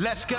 Let's 0.00 0.24
go. 0.24 0.36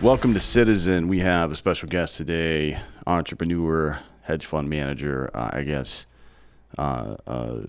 Welcome 0.00 0.32
to 0.34 0.38
Citizen. 0.38 1.08
We 1.08 1.18
have 1.18 1.50
a 1.50 1.56
special 1.56 1.88
guest 1.88 2.16
today, 2.16 2.78
entrepreneur, 3.04 3.98
hedge 4.22 4.46
fund 4.46 4.70
manager, 4.70 5.28
uh, 5.34 5.50
I 5.54 5.64
guess, 5.64 6.06
uh, 6.78 7.16
uh, 7.26 7.62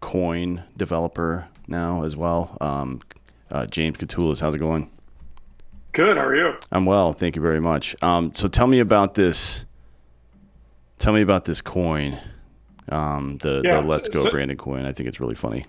coin 0.00 0.64
developer 0.74 1.48
now 1.66 2.04
as 2.04 2.16
well. 2.16 2.56
Um, 2.62 3.02
uh, 3.50 3.66
James 3.66 3.98
Koutoulas, 3.98 4.40
how's 4.40 4.54
it 4.54 4.58
going? 4.58 4.90
Good. 5.92 6.16
How 6.16 6.24
are 6.24 6.34
you? 6.34 6.56
I'm 6.72 6.86
well, 6.86 7.12
thank 7.12 7.36
you 7.36 7.42
very 7.42 7.60
much. 7.60 7.94
Um, 8.02 8.32
so 8.32 8.48
tell 8.48 8.66
me 8.66 8.80
about 8.80 9.12
this. 9.12 9.66
Tell 10.98 11.12
me 11.12 11.20
about 11.20 11.44
this 11.44 11.60
coin, 11.60 12.18
um, 12.90 13.38
the, 13.38 13.62
Yeah, 13.64 13.80
the 13.80 13.86
Let's 13.86 14.08
Go 14.08 14.24
so- 14.24 14.30
branded 14.30 14.58
coin. 14.58 14.84
I 14.84 14.92
think 14.92 15.08
it's 15.08 15.20
really 15.20 15.34
funny. 15.34 15.64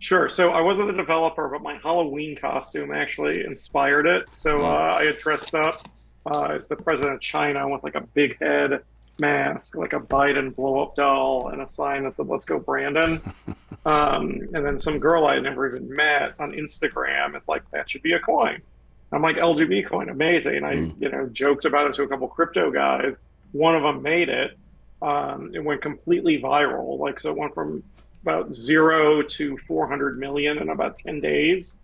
Sure. 0.00 0.28
So 0.28 0.50
I 0.50 0.60
wasn't 0.60 0.90
a 0.90 0.92
developer, 0.92 1.48
but 1.48 1.60
my 1.62 1.74
Halloween 1.82 2.36
costume 2.40 2.92
actually 2.92 3.44
inspired 3.44 4.06
it. 4.06 4.28
So 4.32 4.62
uh, 4.62 4.96
I 4.98 5.06
had 5.06 5.18
dressed 5.18 5.54
up 5.56 5.88
uh, 6.24 6.44
as 6.54 6.68
the 6.68 6.76
president 6.76 7.14
of 7.14 7.20
China 7.20 7.68
with 7.68 7.82
like 7.82 7.96
a 7.96 8.02
big 8.02 8.38
head 8.38 8.82
mask, 9.18 9.74
like 9.74 9.92
a 9.94 9.98
Biden 9.98 10.54
blow 10.54 10.80
up 10.84 10.94
doll, 10.94 11.48
and 11.48 11.60
a 11.60 11.66
sign 11.66 12.04
that 12.04 12.14
said 12.14 12.28
"Let's 12.28 12.46
go, 12.46 12.60
Brandon." 12.60 13.20
um, 13.86 14.40
and 14.54 14.64
then 14.64 14.78
some 14.78 15.00
girl 15.00 15.26
I 15.26 15.34
had 15.34 15.42
never 15.42 15.66
even 15.68 15.92
met 15.92 16.34
on 16.38 16.52
Instagram 16.52 17.36
is 17.36 17.48
like, 17.48 17.68
"That 17.72 17.90
should 17.90 18.02
be 18.02 18.12
a 18.12 18.20
coin." 18.20 18.62
I'm 19.10 19.22
like, 19.22 19.36
"LGB 19.36 19.86
coin, 19.88 20.10
amazing!" 20.10 20.62
I 20.62 20.74
you 21.00 21.08
know 21.08 21.26
joked 21.32 21.64
about 21.64 21.90
it 21.90 21.94
to 21.94 22.02
a 22.02 22.08
couple 22.08 22.28
crypto 22.28 22.70
guys. 22.70 23.18
One 23.50 23.74
of 23.74 23.82
them 23.82 24.00
made 24.02 24.28
it. 24.28 24.56
Um, 25.00 25.52
it 25.54 25.62
went 25.62 25.82
completely 25.82 26.40
viral. 26.40 26.98
Like 26.98 27.20
so, 27.20 27.30
it 27.30 27.36
went 27.36 27.54
from 27.54 27.82
about 28.22 28.54
zero 28.54 29.22
to 29.22 29.56
400 29.58 30.18
million 30.18 30.58
in 30.58 30.70
about 30.70 30.98
10 30.98 31.20
days. 31.20 31.78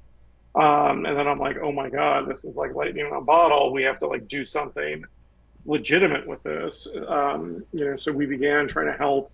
Um, 0.54 1.04
and 1.04 1.16
then 1.16 1.26
I'm 1.26 1.38
like, 1.38 1.56
oh 1.60 1.72
my 1.72 1.88
God, 1.88 2.28
this 2.28 2.44
is 2.44 2.56
like 2.56 2.74
lightning 2.74 3.06
in 3.06 3.12
a 3.12 3.20
bottle. 3.20 3.72
We 3.72 3.82
have 3.84 3.98
to 4.00 4.06
like 4.06 4.28
do 4.28 4.44
something 4.44 5.04
legitimate 5.66 6.26
with 6.26 6.42
this. 6.42 6.86
Um, 7.08 7.64
you 7.72 7.84
know, 7.84 7.96
so 7.96 8.12
we 8.12 8.26
began 8.26 8.68
trying 8.68 8.86
to 8.86 8.98
help 8.98 9.32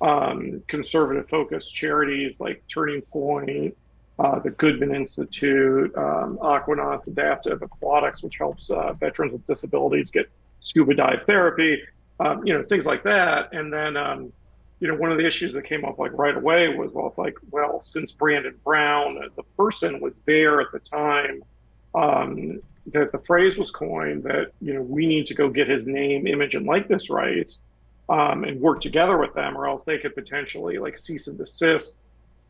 um, 0.00 0.62
conservative 0.68 1.28
focused 1.28 1.74
charities 1.74 2.40
like 2.40 2.62
Turning 2.68 3.02
Point, 3.02 3.76
uh, 4.18 4.38
the 4.38 4.50
Goodman 4.50 4.94
Institute, 4.94 5.94
um, 5.96 6.38
Aquanauts 6.38 7.06
Adaptive 7.06 7.62
Aquatics, 7.62 8.22
which 8.22 8.38
helps 8.38 8.70
uh, 8.70 8.92
veterans 8.94 9.32
with 9.32 9.46
disabilities 9.46 10.10
get 10.10 10.30
scuba 10.60 10.94
dive 10.94 11.24
therapy, 11.26 11.82
um, 12.20 12.46
you 12.46 12.52
know, 12.52 12.62
things 12.64 12.84
like 12.84 13.02
that. 13.04 13.52
And 13.52 13.72
then, 13.72 13.96
um, 13.96 14.32
you 14.80 14.88
know, 14.88 14.94
one 14.96 15.12
of 15.12 15.18
the 15.18 15.26
issues 15.26 15.52
that 15.52 15.64
came 15.64 15.84
up 15.84 15.98
like 15.98 16.12
right 16.12 16.36
away 16.36 16.68
was, 16.68 16.92
well, 16.92 17.06
it's 17.06 17.18
like, 17.18 17.36
well, 17.50 17.80
since 17.80 18.12
Brandon 18.12 18.54
Brown, 18.64 19.18
uh, 19.18 19.28
the 19.36 19.44
person 19.56 20.00
was 20.00 20.18
there 20.26 20.60
at 20.60 20.72
the 20.72 20.80
time 20.80 21.42
um, 21.94 22.60
that 22.92 23.12
the 23.12 23.18
phrase 23.18 23.56
was 23.56 23.70
coined 23.70 24.24
that, 24.24 24.52
you 24.60 24.74
know, 24.74 24.82
we 24.82 25.06
need 25.06 25.26
to 25.26 25.34
go 25.34 25.48
get 25.48 25.68
his 25.68 25.86
name, 25.86 26.26
image, 26.26 26.54
and 26.54 26.66
likeness 26.66 27.10
rights 27.10 27.62
um, 28.08 28.44
and 28.44 28.60
work 28.60 28.80
together 28.80 29.16
with 29.18 29.32
them, 29.34 29.56
or 29.56 29.68
else 29.68 29.84
they 29.84 29.98
could 29.98 30.14
potentially 30.14 30.78
like 30.78 30.98
cease 30.98 31.28
and 31.28 31.38
desist 31.38 32.00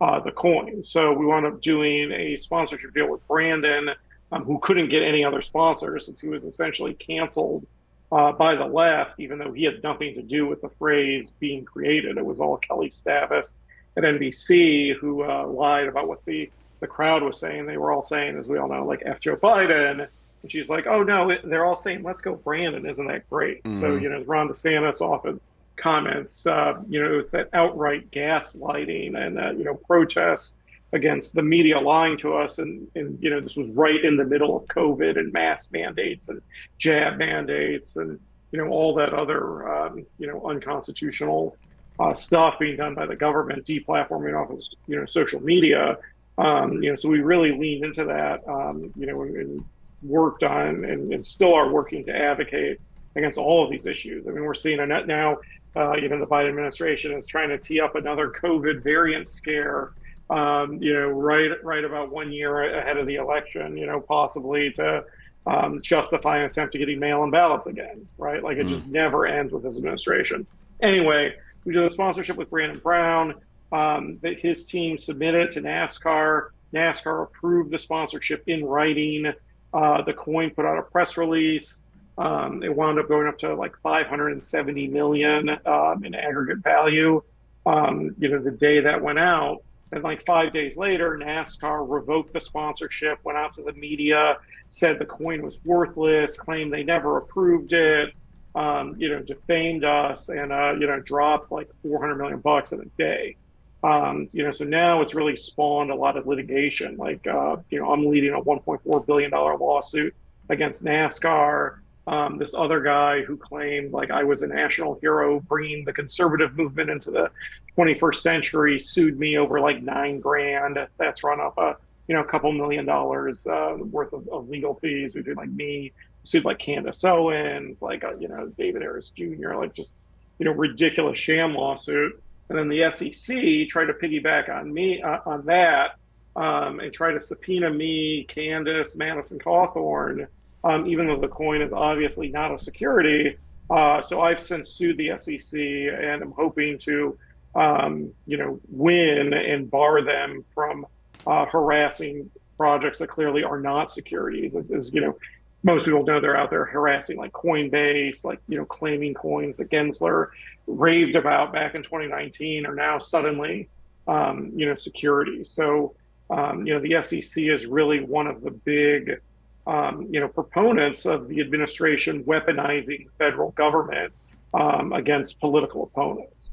uh, 0.00 0.18
the 0.20 0.32
coin. 0.32 0.82
So 0.82 1.12
we 1.12 1.26
wound 1.26 1.46
up 1.46 1.60
doing 1.60 2.10
a 2.12 2.36
sponsorship 2.36 2.94
deal 2.94 3.08
with 3.10 3.26
Brandon, 3.28 3.90
um, 4.32 4.44
who 4.44 4.58
couldn't 4.58 4.88
get 4.88 5.02
any 5.02 5.22
other 5.22 5.42
sponsors 5.42 6.06
since 6.06 6.20
he 6.20 6.28
was 6.28 6.44
essentially 6.44 6.94
canceled 6.94 7.66
uh, 8.12 8.30
by 8.30 8.54
the 8.54 8.66
left, 8.66 9.18
even 9.18 9.38
though 9.38 9.52
he 9.52 9.64
had 9.64 9.82
nothing 9.82 10.14
to 10.14 10.22
do 10.22 10.46
with 10.46 10.60
the 10.60 10.68
phrase 10.68 11.32
being 11.40 11.64
created. 11.64 12.18
It 12.18 12.24
was 12.24 12.38
all 12.38 12.60
Kelli 12.60 12.92
Stavast 12.92 13.52
at 13.96 14.04
NBC 14.04 14.94
who 14.96 15.24
uh, 15.24 15.46
lied 15.46 15.88
about 15.88 16.08
what 16.08 16.22
the, 16.26 16.50
the 16.80 16.86
crowd 16.86 17.22
was 17.22 17.40
saying. 17.40 17.64
They 17.64 17.78
were 17.78 17.90
all 17.90 18.02
saying, 18.02 18.36
as 18.36 18.48
we 18.48 18.58
all 18.58 18.68
know, 18.68 18.84
like 18.84 19.02
F. 19.06 19.18
Joe 19.20 19.36
Biden. 19.36 20.06
And 20.42 20.52
she's 20.52 20.68
like, 20.68 20.86
oh, 20.86 21.02
no, 21.02 21.34
they're 21.42 21.64
all 21.64 21.76
saying, 21.76 22.02
let's 22.02 22.20
go, 22.20 22.34
Brandon. 22.34 22.84
Isn't 22.84 23.06
that 23.06 23.28
great? 23.30 23.62
So, 23.80 23.96
you 23.96 24.10
know, 24.10 24.22
Ron 24.24 24.48
DeSantis 24.48 25.00
often 25.00 25.40
comments, 25.76 26.46
uh, 26.46 26.82
you 26.88 27.02
know, 27.02 27.18
it's 27.18 27.30
that 27.30 27.48
outright 27.54 28.10
gaslighting 28.10 29.16
and, 29.16 29.58
you 29.58 29.64
know, 29.64 29.74
protests 29.74 30.52
against 30.92 31.34
the 31.34 31.42
media 31.42 31.80
lying 31.80 32.18
to 32.18 32.34
us. 32.34 32.58
And, 32.58 32.86
and, 32.94 33.18
you 33.22 33.30
know, 33.30 33.40
this 33.40 33.56
was 33.56 33.68
right 33.70 34.04
in 34.04 34.16
the 34.16 34.24
middle 34.24 34.56
of 34.56 34.64
COVID 34.66 35.18
and 35.18 35.32
mask 35.32 35.72
mandates 35.72 36.28
and 36.28 36.42
jab 36.78 37.18
mandates 37.18 37.96
and, 37.96 38.20
you 38.50 38.58
know, 38.58 38.68
all 38.68 38.94
that 38.94 39.14
other, 39.14 39.68
um, 39.68 40.06
you 40.18 40.26
know, 40.26 40.46
unconstitutional 40.46 41.56
uh, 41.98 42.14
stuff 42.14 42.58
being 42.58 42.76
done 42.76 42.94
by 42.94 43.06
the 43.06 43.16
government, 43.16 43.64
deplatforming 43.64 44.38
off 44.38 44.50
of, 44.50 44.60
you 44.86 44.96
know, 44.96 45.06
social 45.06 45.40
media. 45.40 45.96
Um, 46.38 46.82
you 46.82 46.90
know, 46.90 46.96
so 46.96 47.08
we 47.08 47.20
really 47.20 47.52
leaned 47.52 47.84
into 47.84 48.04
that, 48.04 48.46
um, 48.48 48.92
you 48.96 49.06
know, 49.06 49.22
and, 49.22 49.36
and 49.36 49.64
worked 50.02 50.42
on 50.42 50.84
and, 50.84 51.12
and 51.12 51.26
still 51.26 51.54
are 51.54 51.70
working 51.70 52.04
to 52.04 52.14
advocate 52.14 52.80
against 53.16 53.38
all 53.38 53.64
of 53.64 53.70
these 53.70 53.86
issues. 53.86 54.26
I 54.26 54.30
mean, 54.30 54.44
we're 54.44 54.54
seeing 54.54 54.80
a 54.80 54.86
net 54.86 55.06
now, 55.06 55.38
uh, 55.74 55.92
the 55.92 56.26
Biden 56.30 56.48
administration 56.50 57.12
is 57.12 57.26
trying 57.26 57.48
to 57.48 57.58
tee 57.58 57.80
up 57.80 57.94
another 57.94 58.30
COVID 58.30 58.82
variant 58.82 59.28
scare, 59.28 59.92
um, 60.32 60.82
you 60.82 60.94
know, 60.94 61.08
right 61.08 61.62
right 61.62 61.84
about 61.84 62.10
one 62.10 62.32
year 62.32 62.78
ahead 62.78 62.96
of 62.96 63.06
the 63.06 63.16
election, 63.16 63.76
you 63.76 63.86
know, 63.86 64.00
possibly 64.00 64.72
to 64.72 65.04
um, 65.46 65.82
justify 65.82 66.38
an 66.38 66.44
attempt 66.44 66.72
to 66.72 66.78
getting 66.78 66.98
mail-in 66.98 67.30
ballots 67.30 67.66
again, 67.66 68.08
right? 68.16 68.42
Like 68.42 68.56
it 68.56 68.66
just 68.66 68.86
never 68.86 69.26
ends 69.26 69.52
with 69.52 69.62
this 69.62 69.76
administration. 69.76 70.46
Anyway, 70.80 71.34
we 71.64 71.74
did 71.74 71.84
a 71.84 71.90
sponsorship 71.90 72.36
with 72.36 72.48
Brandon 72.48 72.78
Brown. 72.78 73.34
Um, 73.72 74.18
that 74.20 74.38
his 74.38 74.64
team 74.64 74.98
submitted 74.98 75.50
to 75.52 75.62
NASCAR. 75.62 76.50
NASCAR 76.74 77.22
approved 77.22 77.70
the 77.70 77.78
sponsorship 77.78 78.44
in 78.46 78.66
writing. 78.66 79.32
Uh, 79.72 80.02
the 80.02 80.12
coin 80.12 80.50
put 80.50 80.66
out 80.66 80.78
a 80.78 80.82
press 80.82 81.16
release. 81.16 81.80
Um, 82.18 82.62
it 82.62 82.74
wound 82.74 82.98
up 82.98 83.08
going 83.08 83.26
up 83.26 83.38
to 83.38 83.54
like 83.54 83.74
570 83.82 84.88
million 84.88 85.48
um, 85.64 86.04
in 86.04 86.14
aggregate 86.14 86.58
value. 86.58 87.22
Um, 87.64 88.14
you 88.18 88.28
know, 88.28 88.42
the 88.42 88.50
day 88.50 88.80
that 88.80 89.00
went 89.00 89.18
out, 89.18 89.62
and 89.92 90.02
like 90.02 90.24
five 90.24 90.52
days 90.52 90.76
later, 90.76 91.18
NASCAR 91.22 91.84
revoked 91.86 92.32
the 92.32 92.40
sponsorship, 92.40 93.18
went 93.24 93.36
out 93.36 93.52
to 93.54 93.62
the 93.62 93.74
media, 93.74 94.38
said 94.70 94.98
the 94.98 95.04
coin 95.04 95.42
was 95.42 95.58
worthless, 95.64 96.36
claimed 96.38 96.72
they 96.72 96.82
never 96.82 97.18
approved 97.18 97.74
it, 97.74 98.14
um, 98.54 98.96
you 98.98 99.10
know, 99.10 99.20
defamed 99.20 99.84
us, 99.84 100.30
and 100.30 100.50
uh, 100.50 100.72
you 100.78 100.86
know, 100.86 100.98
dropped 101.00 101.52
like 101.52 101.68
400 101.82 102.16
million 102.16 102.40
bucks 102.40 102.72
in 102.72 102.80
a 102.80 102.86
day. 102.96 103.36
Um, 103.84 104.28
you 104.32 104.44
know, 104.44 104.52
so 104.52 104.64
now 104.64 105.02
it's 105.02 105.14
really 105.14 105.36
spawned 105.36 105.90
a 105.90 105.94
lot 105.94 106.16
of 106.16 106.26
litigation. 106.26 106.96
Like, 106.96 107.26
uh, 107.26 107.56
you 107.68 107.80
know, 107.80 107.92
I'm 107.92 108.06
leading 108.06 108.32
a 108.32 108.40
1.4 108.40 109.06
billion 109.06 109.30
dollar 109.30 109.58
lawsuit 109.58 110.14
against 110.48 110.84
NASCAR. 110.84 111.78
Um, 112.06 112.36
this 112.38 112.52
other 112.52 112.80
guy 112.80 113.22
who 113.22 113.36
claimed 113.36 113.92
like 113.92 114.10
I 114.10 114.24
was 114.24 114.42
a 114.42 114.46
national 114.46 114.98
hero, 115.00 115.40
bringing 115.40 115.84
the 115.84 115.92
conservative 115.92 116.56
movement 116.56 116.90
into 116.90 117.10
the 117.10 117.30
21st 117.78 118.16
century, 118.16 118.78
sued 118.80 119.18
me 119.18 119.38
over 119.38 119.60
like 119.60 119.82
nine 119.82 120.18
grand. 120.20 120.78
That's 120.98 121.22
run 121.22 121.40
up 121.40 121.58
a 121.58 121.76
you 122.08 122.14
know 122.14 122.22
a 122.22 122.26
couple 122.26 122.50
million 122.52 122.84
dollars 122.84 123.46
uh, 123.46 123.76
worth 123.78 124.12
of, 124.12 124.28
of 124.28 124.48
legal 124.48 124.74
fees 124.74 125.14
between 125.14 125.36
like 125.36 125.50
me, 125.50 125.92
sued 126.24 126.44
like 126.44 126.58
Candace 126.58 127.04
Owens, 127.04 127.82
like 127.82 128.02
uh, 128.02 128.16
you 128.18 128.26
know 128.26 128.48
David 128.58 128.82
Harris 128.82 129.10
Jr. 129.16 129.54
Like 129.54 129.72
just 129.74 129.90
you 130.38 130.44
know 130.44 130.52
ridiculous 130.52 131.18
sham 131.18 131.54
lawsuit. 131.54 132.20
And 132.48 132.58
then 132.58 132.68
the 132.68 132.90
SEC 132.90 133.68
tried 133.68 133.86
to 133.86 133.94
piggyback 133.94 134.50
on 134.50 134.74
me 134.74 135.00
uh, 135.00 135.20
on 135.24 135.46
that 135.46 135.96
um, 136.36 136.80
and 136.80 136.92
try 136.92 137.12
to 137.12 137.20
subpoena 137.20 137.70
me, 137.70 138.24
Candace, 138.24 138.96
Madison 138.96 139.38
Cawthorn, 139.38 140.26
um, 140.64 140.86
even 140.86 141.06
though 141.06 141.20
the 141.20 141.28
coin 141.28 141.62
is 141.62 141.72
obviously 141.72 142.28
not 142.28 142.52
a 142.52 142.58
security. 142.58 143.36
Uh, 143.70 144.02
so 144.02 144.20
I've 144.20 144.40
since 144.40 144.70
sued 144.70 144.96
the 144.96 145.16
SEC, 145.18 145.58
and 145.58 146.22
I'm 146.22 146.32
hoping 146.32 146.78
to, 146.80 147.16
um, 147.54 148.12
you 148.26 148.36
know, 148.36 148.60
win 148.68 149.32
and 149.32 149.70
bar 149.70 150.02
them 150.02 150.44
from 150.54 150.86
uh, 151.26 151.46
harassing 151.46 152.30
projects 152.56 152.98
that 152.98 153.08
clearly 153.08 153.42
are 153.44 153.60
not 153.60 153.90
securities. 153.90 154.54
As 154.54 154.92
you 154.92 155.00
know, 155.00 155.18
most 155.62 155.84
people 155.84 156.04
know 156.04 156.20
they're 156.20 156.36
out 156.36 156.50
there 156.50 156.64
harassing 156.64 157.16
like 157.16 157.32
Coinbase, 157.32 158.24
like 158.24 158.40
you 158.48 158.58
know, 158.58 158.64
claiming 158.64 159.14
coins 159.14 159.56
that 159.56 159.70
Gensler 159.70 160.28
raved 160.66 161.16
about 161.16 161.52
back 161.52 161.74
in 161.74 161.82
2019 161.82 162.66
are 162.66 162.74
now 162.74 162.98
suddenly, 162.98 163.68
um, 164.08 164.52
you 164.54 164.66
know, 164.66 164.76
securities. 164.76 165.50
So, 165.50 165.94
um, 166.30 166.66
you 166.66 166.74
know, 166.74 166.80
the 166.80 167.02
SEC 167.02 167.44
is 167.44 167.66
really 167.66 168.00
one 168.00 168.26
of 168.26 168.42
the 168.42 168.50
big, 168.50 169.20
um, 169.66 170.06
you 170.10 170.20
know, 170.20 170.28
proponents 170.28 171.06
of 171.06 171.28
the 171.28 171.40
administration 171.40 172.24
weaponizing 172.24 173.08
federal 173.18 173.50
government 173.52 174.12
um, 174.54 174.92
against 174.92 175.38
political 175.40 175.84
opponents. 175.84 176.50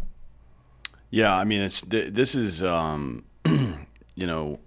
Yeah, 1.09 1.35
I 1.35 1.43
mean, 1.43 1.61
it's 1.61 1.81
th- 1.81 2.13
this 2.13 2.35
is 2.35 2.63
um, 2.63 3.25
you 3.45 4.27
know, 4.27 4.59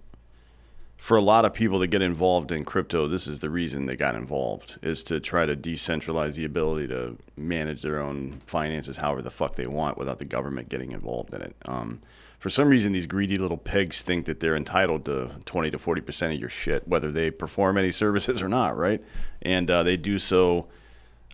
for 0.97 1.17
a 1.17 1.21
lot 1.21 1.43
of 1.43 1.53
people 1.53 1.79
that 1.79 1.87
get 1.87 2.01
involved 2.01 2.51
in 2.51 2.63
crypto, 2.63 3.07
this 3.07 3.27
is 3.27 3.39
the 3.39 3.49
reason 3.49 3.85
they 3.85 3.95
got 3.95 4.15
involved 4.15 4.79
is 4.81 5.03
to 5.05 5.19
try 5.19 5.45
to 5.45 5.55
decentralize 5.55 6.35
the 6.35 6.45
ability 6.45 6.87
to 6.87 7.17
manage 7.35 7.81
their 7.81 7.99
own 7.99 8.41
finances 8.45 8.95
however 8.95 9.21
the 9.21 9.29
fuck 9.29 9.55
they 9.55 9.67
want 9.67 9.97
without 9.97 10.17
the 10.17 10.25
government 10.25 10.69
getting 10.69 10.93
involved 10.93 11.33
in 11.33 11.41
it. 11.41 11.55
Um, 11.65 12.01
for 12.43 12.49
some 12.49 12.67
reason, 12.67 12.91
these 12.91 13.07
greedy 13.07 13.37
little 13.37 13.55
pigs 13.55 14.01
think 14.01 14.25
that 14.25 14.41
they're 14.41 14.57
entitled 14.57 15.05
to 15.05 15.31
20 15.45 15.71
to 15.71 15.79
40 15.79 16.01
percent 16.01 16.33
of 16.33 16.39
your 16.41 16.49
shit, 16.49 16.85
whether 16.85 17.09
they 17.09 17.31
perform 17.31 17.77
any 17.77 17.89
services 17.89 18.41
or 18.41 18.49
not, 18.49 18.75
right? 18.75 19.01
And 19.43 19.71
uh, 19.71 19.83
they 19.83 19.95
do 19.95 20.19
so, 20.19 20.67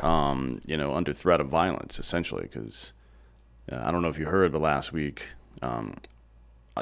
um, 0.01 0.59
you 0.67 0.77
know, 0.77 0.93
under 0.93 1.11
threat 1.11 1.41
of 1.41 1.47
violence, 1.47 1.97
essentially. 1.97 2.43
Because 2.43 2.93
uh, 3.71 3.81
I 3.83 3.89
don't 3.89 4.03
know 4.03 4.09
if 4.09 4.19
you 4.19 4.27
heard, 4.27 4.51
but 4.51 4.61
last 4.61 4.93
week 4.93 5.23
um, 5.63 5.95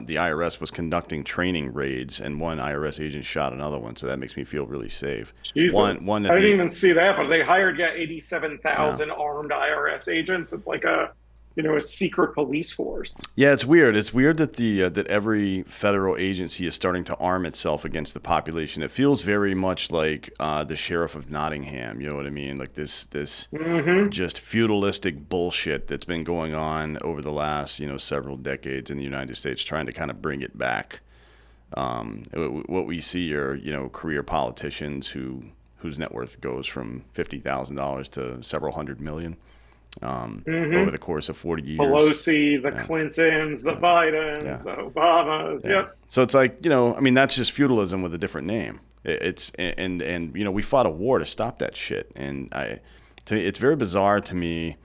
the 0.02 0.16
IRS 0.16 0.60
was 0.60 0.72
conducting 0.72 1.24
training 1.24 1.74
raids, 1.74 2.20
and 2.20 2.38
one 2.38 2.58
IRS 2.58 3.02
agent 3.02 3.24
shot 3.24 3.54
another 3.54 3.80
one. 3.80 3.96
So 3.96 4.08
that 4.08 4.20
makes 4.20 4.36
me 4.36 4.44
feel 4.44 4.66
really 4.66 4.90
safe. 4.90 5.34
Jesus. 5.56 5.74
One, 5.74 6.06
one. 6.06 6.26
I 6.26 6.36
didn't 6.36 6.44
the, 6.44 6.54
even 6.54 6.70
see 6.70 6.92
that, 6.92 7.16
but 7.16 7.30
they 7.30 7.44
hired 7.44 7.80
yeah 7.80 7.92
eighty-seven 7.92 8.58
thousand 8.58 9.08
yeah. 9.08 9.14
armed 9.14 9.52
IRS 9.52 10.10
agents. 10.10 10.52
It's 10.52 10.68
like 10.68 10.84
a 10.84 11.14
you 11.58 11.64
know 11.64 11.76
a 11.76 11.82
secret 11.82 12.36
police 12.36 12.72
force. 12.72 13.16
Yeah, 13.36 13.52
it's 13.52 13.66
weird. 13.66 13.98
It's 13.98 14.14
weird 14.14 14.38
that 14.38 14.54
the 14.54 14.84
uh, 14.84 14.90
that 14.90 15.08
every 15.08 15.64
federal 15.64 16.16
agency 16.16 16.68
is 16.68 16.76
starting 16.76 17.04
to 17.06 17.16
arm 17.18 17.48
itself 17.48 17.84
against 17.84 18.14
the 18.14 18.20
population. 18.20 18.84
It 18.84 18.92
feels 18.92 19.24
very 19.24 19.56
much 19.56 19.92
like 19.92 20.30
uh, 20.40 20.64
the 20.64 20.76
sheriff 20.76 21.16
of 21.16 21.32
Nottingham. 21.32 22.00
You 22.00 22.10
know 22.10 22.16
what 22.16 22.28
I 22.28 22.30
mean? 22.30 22.60
Like 22.60 22.74
this 22.74 23.06
this 23.06 23.48
mm-hmm. 23.52 24.10
just 24.10 24.40
feudalistic 24.40 25.28
bullshit 25.30 25.88
that's 25.88 26.06
been 26.06 26.24
going 26.24 26.54
on 26.54 27.00
over 27.02 27.24
the 27.24 27.32
last 27.32 27.80
you 27.80 27.88
know 27.88 27.98
several 27.98 28.38
decades 28.38 28.92
in 28.92 28.98
the 28.98 29.04
United 29.04 29.36
States, 29.36 29.64
trying 29.64 29.88
to 29.88 29.94
kind 29.94 30.12
of 30.12 30.22
bring 30.22 30.44
it 30.44 30.56
back. 30.56 31.02
Um, 31.74 32.24
what 32.68 32.86
we 32.86 33.02
see 33.02 33.34
are 33.34 33.56
you 33.56 33.72
know 33.72 33.90
career 33.90 34.22
politicians 34.22 35.08
who 35.08 35.42
whose 35.78 35.98
net 35.98 36.14
worth 36.14 36.40
goes 36.40 36.68
from 36.68 37.04
fifty 37.14 37.40
thousand 37.40 37.78
dollars 37.78 38.10
to 38.10 38.44
several 38.44 38.74
hundred 38.74 39.02
million 39.02 39.38
um, 40.02 40.44
mm-hmm. 40.46 40.76
over 40.76 40.92
the 40.92 40.98
course 40.98 41.30
of 41.30 41.38
40 41.38 41.64
years. 41.64 41.80
Pelosi, 41.80 42.62
the 42.62 42.70
yeah. 42.70 42.86
Clintons, 42.86 43.64
the 43.64 43.74
yeah. 43.74 43.80
Bidens, 43.80 44.44
yeah. 44.44 44.58
the 44.58 44.76
Obamas. 44.76 45.66
Yep. 45.66 45.98
So 46.08 46.22
it's 46.22 46.34
like, 46.34 46.64
you 46.64 46.70
know, 46.70 46.96
I 46.96 47.00
mean, 47.00 47.14
that's 47.14 47.36
just 47.36 47.52
feudalism 47.52 48.02
with 48.02 48.14
a 48.14 48.18
different 48.18 48.48
name. 48.48 48.80
It's, 49.04 49.52
and, 49.58 50.02
and, 50.02 50.36
you 50.36 50.44
know, 50.44 50.52
we 50.52 50.62
fought 50.62 50.86
a 50.86 50.90
war 50.90 51.20
to 51.20 51.26
stop 51.26 51.60
that 51.60 51.76
shit. 51.76 52.12
And 52.16 52.54
I, 52.54 52.80
to 53.26 53.36
me, 53.36 53.46
it's 53.46 53.60
very 53.60 53.76
bizarre 53.76 54.22
to 54.22 54.36
me 54.36 54.78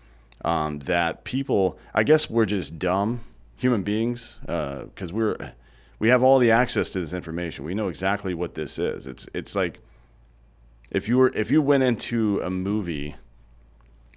um, 0.44 0.78
that 0.80 1.24
people, 1.24 1.78
I 1.94 2.04
guess 2.04 2.30
we're 2.30 2.46
just 2.46 2.78
dumb 2.78 3.20
human 3.56 3.82
beings 3.82 4.38
because 4.42 5.10
uh, 5.10 5.14
we're, 5.14 5.36
we 5.98 6.08
have 6.08 6.22
all 6.22 6.38
the 6.38 6.50
access 6.50 6.90
to 6.90 7.00
this 7.00 7.12
information. 7.12 7.64
We 7.64 7.74
know 7.74 7.88
exactly 7.88 8.34
what 8.34 8.54
this 8.54 8.78
is. 8.78 9.06
It's, 9.06 9.28
it's 9.34 9.54
like, 9.54 9.80
if 10.90 11.08
you 11.08 11.16
were, 11.16 11.32
if 11.34 11.50
you 11.50 11.62
went 11.62 11.82
into 11.82 12.40
a 12.42 12.50
movie 12.50 13.16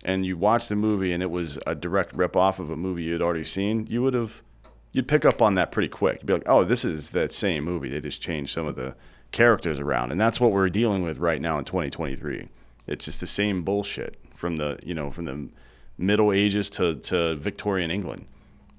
and 0.05 0.25
you 0.25 0.37
watch 0.37 0.69
the 0.69 0.75
movie 0.75 1.11
and 1.11 1.21
it 1.21 1.31
was 1.31 1.59
a 1.67 1.75
direct 1.75 2.13
rip 2.13 2.37
off 2.37 2.59
of 2.59 2.69
a 2.69 2.77
movie 2.77 3.03
you 3.03 3.13
had 3.13 3.21
already 3.21 3.43
seen, 3.43 3.87
you 3.87 4.01
would 4.03 4.13
have 4.13 4.43
you'd 4.91 5.07
pick 5.07 5.25
up 5.25 5.41
on 5.41 5.55
that 5.55 5.71
pretty 5.71 5.89
quick. 5.89 6.19
You'd 6.21 6.27
be 6.27 6.33
like, 6.33 6.47
"Oh, 6.47 6.63
this 6.63 6.85
is 6.85 7.11
that 7.11 7.33
same 7.33 7.65
movie. 7.65 7.89
They 7.89 7.99
just 7.99 8.21
changed 8.21 8.53
some 8.53 8.67
of 8.67 8.75
the 8.75 8.95
characters 9.31 9.79
around." 9.79 10.11
And 10.11 10.21
that's 10.21 10.39
what 10.39 10.51
we're 10.51 10.69
dealing 10.69 11.03
with 11.03 11.17
right 11.17 11.41
now 11.41 11.57
in 11.57 11.65
2023. 11.65 12.47
It's 12.87 13.05
just 13.05 13.19
the 13.19 13.27
same 13.27 13.63
bullshit 13.63 14.17
from 14.35 14.57
the, 14.57 14.79
you 14.83 14.93
know, 14.93 15.09
from 15.11 15.25
the 15.25 15.49
Middle 15.97 16.31
Ages 16.31 16.69
to 16.71 16.95
to 16.95 17.35
Victorian 17.35 17.91
England, 17.91 18.27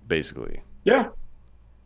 basically. 0.06 0.60
Yeah. 0.84 1.08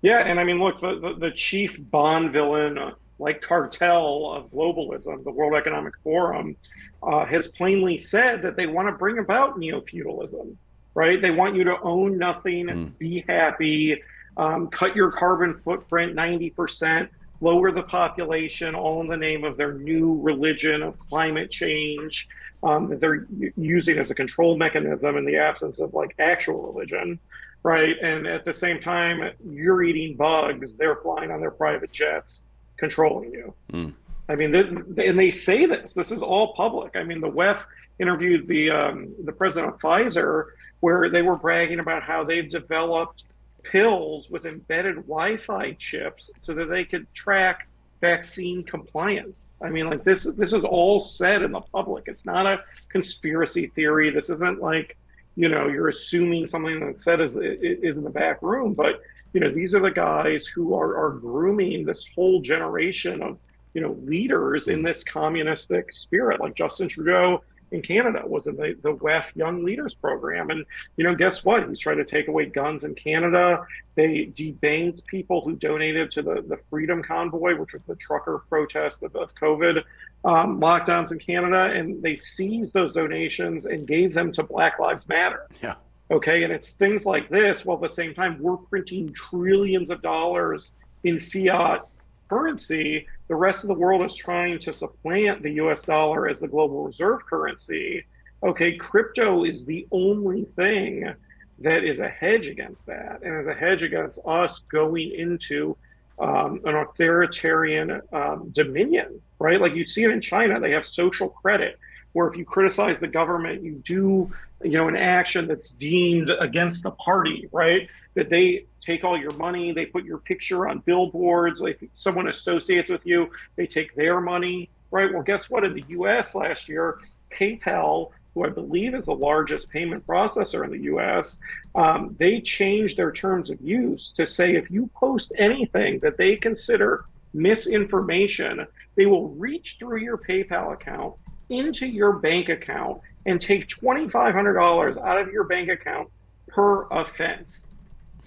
Yeah, 0.03 0.21
and 0.21 0.41
I 0.41 0.45
mean, 0.45 0.59
look, 0.61 0.81
the, 0.81 0.99
the, 0.99 1.29
the 1.29 1.31
chief 1.31 1.77
Bond 1.79 2.33
villain, 2.33 2.79
uh, 2.79 2.93
like 3.19 3.43
cartel 3.43 4.33
of 4.33 4.51
globalism, 4.51 5.25
the 5.25 5.31
World 5.31 5.55
Economic 5.55 5.93
Forum, 6.03 6.57
uh, 7.03 7.25
has 7.25 7.49
plainly 7.49 7.99
said 7.99 8.43
that 8.43 8.57
they 8.57 8.67
want 8.67 8.89
to 8.89 8.93
bring 8.93 9.19
about 9.19 9.59
neo 9.59 9.81
feudalism, 9.81 10.59
right? 10.95 11.21
They 11.21 11.31
want 11.31 11.57
you 11.57 11.65
to 11.65 11.81
own 11.81 12.19
nothing, 12.19 12.67
mm. 12.67 12.99
be 12.99 13.25
happy, 13.29 14.03
um, 14.37 14.69
cut 14.69 14.95
your 14.95 15.11
carbon 15.11 15.59
footprint 15.65 16.15
90%, 16.15 17.09
lower 17.41 17.73
the 17.73 17.83
population, 17.83 18.75
all 18.75 19.01
in 19.01 19.09
the 19.09 19.17
name 19.17 19.45
of 19.45 19.57
their 19.57 19.73
new 19.73 20.21
religion 20.21 20.83
of 20.83 20.99
climate 21.09 21.51
change 21.51 22.29
um, 22.63 22.89
that 22.89 23.01
they're 23.01 23.27
using 23.57 23.99
as 23.99 24.11
a 24.11 24.15
control 24.15 24.57
mechanism 24.57 25.17
in 25.17 25.25
the 25.25 25.37
absence 25.37 25.79
of 25.79 25.95
like 25.95 26.15
actual 26.19 26.73
religion, 26.73 27.19
right? 27.63 27.97
And 28.03 28.27
at 28.27 28.45
the 28.45 28.53
same 28.53 28.81
time, 28.81 29.33
you're 29.49 29.83
eating 29.83 30.17
bugs, 30.17 30.75
they're 30.75 30.97
flying 30.97 31.31
on 31.31 31.41
their 31.41 31.51
private 31.51 31.93
jets, 31.93 32.43
controlling 32.77 33.33
you. 33.33 33.55
Mm. 33.73 33.95
I 34.31 34.37
mean, 34.37 34.55
and 34.55 35.19
they 35.19 35.33
say 35.33 35.67
this. 35.67 35.93
This 35.93 36.13
is 36.13 36.23
all 36.23 36.55
public. 36.55 36.95
I 36.95 37.03
mean, 37.03 37.21
the 37.21 37.29
WEF 37.29 37.61
interviewed 37.99 38.47
the 38.47 38.71
um, 38.71 39.13
the 39.25 39.33
president 39.33 39.75
of 39.75 39.81
Pfizer, 39.81 40.45
where 40.79 41.11
they 41.11 41.21
were 41.21 41.37
bragging 41.37 41.81
about 41.81 42.05
how 42.05 42.23
they've 42.23 42.49
developed 42.49 43.25
pills 43.65 44.31
with 44.31 44.47
embedded 44.47 44.95
Wi-Fi 44.95 45.73
chips 45.81 46.31
so 46.43 46.55
that 46.55 46.67
they 46.67 46.85
could 46.85 47.13
track 47.13 47.69
vaccine 48.01 48.63
compliance. 48.63 49.51
I 49.61 49.69
mean, 49.69 49.91
like 49.91 50.05
this 50.05 50.23
this 50.37 50.53
is 50.53 50.63
all 50.63 51.03
said 51.03 51.43
in 51.43 51.51
the 51.51 51.61
public. 51.61 52.05
It's 52.07 52.25
not 52.25 52.47
a 52.47 52.63
conspiracy 52.89 53.67
theory. 53.75 54.11
This 54.11 54.31
isn't 54.31 54.61
like 54.61 54.97
you 55.35 55.49
know 55.49 55.67
you're 55.67 55.89
assuming 55.89 56.47
something 56.47 56.79
that's 56.79 57.03
said 57.03 57.21
is 57.21 57.37
is 57.37 57.97
in 57.97 58.05
the 58.05 58.11
back 58.11 58.43
room, 58.43 58.75
but 58.75 59.01
you 59.33 59.41
know 59.41 59.51
these 59.51 59.75
are 59.75 59.81
the 59.81 59.91
guys 59.91 60.47
who 60.47 60.73
are 60.73 60.97
are 60.97 61.11
grooming 61.11 61.85
this 61.85 62.07
whole 62.15 62.41
generation 62.41 63.23
of 63.23 63.37
you 63.75 63.81
know, 63.81 63.97
leaders 64.05 64.69
in 64.69 64.83
this 64.83 65.05
communistic 65.05 65.93
spirit, 65.93 66.41
like 66.41 66.55
Justin 66.55 66.89
Trudeau 66.89 67.43
in 67.73 67.83
Canada 67.83 68.23
was 68.25 68.47
in 68.47 68.57
the, 68.57 68.77
the 68.83 68.95
WEF 68.95 69.25
Young 69.35 69.65
Leaders 69.65 69.95
Program. 69.95 70.51
And, 70.51 70.65
you 70.97 71.05
know, 71.05 71.15
guess 71.15 71.45
what? 71.45 71.69
He's 71.69 71.79
trying 71.79 71.99
to 71.99 72.05
take 72.05 72.29
away 72.29 72.47
guns 72.47 72.85
in 72.85 72.95
Canada. 72.95 73.65
They 73.95 74.31
debanked 74.35 75.05
people 75.07 75.41
who 75.43 75.55
donated 75.55 76.11
to 76.13 76.23
the, 76.23 76.45
the 76.47 76.59
Freedom 76.69 77.03
Convoy, 77.03 77.57
which 77.57 77.73
was 77.73 77.83
the 77.87 77.97
trucker 77.97 78.43
protest 78.49 79.03
of, 79.03 79.15
of 79.15 79.35
COVID 79.41 79.83
um, 80.25 80.61
lockdowns 80.61 81.13
in 81.13 81.19
Canada. 81.19 81.73
And 81.73 82.03
they 82.03 82.17
seized 82.17 82.75
those 82.75 82.93
donations 82.93 83.67
and 83.67 83.87
gave 83.87 84.15
them 84.15 84.33
to 84.33 84.43
Black 84.43 84.79
Lives 84.79 85.09
Matter. 85.09 85.47
Yeah. 85.63 85.75
Okay. 86.11 86.43
And 86.43 86.53
it's 86.53 86.75
things 86.75 87.07
like 87.07 87.29
this, 87.29 87.65
while 87.65 87.77
at 87.77 87.89
the 87.89 87.95
same 87.95 88.15
time, 88.15 88.39
we're 88.41 88.57
printing 88.57 89.15
trillions 89.15 89.91
of 89.91 90.03
dollars 90.03 90.73
in 91.05 91.21
fiat 91.21 91.87
currency 92.31 93.07
the 93.29 93.35
rest 93.35 93.63
of 93.65 93.69
the 93.69 93.75
world 93.75 94.03
is 94.03 94.15
trying 94.15 94.59
to 94.61 94.73
supplant 94.73 95.43
the 95.43 95.53
US 95.63 95.81
dollar 95.83 96.29
as 96.29 96.41
the 96.41 96.49
global 96.49 96.85
reserve 96.85 97.27
currency. 97.27 98.05
Okay, 98.43 98.77
crypto 98.77 99.45
is 99.45 99.65
the 99.65 99.87
only 99.93 100.45
thing 100.57 101.13
that 101.59 101.85
is 101.85 101.99
a 101.99 102.09
hedge 102.09 102.47
against 102.47 102.87
that 102.87 103.21
and 103.23 103.41
is 103.41 103.47
a 103.47 103.55
hedge 103.55 103.83
against 103.83 104.19
us 104.27 104.61
going 104.71 105.13
into 105.13 105.77
um, 106.19 106.61
an 106.65 106.77
authoritarian 106.77 108.01
um, 108.13 108.51
dominion, 108.53 109.21
right? 109.39 109.61
Like 109.61 109.75
you 109.75 109.85
see 109.85 110.05
it 110.05 110.11
in 110.11 110.21
China, 110.21 110.61
they 110.61 110.71
have 110.71 110.87
social 110.87 111.29
credit, 111.29 111.79
where 112.13 112.29
if 112.29 112.37
you 112.37 112.45
criticize 112.45 112.99
the 112.99 113.09
government, 113.09 113.63
you 113.63 113.75
do, 113.85 114.31
you 114.63 114.73
know, 114.73 114.89
an 114.89 114.97
action 114.97 115.47
that's 115.47 115.71
deemed 115.71 116.31
against 116.41 116.83
the 116.83 116.91
party, 116.93 117.49
right? 117.53 117.89
That 118.15 118.29
they 118.29 118.67
take 118.81 119.05
all 119.05 119.19
your 119.19 119.33
money, 119.33 119.73
they 119.73 119.87
put 119.87 120.05
your 120.05 120.19
picture 120.19 120.69
on 120.69 120.81
billboards. 120.81 121.61
Like 121.61 121.81
someone 121.95 122.29
associates 122.29 122.91
with 122.91 123.07
you, 123.07 123.31
they 123.57 123.67
take 123.67 123.95
their 123.95 124.21
money, 124.21 124.71
right? 124.91 125.13
Well, 125.13 125.23
guess 125.23 125.49
what? 125.49 125.65
In 125.65 125.75
the 125.75 125.85
U.S. 125.89 126.35
last 126.35 126.69
year, 126.69 126.99
PayPal, 127.33 128.11
who 128.35 128.45
I 128.45 128.51
believe 128.51 128.95
is 128.95 129.05
the 129.05 129.15
largest 129.15 129.69
payment 129.71 130.07
processor 130.07 130.65
in 130.65 130.71
the 130.71 130.85
U.S., 130.85 131.39
um, 131.75 132.17
they 132.19 132.41
changed 132.41 132.97
their 132.97 133.13
terms 133.13 133.51
of 133.51 133.61
use 133.61 134.11
to 134.13 134.27
say 134.27 134.55
if 134.55 134.71
you 134.71 134.91
post 134.95 135.33
anything 135.39 136.01
that 136.01 136.17
they 136.17 136.37
consider 136.37 137.05
misinformation, 137.33 138.67
they 138.97 139.07
will 139.07 139.29
reach 139.31 139.77
through 139.79 140.01
your 140.01 140.19
PayPal 140.19 140.73
account 140.73 141.15
into 141.49 141.87
your 141.87 142.15
bank 142.15 142.49
account 142.49 143.01
and 143.27 143.41
take 143.41 143.69
$2,500 143.69 144.99
out 145.03 145.21
of 145.21 145.33
your 145.33 145.45
bank 145.45 145.69
account 145.69 146.09
per 146.49 146.87
offense. 146.91 147.67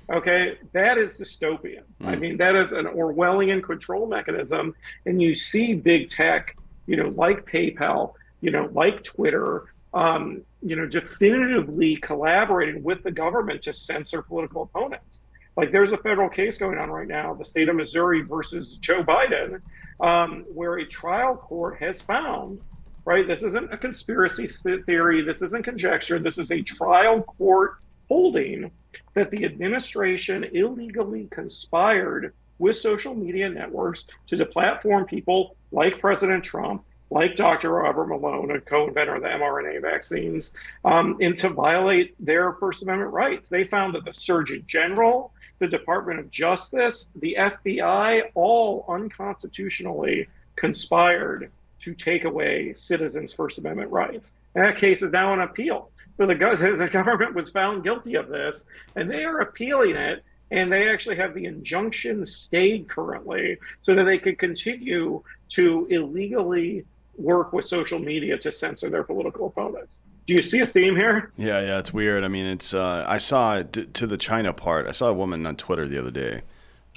Okay, 0.09 0.57
that 0.73 0.97
is 0.97 1.13
dystopian. 1.13 1.83
Mm. 2.01 2.07
I 2.07 2.15
mean, 2.15 2.37
that 2.37 2.55
is 2.55 2.71
an 2.71 2.85
Orwellian 2.85 3.63
control 3.63 4.07
mechanism. 4.07 4.75
And 5.05 5.21
you 5.21 5.33
see 5.33 5.73
big 5.73 6.09
tech, 6.09 6.57
you 6.87 6.97
know, 6.97 7.13
like 7.15 7.45
PayPal, 7.45 8.13
you 8.41 8.51
know, 8.51 8.69
like 8.73 9.03
Twitter, 9.03 9.73
um, 9.93 10.41
you 10.61 10.75
know, 10.75 10.85
definitively 10.85 11.95
collaborating 11.97 12.83
with 12.83 13.03
the 13.03 13.11
government 13.11 13.63
to 13.63 13.73
censor 13.73 14.21
political 14.21 14.63
opponents. 14.63 15.19
Like 15.55 15.71
there's 15.71 15.91
a 15.91 15.97
federal 15.97 16.29
case 16.29 16.57
going 16.57 16.77
on 16.77 16.89
right 16.89 17.07
now, 17.07 17.33
the 17.33 17.45
state 17.45 17.69
of 17.69 17.75
Missouri 17.75 18.21
versus 18.21 18.77
Joe 18.81 19.03
Biden, 19.03 19.61
um, 19.99 20.45
where 20.53 20.75
a 20.77 20.85
trial 20.85 21.35
court 21.35 21.77
has 21.79 22.01
found, 22.01 22.59
right? 23.05 23.27
This 23.27 23.43
isn't 23.43 23.73
a 23.73 23.77
conspiracy 23.77 24.51
theory. 24.85 25.21
This 25.23 25.41
isn't 25.41 25.63
conjecture. 25.63 26.19
This 26.19 26.37
is 26.37 26.51
a 26.51 26.61
trial 26.61 27.21
court 27.21 27.75
holding 28.07 28.71
that 29.13 29.31
the 29.31 29.45
administration 29.45 30.43
illegally 30.53 31.27
conspired 31.31 32.33
with 32.59 32.77
social 32.77 33.15
media 33.15 33.49
networks 33.49 34.05
to 34.27 34.37
deplatform 34.37 35.07
people 35.07 35.55
like 35.71 35.99
President 35.99 36.43
Trump, 36.43 36.83
like 37.09 37.35
Dr. 37.35 37.71
Robert 37.71 38.07
Malone, 38.07 38.51
a 38.51 38.61
co-inventor 38.61 39.15
of 39.15 39.21
the 39.21 39.27
mRNA 39.27 39.81
vaccines, 39.81 40.51
um, 40.85 41.17
and 41.19 41.37
to 41.37 41.49
violate 41.49 42.15
their 42.23 42.53
First 42.53 42.83
Amendment 42.83 43.11
rights. 43.11 43.49
They 43.49 43.65
found 43.65 43.95
that 43.95 44.05
the 44.05 44.13
Surgeon 44.13 44.63
General, 44.67 45.31
the 45.59 45.67
Department 45.67 46.19
of 46.19 46.31
Justice, 46.31 47.07
the 47.15 47.35
FBI, 47.39 48.21
all 48.33 48.85
unconstitutionally 48.87 50.27
conspired 50.55 51.51
to 51.83 51.93
take 51.93 52.23
away 52.23 52.73
citizens' 52.73 53.33
First 53.33 53.57
Amendment 53.57 53.91
rights. 53.91 54.31
And 54.55 54.65
that 54.65 54.79
case 54.79 55.01
is 55.01 55.11
now 55.11 55.31
on 55.31 55.41
appeal. 55.41 55.89
So 56.17 56.27
the, 56.27 56.35
the 56.79 56.89
government 56.91 57.35
was 57.35 57.49
found 57.49 57.83
guilty 57.83 58.15
of 58.15 58.27
this, 58.27 58.65
and 58.95 59.09
they 59.09 59.23
are 59.23 59.41
appealing 59.41 59.95
it 59.95 60.23
and 60.53 60.71
they 60.71 60.87
actually 60.87 61.15
have 61.15 61.33
the 61.33 61.45
injunction 61.45 62.25
stayed 62.27 62.87
currently 62.87 63.57
so 63.81 63.95
that 63.95 64.03
they 64.03 64.19
could 64.19 64.37
continue 64.37 65.21
to 65.49 65.87
illegally 65.89 66.85
work 67.17 67.53
with 67.53 67.67
social 67.67 67.97
media 67.97 68.37
to 68.37 68.51
censor 68.51 68.89
their 68.89 69.03
political 69.03 69.47
opponents. 69.47 69.99
Do 70.27 70.35
you 70.35 70.43
see 70.43 70.59
a 70.59 70.67
theme 70.67 70.95
here? 70.95 71.31
Yeah, 71.37 71.59
yeah, 71.61 71.79
it's 71.79 71.91
weird. 71.91 72.23
I 72.23 72.27
mean, 72.27 72.45
it's 72.45 72.73
uh, 72.73 73.03
I 73.07 73.17
saw 73.17 73.63
to, 73.63 73.85
to 73.85 74.07
the 74.07 74.17
China 74.17 74.53
part. 74.53 74.87
I 74.87 74.91
saw 74.91 75.07
a 75.07 75.13
woman 75.13 75.45
on 75.47 75.55
Twitter 75.55 75.87
the 75.87 75.97
other 75.97 76.11
day, 76.11 76.41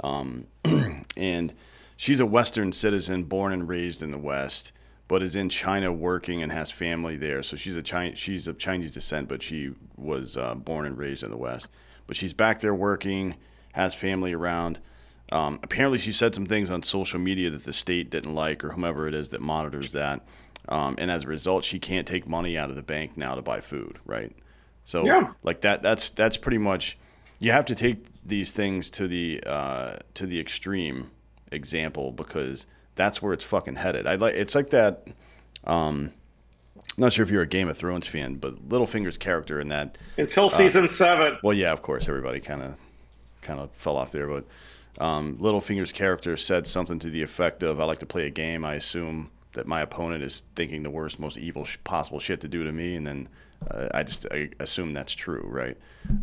um, 0.05 0.47
and 1.17 1.55
she's 1.97 2.21
a 2.21 2.27
Western 2.27 2.73
citizen, 2.73 3.25
born 3.25 3.53
and 3.53 3.67
raised 3.67 4.03
in 4.03 4.11
the 4.11 4.19
West, 4.19 4.73
but 5.09 5.23
is 5.23 5.37
in 5.37 5.49
China 5.49 5.93
working 5.93 6.43
and 6.43 6.51
has 6.53 6.71
family 6.71 7.17
there. 7.17 7.43
So 7.43 7.57
she's 7.57 7.77
a 7.77 7.83
Chinese, 7.83 8.19
she's 8.19 8.49
of 8.49 8.59
Chinese 8.59 8.93
descent, 8.93 9.29
but 9.29 9.43
she 9.43 9.73
was 9.97 10.37
uh, 10.37 10.55
born 10.55 10.87
and 10.87 10.99
raised 10.99 11.23
in 11.23 11.31
the 11.31 11.37
West. 11.37 11.71
But 12.07 12.17
she's 12.17 12.33
back 12.33 12.61
there 12.61 12.75
working, 12.75 13.37
has 13.73 13.95
family 13.95 14.33
around 14.33 14.81
um, 15.33 15.59
apparently, 15.63 15.99
she 15.99 16.13
said 16.13 16.35
some 16.35 16.47
things 16.47 16.71
on 16.71 16.83
social 16.83 17.19
media 17.19 17.51
that 17.51 17.65
the 17.65 17.73
state 17.73 18.11
didn't 18.11 18.35
like, 18.35 18.63
or 18.65 18.71
whomever 18.71 19.09
it 19.09 19.15
is 19.15 19.31
that 19.31 19.41
monitors 19.41 19.93
that. 19.93 20.25
Um, 20.69 20.97
and 20.99 21.11
as 21.11 21.25
a 21.25 21.29
result, 21.29 21.65
she 21.65 21.79
can't 21.79 22.07
take 22.07 22.29
money 22.29 22.57
out 22.57 22.71
of 22.71 22.77
the 22.77 22.83
bank 22.83 23.17
now 23.17 23.35
to 23.35 23.43
buy 23.43 23.61
food, 23.61 23.99
right? 24.05 24.33
So, 24.85 25.05
yeah. 25.05 25.33
like 25.43 25.63
that, 25.63 25.83
that's 25.83 26.11
that's 26.11 26.37
pretty 26.37 26.59
much. 26.59 26.97
You 27.39 27.53
have 27.53 27.67
to 27.67 27.75
take 27.75 28.07
these 28.25 28.53
things 28.53 28.91
to 28.93 29.09
the 29.09 29.43
uh, 29.45 29.97
to 30.15 30.27
the 30.27 30.39
extreme 30.39 31.11
example 31.51 32.13
because 32.13 32.67
that's 32.97 33.23
where 33.23 33.33
it's 33.33 33.45
fucking 33.45 33.77
headed. 33.77 34.07
I 34.07 34.17
like 34.17 34.35
it's 34.35 34.55
like 34.55 34.71
that. 34.71 35.07
Um, 35.65 36.13
I'm 36.77 37.03
not 37.03 37.13
sure 37.13 37.23
if 37.23 37.31
you're 37.31 37.43
a 37.43 37.47
Game 37.47 37.69
of 37.69 37.77
Thrones 37.77 38.07
fan, 38.07 38.37
but 38.37 38.69
Littlefinger's 38.69 39.19
character 39.19 39.61
in 39.61 39.69
that 39.69 39.99
until 40.17 40.47
uh, 40.47 40.51
season 40.51 40.89
seven. 40.89 41.39
Well, 41.43 41.55
yeah, 41.55 41.73
of 41.73 41.83
course, 41.83 42.09
everybody 42.09 42.41
kind 42.41 42.63
of 42.63 42.77
kind 43.43 43.61
of 43.61 43.71
fell 43.73 43.97
off 43.97 44.13
there, 44.13 44.27
but 44.27 44.45
um, 44.99 45.37
Littlefinger's 45.37 45.93
character 45.93 46.37
said 46.37 46.67
something 46.67 46.99
to 47.01 47.11
the 47.11 47.23
effect 47.23 47.63
of, 47.63 47.81
"I 47.81 47.85
like 47.85 48.01
to 48.01 48.07
play 48.07 48.27
a 48.27 48.31
game. 48.31 48.65
I 48.65 48.75
assume 48.75 49.31
that 49.53 49.67
my 49.67 49.83
opponent 49.83 50.23
is 50.23 50.45
thinking 50.55 50.83
the 50.83 50.91
worst, 50.91 51.19
most 51.19 51.37
evil 51.37 51.65
sh- 51.65 51.77
possible 51.85 52.19
shit 52.19 52.41
to 52.43 52.49
do 52.49 52.65
to 52.65 52.73
me, 52.73 52.95
and 52.95 53.07
then 53.07 53.29
uh, 53.71 53.89
I 53.93 54.03
just 54.03 54.27
I 54.31 54.51
assume 54.61 54.95
that's 54.95 55.13
true, 55.13 55.45
right? 55.47 55.77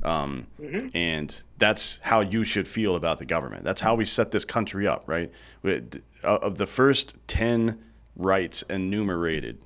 Um, 0.04 0.48
mm-hmm. 0.60 0.96
And 0.96 1.44
that's 1.58 2.00
how 2.02 2.22
you 2.22 2.44
should 2.44 2.68
feel 2.68 2.96
about 2.96 3.20
the 3.20 3.26
government. 3.26 3.64
That's 3.64 3.82
how 3.82 3.96
we 3.96 4.06
set 4.06 4.32
this 4.32 4.46
country 4.46 4.88
up, 4.88 5.04
right? 5.08 5.32
Uh, 5.66 5.82
of 6.24 6.58
the 6.58 6.66
first 6.66 7.16
ten 7.28 7.84
rights 8.16 8.62
enumerated 8.64 9.60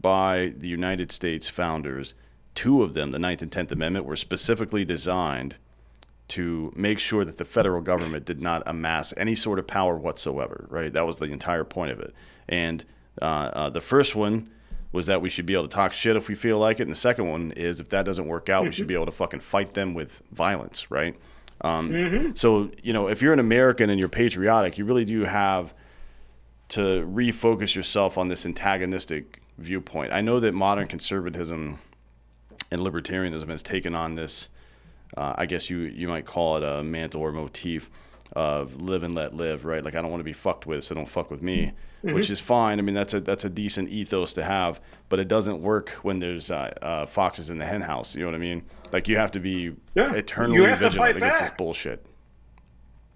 by 0.00 0.52
the 0.56 0.68
United 0.68 1.12
States 1.12 1.48
founders, 1.48 2.14
two 2.54 2.82
of 2.82 2.94
them, 2.94 3.10
the 3.10 3.18
Ninth 3.18 3.42
and 3.42 3.52
Tenth 3.52 3.72
Amendment, 3.72 4.06
were 4.06 4.16
specifically 4.16 4.84
designed 4.84 5.56
to 6.28 6.72
make 6.76 6.98
sure 6.98 7.24
that 7.24 7.38
the 7.38 7.44
federal 7.44 7.82
government 7.82 8.24
did 8.24 8.40
not 8.40 8.62
amass 8.66 9.12
any 9.16 9.34
sort 9.34 9.58
of 9.58 9.66
power 9.66 9.96
whatsoever, 9.96 10.66
right? 10.70 10.92
That 10.92 11.06
was 11.06 11.16
the 11.16 11.26
entire 11.26 11.64
point 11.64 11.90
of 11.90 11.98
it. 11.98 12.14
And 12.48 12.84
uh, 13.20 13.50
uh, 13.52 13.70
the 13.70 13.80
first 13.80 14.14
one 14.14 14.48
was 14.92 15.06
that 15.06 15.20
we 15.20 15.28
should 15.28 15.46
be 15.46 15.54
able 15.54 15.68
to 15.68 15.74
talk 15.74 15.92
shit 15.92 16.16
if 16.16 16.28
we 16.28 16.34
feel 16.34 16.58
like 16.58 16.78
it. 16.78 16.84
And 16.84 16.92
the 16.92 16.96
second 16.96 17.28
one 17.28 17.52
is 17.52 17.80
if 17.80 17.88
that 17.90 18.04
doesn't 18.04 18.26
work 18.26 18.48
out, 18.48 18.64
we 18.64 18.72
should 18.72 18.86
be 18.86 18.94
able 18.94 19.06
to 19.06 19.12
fucking 19.12 19.40
fight 19.40 19.74
them 19.74 19.92
with 19.92 20.22
violence, 20.32 20.90
right? 20.90 21.16
Um, 21.62 21.90
mm-hmm. 21.90 22.30
So, 22.34 22.70
you 22.82 22.92
know, 22.92 23.08
if 23.08 23.22
you're 23.22 23.32
an 23.32 23.38
American 23.38 23.90
and 23.90 23.98
you're 23.98 24.08
patriotic, 24.08 24.78
you 24.78 24.84
really 24.84 25.04
do 25.04 25.24
have 25.24 25.74
to 26.70 27.06
refocus 27.06 27.74
yourself 27.74 28.18
on 28.18 28.28
this 28.28 28.46
antagonistic 28.46 29.42
viewpoint. 29.58 30.12
I 30.12 30.20
know 30.20 30.40
that 30.40 30.54
modern 30.54 30.86
conservatism 30.86 31.78
and 32.70 32.80
libertarianism 32.82 33.48
has 33.48 33.62
taken 33.62 33.94
on 33.94 34.14
this 34.14 34.48
uh, 35.16 35.34
I 35.36 35.46
guess 35.46 35.70
you 35.70 35.78
you 35.78 36.08
might 36.08 36.26
call 36.26 36.56
it 36.56 36.62
a 36.62 36.82
mantle 36.82 37.20
or 37.20 37.32
motif 37.32 37.90
of 38.32 38.80
live 38.80 39.02
and 39.02 39.14
let 39.14 39.34
live, 39.34 39.64
right? 39.64 39.84
Like 39.84 39.94
I 39.94 40.02
don't 40.02 40.10
want 40.10 40.20
to 40.20 40.24
be 40.24 40.32
fucked 40.32 40.66
with, 40.66 40.84
so 40.84 40.94
don't 40.94 41.08
fuck 41.08 41.30
with 41.30 41.42
me, 41.42 41.72
mm-hmm. 42.04 42.14
which 42.14 42.30
is 42.30 42.38
fine. 42.38 42.78
I 42.78 42.82
mean 42.82 42.94
that's 42.94 43.14
a 43.14 43.20
that's 43.20 43.44
a 43.44 43.50
decent 43.50 43.88
ethos 43.88 44.32
to 44.34 44.44
have, 44.44 44.80
but 45.08 45.18
it 45.18 45.28
doesn't 45.28 45.60
work 45.60 45.90
when 46.02 46.20
there's 46.20 46.50
uh, 46.50 46.72
uh, 46.80 47.06
foxes 47.06 47.50
in 47.50 47.58
the 47.58 47.66
henhouse. 47.66 48.14
You 48.14 48.22
know 48.22 48.28
what 48.28 48.36
I 48.36 48.38
mean? 48.38 48.62
Like 48.92 49.08
you 49.08 49.16
have 49.16 49.32
to 49.32 49.40
be 49.40 49.74
yeah. 49.94 50.12
eternally 50.14 50.60
vigilant 50.76 51.16
against 51.16 51.40
back. 51.40 51.50
this 51.50 51.56
bullshit. 51.56 52.06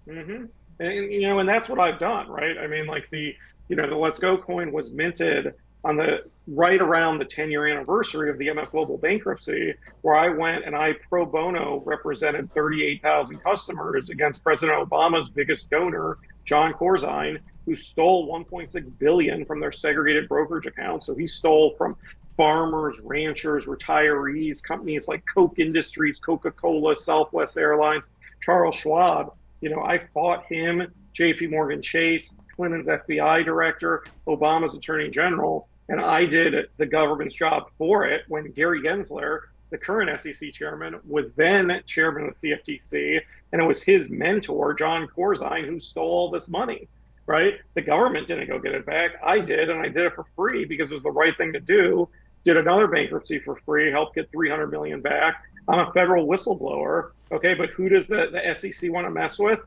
Mm-hmm. 0.07 0.45
And 0.79 1.11
you 1.11 1.21
know, 1.21 1.39
and 1.39 1.47
that's 1.47 1.69
what 1.69 1.79
I've 1.79 1.99
done, 1.99 2.27
right? 2.27 2.57
I 2.57 2.67
mean, 2.67 2.85
like 2.85 3.09
the 3.09 3.35
you 3.69 3.75
know 3.75 3.87
the 3.87 3.95
Let's 3.95 4.19
Go 4.19 4.37
coin 4.37 4.71
was 4.71 4.91
minted 4.91 5.55
on 5.85 5.95
the 5.95 6.23
right 6.47 6.81
around 6.81 7.19
the 7.19 7.25
10 7.25 7.51
year 7.51 7.67
anniversary 7.67 8.29
of 8.29 8.37
the 8.39 8.47
MF 8.47 8.71
Global 8.71 8.97
bankruptcy, 8.97 9.75
where 10.01 10.15
I 10.15 10.29
went 10.29 10.65
and 10.65 10.75
I 10.75 10.93
pro 11.09 11.25
bono 11.25 11.81
represented 11.85 12.51
38,000 12.53 13.37
customers 13.37 14.09
against 14.09 14.43
President 14.43 14.77
Obama's 14.77 15.29
biggest 15.29 15.69
donor, 15.69 16.17
Jon 16.43 16.73
Corzine, 16.73 17.39
who 17.65 17.75
stole 17.75 18.27
1.6 18.27 18.99
billion 18.99 19.45
from 19.45 19.59
their 19.59 19.71
segregated 19.71 20.27
brokerage 20.27 20.65
accounts. 20.65 21.05
So 21.05 21.15
he 21.15 21.27
stole 21.27 21.75
from 21.77 21.95
farmers, 22.35 22.99
ranchers, 23.03 23.65
retirees, 23.65 24.61
companies 24.61 25.07
like 25.07 25.23
Koch 25.33 25.57
Industries, 25.57 26.19
Coca-Cola, 26.19 26.95
Southwest 26.95 27.57
Airlines, 27.57 28.05
Charles 28.43 28.75
Schwab. 28.75 29.33
You 29.61 29.69
know, 29.69 29.81
I 29.81 30.01
fought 30.13 30.45
him, 30.45 30.91
JP 31.17 31.51
Morgan 31.51 31.81
Chase, 31.81 32.31
Clinton's 32.55 32.87
FBI 32.87 33.43
director, 33.43 34.03
Obama's 34.27 34.75
attorney 34.75 35.09
general 35.09 35.67
and 35.89 36.01
I 36.01 36.25
did 36.25 36.69
the 36.77 36.85
government's 36.85 37.35
job 37.35 37.69
for 37.77 38.05
it 38.05 38.23
when 38.27 38.51
Gary 38.51 38.81
Gensler, 38.81 39.41
the 39.69 39.77
current 39.77 40.19
SEC 40.19 40.51
chairman, 40.53 40.99
was 41.07 41.31
then 41.33 41.81
chairman 41.85 42.27
of 42.27 42.39
the 42.39 42.51
CFTC, 42.51 43.21
and 43.51 43.61
it 43.61 43.65
was 43.65 43.81
his 43.81 44.09
mentor, 44.09 44.73
Jon 44.73 45.07
Corzine, 45.07 45.65
who 45.65 45.79
stole 45.79 46.09
all 46.09 46.31
this 46.31 46.47
money. 46.47 46.87
Right? 47.27 47.55
The 47.73 47.81
government 47.81 48.27
didn't 48.27 48.47
go 48.47 48.59
get 48.59 48.73
it 48.73 48.85
back. 48.85 49.13
I 49.23 49.39
did, 49.39 49.71
and 49.71 49.79
I 49.79 49.87
did 49.87 50.05
it 50.05 50.13
for 50.13 50.25
free 50.35 50.63
because 50.63 50.91
it 50.91 50.93
was 50.93 51.03
the 51.03 51.11
right 51.11 51.35
thing 51.35 51.53
to 51.53 51.59
do. 51.59 52.07
Did 52.43 52.57
another 52.57 52.87
bankruptcy 52.87 53.39
for 53.39 53.55
free, 53.65 53.91
helped 53.91 54.13
get 54.13 54.29
300 54.31 54.67
million 54.67 55.01
back. 55.01 55.43
I'm 55.67 55.79
a 55.79 55.91
federal 55.93 56.27
whistleblower. 56.27 57.11
Okay, 57.31 57.53
but 57.53 57.69
who 57.71 57.89
does 57.89 58.07
the, 58.07 58.27
the 58.31 58.71
SEC 58.71 58.91
want 58.91 59.07
to 59.07 59.11
mess 59.11 59.39
with? 59.39 59.59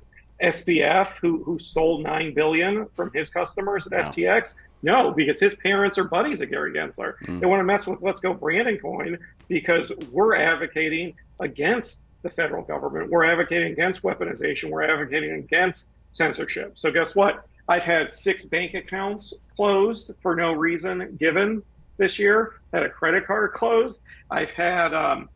SBF, 0.43 1.15
who 1.21 1.43
who 1.43 1.59
stole 1.59 1.99
nine 1.99 2.33
billion 2.33 2.87
from 2.95 3.11
his 3.13 3.29
customers 3.29 3.87
at 3.87 3.93
wow. 3.93 4.13
FTX. 4.13 4.55
No, 4.83 5.11
because 5.11 5.41
his 5.41 5.55
parents 5.57 5.99
are 5.99 6.05
buddies 6.05 6.41
of 6.41 6.51
Gary 6.51 6.73
Gensler. 6.73 7.15
Mm. 7.25 7.41
They 7.41 7.47
want 7.47 7.61
to 7.61 7.65
mess 7.65 7.87
with 7.87 8.01
Let's 8.01 8.21
Go 8.21 8.33
Brandon 8.33 8.79
Coin 8.79 9.19
because 9.49 9.91
we're 10.13 10.37
advocating 10.37 11.15
against 11.41 12.03
the 12.23 12.31
federal 12.31 12.63
government. 12.63 13.11
We're 13.11 13.25
advocating 13.25 13.73
against 13.73 14.03
weaponization. 14.03 14.71
We're 14.71 14.85
advocating 14.85 15.33
against 15.33 15.87
censorship. 16.13 16.79
So 16.79 16.93
guess 16.93 17.15
what? 17.15 17.45
I've 17.69 17.83
had 17.83 18.13
six 18.13 18.45
bank 18.45 18.75
accounts 18.75 19.35
closed 19.55 20.13
for 20.23 20.35
no 20.35 20.53
reason 20.53 21.17
given 21.19 21.63
this 21.97 22.19
year. 22.19 22.55
Had 22.73 22.85
a 22.85 22.89
credit 22.89 23.27
card 23.27 23.53
closed. 23.53 24.01
I've 24.31 24.51
had 24.51 24.95
um, 24.95 25.29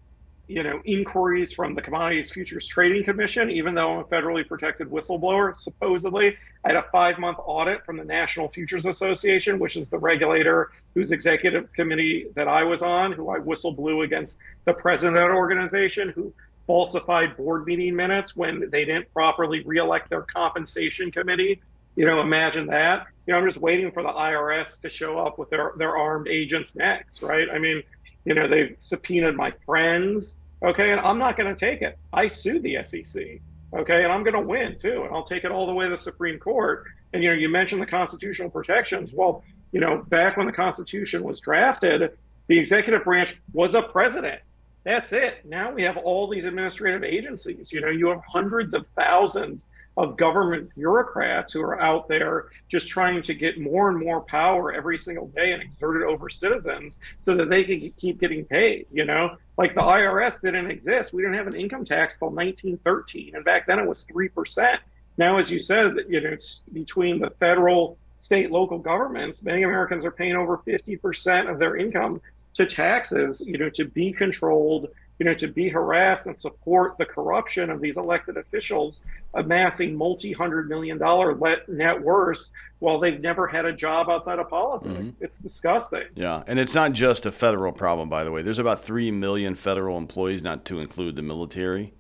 you 0.49 0.63
know, 0.63 0.83
inquiries 0.85 1.53
from 1.53 1.75
the 1.75 1.83
Commodities 1.83 2.31
Futures 2.31 2.67
Trading 2.67 3.05
Commission, 3.05 3.51
even 3.51 3.75
though 3.75 3.93
I'm 3.93 3.99
a 4.01 4.05
federally 4.05 4.47
protected 4.47 4.91
whistleblower, 4.91 5.59
supposedly. 5.59 6.37
I 6.65 6.69
had 6.69 6.77
a 6.77 6.85
five 6.91 7.19
month 7.19 7.39
audit 7.45 7.85
from 7.87 7.97
the 7.97 8.05
National 8.05 8.49
Futures 8.49 8.85
Association, 8.85 9.59
which 9.59 9.77
is 9.77 9.89
the 9.89 9.99
regulator 9.99 10.71
whose 10.95 11.13
executive 11.13 11.73
committee 11.73 12.27
that 12.35 12.49
I 12.49 12.65
was 12.65 12.83
on, 12.83 13.13
who 13.13 13.31
I 13.31 13.39
whistleblew 13.39 14.05
against 14.05 14.39
the 14.65 14.73
president 14.73 15.17
of 15.17 15.29
that 15.29 15.35
organization, 15.35 16.11
who 16.11 16.33
falsified 16.67 17.37
board 17.37 17.67
meeting 17.67 17.95
minutes 17.95 18.37
when 18.37 18.69
they 18.71 18.85
didn't 18.85 19.13
properly 19.13 19.63
reelect 19.63 20.11
their 20.11 20.23
compensation 20.23 21.11
committee. 21.11 21.61
You 21.97 22.07
know, 22.07 22.21
imagine 22.21 22.67
that. 22.67 23.07
You 23.27 23.33
know, 23.33 23.39
I'm 23.39 23.47
just 23.47 23.61
waiting 23.61 23.91
for 23.93 24.03
the 24.03 24.09
IRS 24.09 24.81
to 24.81 24.91
show 24.91 25.19
up 25.19 25.39
with 25.39 25.51
their, 25.51 25.73
their 25.77 25.97
armed 25.97 26.29
agents 26.29 26.75
next, 26.75 27.23
right? 27.23 27.49
I 27.53 27.59
mean, 27.59 27.83
you 28.25 28.35
know, 28.35 28.49
they've 28.49 28.77
subpoenaed 28.79 29.37
my 29.37 29.53
friends. 29.67 30.37
Okay, 30.63 30.93
and 30.93 31.01
I'm 31.01 31.19
not 31.19 31.37
going 31.37 31.55
to 31.55 31.59
take 31.59 31.83
it. 31.83 31.99
I 32.13 32.29
sued 32.29 32.63
the 32.63 32.79
SEC. 32.85 33.41
Okay, 33.75 34.05
and 34.05 34.13
I'm 34.13 34.23
going 34.23 34.35
to 34.35 34.41
win 34.41 34.79
too, 34.79 35.03
and 35.05 35.15
I'll 35.15 35.25
take 35.25 35.45
it 35.45 35.51
all 35.51 35.67
the 35.67 35.73
way 35.73 35.87
to 35.87 35.91
the 35.91 35.99
Supreme 35.99 36.39
Court. 36.39 36.85
And 37.13 37.23
you 37.23 37.31
know, 37.31 37.35
you 37.35 37.49
mentioned 37.49 37.83
the 37.83 37.87
constitutional 37.87 38.51
protections. 38.51 39.13
Well, 39.13 39.43
you 39.73 39.81
know, 39.81 40.05
back 40.09 40.37
when 40.37 40.47
the 40.47 40.53
Constitution 40.53 41.23
was 41.23 41.41
drafted, 41.41 42.17
the 42.49 42.59
executive 42.59 43.05
branch 43.05 43.37
was 43.53 43.75
a 43.75 43.83
president. 43.83 44.41
That's 44.85 45.13
it. 45.13 45.45
Now 45.45 45.73
we 45.73 45.83
have 45.85 45.97
all 45.97 46.29
these 46.29 46.45
administrative 46.45 47.03
agencies. 47.05 47.73
You 47.73 47.81
know, 47.81 47.89
you 47.89 48.09
have 48.09 48.23
hundreds 48.25 48.75
of 48.75 48.85
thousands 48.97 49.65
of 49.97 50.17
government 50.17 50.75
bureaucrats 50.75 51.53
who 51.53 51.61
are 51.61 51.81
out 51.81 52.09
there 52.09 52.47
just 52.69 52.89
trying 52.89 53.23
to 53.23 53.35
get 53.35 53.61
more 53.61 53.91
and 53.91 53.99
more 53.99 54.21
power 54.23 54.73
every 54.73 54.97
single 54.97 55.29
day 55.29 55.53
and 55.53 55.63
exert 55.63 56.03
it 56.03 56.07
over 56.07 56.29
citizens 56.29 56.97
so 57.25 57.35
that 57.35 57.51
they 57.51 57.65
can 57.65 57.91
keep 57.99 58.19
getting 58.19 58.45
paid. 58.45 58.87
You 58.93 59.05
know, 59.05 59.37
like 59.59 59.75
the 59.75 59.83
IRS 59.83 60.41
didn't 60.41 60.71
exist. 60.71 61.13
We 61.13 61.23
didn't 61.23 61.37
have 61.37 61.47
an 61.47 61.57
income 61.57 61.85
tax 61.85 62.19
till 62.19 62.31
1913, 62.31 63.35
and 63.35 63.45
back 63.45 63.67
then 63.67 63.79
it 63.79 63.87
was 63.87 64.05
three 64.05 64.29
percent. 64.29 64.81
Now, 65.19 65.39
as 65.39 65.51
you 65.51 65.59
said, 65.59 65.97
you 66.09 66.21
know, 66.21 66.31
it's 66.31 66.63
between 66.73 67.21
the 67.21 67.31
federal, 67.39 67.99
state, 68.17 68.51
local 68.51 68.79
governments, 68.79 69.43
many 69.43 69.63
Americans 69.63 70.05
are 70.05 70.11
paying 70.11 70.37
over 70.37 70.59
50% 70.59 71.51
of 71.51 71.59
their 71.59 71.77
income 71.77 72.21
to 72.55 72.67
taxes, 72.67 73.43
you 73.45 73.59
know, 73.59 73.69
to 73.71 73.85
be 73.85 74.13
controlled, 74.13 74.89
you 75.23 75.27
know, 75.27 75.35
to 75.35 75.47
be 75.47 75.69
harassed 75.69 76.27
and 76.27 76.37
support 76.37 76.99
the 76.99 77.05
corruption 77.05 77.71
of 77.71 77.81
these 77.81 77.97
elected 77.97 78.37
officials 78.37 78.99
amassing 79.35 79.95
multi-hundred 79.95 80.69
million 80.69 80.99
dollar 80.99 81.39
net 81.69 82.03
worths 82.03 82.51
while 82.81 82.99
they've 82.99 83.21
never 83.21 83.47
had 83.47 83.65
a 83.65 83.73
job 83.73 84.11
outside 84.11 84.41
of 84.41 84.51
politics. 84.51 84.93
Mm-hmm. 84.93 85.25
It's 85.25 85.39
disgusting. 85.39 86.09
Yeah, 86.17 86.43
and 86.49 86.59
it's 86.59 86.75
not 86.75 86.93
just 86.93 87.25
a 87.25 87.31
federal 87.31 87.71
problem, 87.71 88.09
by 88.09 88.25
the 88.25 88.33
way. 88.33 88.43
There's 88.43 88.59
about 88.59 88.83
three 88.83 89.13
million 89.13 89.55
federal 89.55 89.97
employees, 89.97 90.43
not 90.43 90.65
to 90.65 90.81
include 90.81 91.15
the 91.15 91.23
military. 91.23 91.95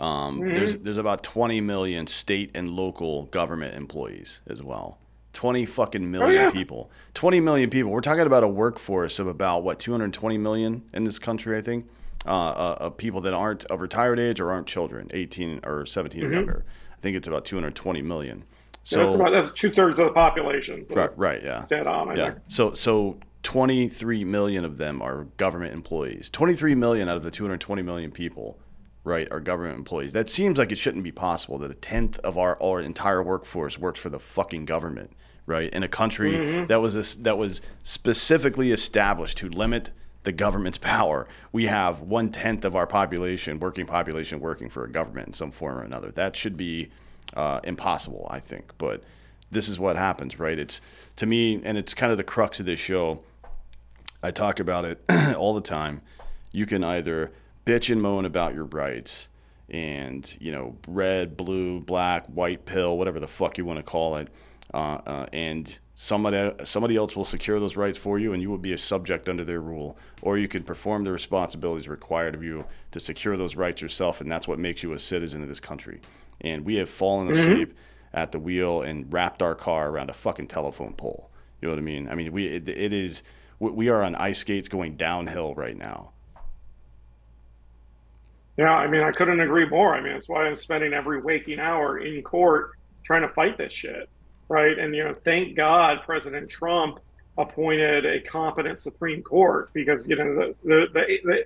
Um, 0.00 0.40
mm-hmm. 0.40 0.54
There's 0.54 0.76
there's 0.76 0.96
about 0.96 1.22
20 1.22 1.60
million 1.60 2.06
state 2.06 2.50
and 2.54 2.70
local 2.70 3.24
government 3.24 3.76
employees 3.76 4.40
as 4.46 4.62
well. 4.62 4.96
20 5.34 5.66
fucking 5.66 6.10
million 6.10 6.30
oh, 6.30 6.44
yeah. 6.44 6.50
people. 6.50 6.90
20 7.12 7.40
million 7.40 7.68
people. 7.68 7.92
We're 7.92 8.00
talking 8.00 8.24
about 8.24 8.42
a 8.42 8.48
workforce 8.48 9.18
of 9.18 9.26
about 9.26 9.64
what 9.64 9.78
220 9.78 10.38
million 10.38 10.82
in 10.94 11.04
this 11.04 11.18
country, 11.18 11.58
I 11.58 11.60
think, 11.60 11.86
uh, 12.26 12.30
uh, 12.30 12.76
of 12.80 12.96
people 12.96 13.20
that 13.22 13.34
aren't 13.34 13.64
of 13.66 13.80
retired 13.80 14.18
age 14.18 14.40
or 14.40 14.50
aren't 14.50 14.66
children, 14.66 15.08
18 15.12 15.60
or 15.64 15.86
17 15.86 16.20
mm-hmm. 16.20 16.30
or 16.30 16.34
younger. 16.34 16.64
I 16.92 17.00
think 17.00 17.16
it's 17.16 17.28
about 17.28 17.44
220 17.44 18.02
million. 18.02 18.44
So 18.82 18.98
yeah, 18.98 19.04
that's 19.04 19.16
about 19.16 19.30
that's 19.30 19.58
two 19.58 19.72
thirds 19.72 19.98
of 19.98 20.06
the 20.06 20.12
population. 20.12 20.84
So 20.86 20.94
right, 20.94 21.18
right, 21.18 21.42
yeah, 21.42 21.64
dead 21.68 21.86
on. 21.86 22.16
Yeah. 22.16 22.30
Think. 22.32 22.42
So 22.48 22.74
so 22.74 23.18
23 23.42 24.24
million 24.24 24.64
of 24.64 24.76
them 24.78 25.00
are 25.00 25.24
government 25.36 25.72
employees. 25.72 26.30
23 26.30 26.74
million 26.74 27.08
out 27.08 27.16
of 27.16 27.22
the 27.22 27.30
220 27.30 27.82
million 27.82 28.10
people 28.10 28.58
right, 29.04 29.28
are 29.30 29.40
government 29.40 29.78
employees. 29.78 30.12
That 30.14 30.28
seems 30.28 30.58
like 30.58 30.72
it 30.72 30.78
shouldn't 30.78 31.04
be 31.04 31.12
possible 31.12 31.58
that 31.58 31.70
a 31.70 31.74
tenth 31.74 32.18
of 32.20 32.38
our, 32.38 32.60
our 32.62 32.80
entire 32.80 33.22
workforce 33.22 33.78
works 33.78 34.00
for 34.00 34.08
the 34.08 34.18
fucking 34.18 34.64
government, 34.64 35.12
right? 35.46 35.72
In 35.72 35.82
a 35.82 35.88
country 35.88 36.32
mm-hmm. 36.32 36.66
that 36.66 36.80
was 36.80 36.96
a, 36.96 37.22
that 37.22 37.38
was 37.38 37.60
specifically 37.82 38.72
established 38.72 39.38
to 39.38 39.48
limit 39.50 39.90
the 40.24 40.32
government's 40.32 40.78
power. 40.78 41.28
We 41.52 41.66
have 41.66 42.00
one 42.00 42.30
tenth 42.30 42.64
of 42.64 42.74
our 42.74 42.86
population, 42.86 43.60
working 43.60 43.86
population, 43.86 44.40
working 44.40 44.68
for 44.68 44.84
a 44.84 44.90
government 44.90 45.28
in 45.28 45.32
some 45.32 45.52
form 45.52 45.78
or 45.78 45.82
another. 45.82 46.10
That 46.10 46.34
should 46.34 46.56
be 46.56 46.90
uh, 47.34 47.60
impossible, 47.62 48.26
I 48.30 48.40
think. 48.40 48.72
But 48.78 49.02
this 49.50 49.68
is 49.68 49.78
what 49.78 49.96
happens, 49.96 50.38
right? 50.38 50.58
It's 50.58 50.80
to 51.16 51.26
me, 51.26 51.60
and 51.62 51.78
it's 51.78 51.94
kind 51.94 52.10
of 52.10 52.18
the 52.18 52.24
crux 52.24 52.58
of 52.58 52.66
this 52.66 52.80
show. 52.80 53.20
I 54.22 54.30
talk 54.30 54.58
about 54.58 54.84
it 54.84 55.04
all 55.36 55.54
the 55.54 55.60
time. 55.60 56.00
You 56.52 56.66
can 56.66 56.82
either 56.82 57.30
bitch 57.66 57.90
and 57.90 58.00
moan 58.00 58.24
about 58.24 58.54
your 58.54 58.64
rights 58.64 59.28
and 59.70 60.36
you 60.40 60.52
know 60.52 60.76
red 60.86 61.36
blue 61.36 61.80
black 61.80 62.26
white 62.26 62.66
pill 62.66 62.98
whatever 62.98 63.18
the 63.18 63.26
fuck 63.26 63.56
you 63.56 63.64
want 63.64 63.78
to 63.78 63.82
call 63.82 64.16
it 64.16 64.28
uh, 64.74 64.98
uh, 65.06 65.26
and 65.32 65.80
somebody 65.94 66.52
somebody 66.64 66.96
else 66.96 67.14
will 67.14 67.24
secure 67.24 67.60
those 67.60 67.76
rights 67.76 67.96
for 67.96 68.18
you 68.18 68.32
and 68.32 68.42
you 68.42 68.50
will 68.50 68.58
be 68.58 68.72
a 68.72 68.78
subject 68.78 69.28
under 69.28 69.44
their 69.44 69.60
rule 69.60 69.96
or 70.22 70.36
you 70.36 70.48
can 70.48 70.62
perform 70.62 71.04
the 71.04 71.12
responsibilities 71.12 71.88
required 71.88 72.34
of 72.34 72.42
you 72.42 72.64
to 72.90 72.98
secure 72.98 73.36
those 73.36 73.54
rights 73.54 73.80
yourself 73.80 74.20
and 74.20 74.30
that's 74.30 74.48
what 74.48 74.58
makes 74.58 74.82
you 74.82 74.92
a 74.92 74.98
citizen 74.98 75.40
of 75.40 75.48
this 75.48 75.60
country 75.60 76.00
and 76.40 76.64
we 76.64 76.74
have 76.74 76.90
fallen 76.90 77.28
mm-hmm. 77.28 77.38
asleep 77.38 77.68
mm-hmm. 77.68 78.16
at 78.18 78.32
the 78.32 78.40
wheel 78.40 78.82
and 78.82 79.12
wrapped 79.12 79.40
our 79.40 79.54
car 79.54 79.88
around 79.88 80.10
a 80.10 80.14
fucking 80.14 80.48
telephone 80.48 80.92
pole 80.94 81.30
you 81.62 81.68
know 81.68 81.72
what 81.72 81.78
i 81.78 81.82
mean 81.82 82.08
i 82.08 82.14
mean 82.16 82.32
we 82.32 82.46
it, 82.48 82.68
it 82.68 82.92
is 82.92 83.22
we 83.60 83.88
are 83.88 84.02
on 84.02 84.16
ice 84.16 84.40
skates 84.40 84.68
going 84.68 84.96
downhill 84.96 85.54
right 85.54 85.76
now 85.76 86.10
yeah, 88.56 88.70
I 88.70 88.86
mean, 88.86 89.02
I 89.02 89.10
couldn't 89.10 89.40
agree 89.40 89.68
more. 89.68 89.94
I 89.94 90.00
mean, 90.00 90.12
that's 90.12 90.28
why 90.28 90.46
I'm 90.46 90.56
spending 90.56 90.92
every 90.92 91.20
waking 91.20 91.58
hour 91.58 91.98
in 91.98 92.22
court 92.22 92.72
trying 93.04 93.22
to 93.22 93.28
fight 93.34 93.58
this 93.58 93.72
shit, 93.72 94.08
right? 94.48 94.78
And 94.78 94.94
you 94.94 95.04
know, 95.04 95.14
thank 95.24 95.56
God 95.56 96.00
President 96.04 96.50
Trump 96.50 97.00
appointed 97.36 98.06
a 98.06 98.20
competent 98.20 98.80
Supreme 98.80 99.22
Court 99.22 99.70
because 99.72 100.06
you 100.06 100.16
know 100.16 100.34
the 100.34 100.54
the 100.64 100.86
the, 100.92 101.18
the, 101.24 101.44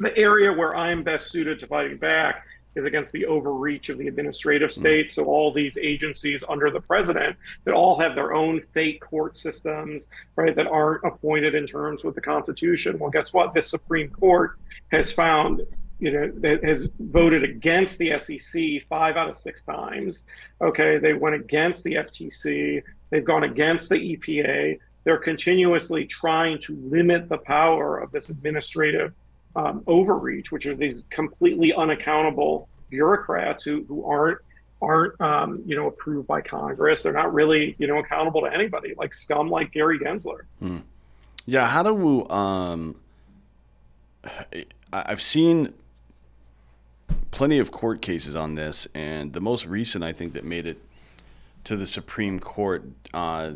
the 0.00 0.16
area 0.16 0.52
where 0.52 0.74
I'm 0.74 1.02
best 1.02 1.30
suited 1.30 1.60
to 1.60 1.66
fighting 1.66 1.98
back 1.98 2.44
is 2.76 2.84
against 2.84 3.12
the 3.12 3.26
overreach 3.26 3.88
of 3.88 3.98
the 3.98 4.08
administrative 4.08 4.72
hmm. 4.72 4.80
state. 4.80 5.12
So 5.12 5.24
all 5.24 5.52
these 5.52 5.76
agencies 5.80 6.42
under 6.48 6.70
the 6.70 6.80
president 6.80 7.36
that 7.64 7.74
all 7.74 7.98
have 8.00 8.14
their 8.14 8.32
own 8.32 8.62
fake 8.72 9.00
court 9.00 9.36
systems, 9.36 10.08
right, 10.36 10.54
that 10.56 10.66
aren't 10.66 11.04
appointed 11.04 11.54
in 11.54 11.66
terms 11.66 12.04
with 12.04 12.14
the 12.14 12.20
Constitution. 12.20 12.98
Well, 12.98 13.10
guess 13.10 13.32
what? 13.32 13.54
This 13.54 13.68
Supreme 13.68 14.10
Court 14.10 14.58
has 14.90 15.12
found 15.12 15.62
you 15.98 16.10
know, 16.10 16.30
that 16.40 16.64
has 16.64 16.88
voted 16.98 17.44
against 17.44 17.98
the 17.98 18.18
SEC 18.18 18.86
five 18.88 19.16
out 19.16 19.30
of 19.30 19.36
six 19.36 19.62
times. 19.62 20.24
Okay, 20.60 20.98
they 20.98 21.12
went 21.12 21.34
against 21.36 21.84
the 21.84 21.94
FTC. 21.94 22.82
They've 23.10 23.24
gone 23.24 23.44
against 23.44 23.88
the 23.88 23.96
EPA. 23.96 24.78
They're 25.04 25.18
continuously 25.18 26.06
trying 26.06 26.58
to 26.60 26.76
limit 26.76 27.28
the 27.28 27.38
power 27.38 27.98
of 27.98 28.10
this 28.10 28.28
administrative 28.28 29.12
um, 29.56 29.82
overreach, 29.86 30.50
which 30.50 30.66
are 30.66 30.74
these 30.74 31.02
completely 31.10 31.72
unaccountable 31.72 32.68
bureaucrats 32.90 33.64
who, 33.64 33.84
who 33.88 34.04
aren't 34.04 34.38
aren't 34.82 35.18
um, 35.20 35.62
you 35.64 35.76
know 35.76 35.86
approved 35.86 36.26
by 36.26 36.40
Congress. 36.40 37.02
They're 37.02 37.12
not 37.12 37.32
really 37.32 37.76
you 37.78 37.86
know 37.86 37.98
accountable 37.98 38.42
to 38.42 38.52
anybody, 38.52 38.94
like 38.96 39.14
scum 39.14 39.48
like 39.48 39.72
Gary 39.72 39.98
Gensler. 39.98 40.42
Hmm. 40.58 40.78
Yeah, 41.46 41.66
how 41.66 41.82
do 41.82 41.94
we? 41.94 42.24
Um, 42.30 43.00
I've 44.92 45.22
seen 45.22 45.74
plenty 47.34 47.58
of 47.58 47.72
court 47.72 48.00
cases 48.00 48.36
on 48.36 48.54
this, 48.54 48.86
and 48.94 49.32
the 49.32 49.40
most 49.40 49.66
recent 49.66 50.04
I 50.04 50.12
think 50.12 50.34
that 50.34 50.44
made 50.44 50.66
it 50.66 50.78
to 51.64 51.76
the 51.76 51.84
Supreme 51.84 52.38
Court. 52.38 52.84
Uh, 53.12 53.54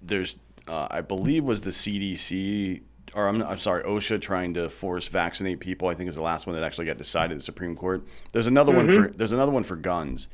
there's, 0.00 0.36
uh, 0.68 0.86
I 0.88 1.00
believe, 1.00 1.42
was 1.42 1.62
the 1.62 1.70
CDC 1.70 2.80
or 3.12 3.28
I'm, 3.28 3.42
I'm 3.42 3.58
sorry, 3.58 3.82
OSHA 3.82 4.20
trying 4.20 4.54
to 4.54 4.68
force 4.68 5.08
vaccinate 5.08 5.58
people. 5.58 5.88
I 5.88 5.94
think 5.94 6.08
is 6.08 6.14
the 6.14 6.22
last 6.22 6.46
one 6.46 6.54
that 6.54 6.64
actually 6.64 6.86
got 6.86 6.96
decided 6.96 7.32
at 7.32 7.38
the 7.38 7.44
Supreme 7.44 7.74
Court. 7.74 8.04
There's 8.32 8.46
another 8.46 8.72
mm-hmm. 8.72 8.86
one 8.86 9.10
for 9.10 9.16
there's 9.16 9.32
another 9.32 9.52
one 9.52 9.64
for 9.64 9.76
guns. 9.76 10.28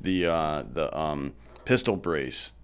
The 0.00 0.26
uh, 0.26 0.64
the 0.72 0.96
um, 0.96 1.34
pistol 1.64 1.96
brace 1.96 2.54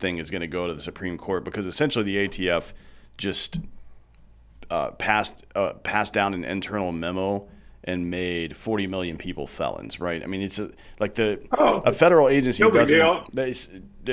thing 0.00 0.18
is 0.18 0.28
going 0.28 0.40
to 0.40 0.48
go 0.48 0.66
to 0.66 0.74
the 0.74 0.80
Supreme 0.80 1.18
Court 1.18 1.44
because 1.44 1.66
essentially 1.66 2.04
the 2.04 2.28
ATF 2.28 2.72
just 3.16 3.60
uh, 4.70 4.90
passed 4.92 5.46
uh, 5.54 5.74
passed 5.74 6.12
down 6.12 6.34
an 6.34 6.44
internal 6.44 6.90
memo 6.90 7.48
and 7.84 8.10
made 8.10 8.56
40 8.56 8.86
million 8.86 9.16
people 9.16 9.46
felons, 9.46 10.00
right? 10.00 10.22
I 10.22 10.26
mean, 10.26 10.42
it's 10.42 10.58
a, 10.58 10.70
like 10.98 11.14
the 11.14 11.40
oh, 11.58 11.80
a 11.84 11.92
federal 11.92 12.28
agency 12.28 12.62
no 12.62 12.70
doesn't. 12.70 13.34
They, 13.34 13.54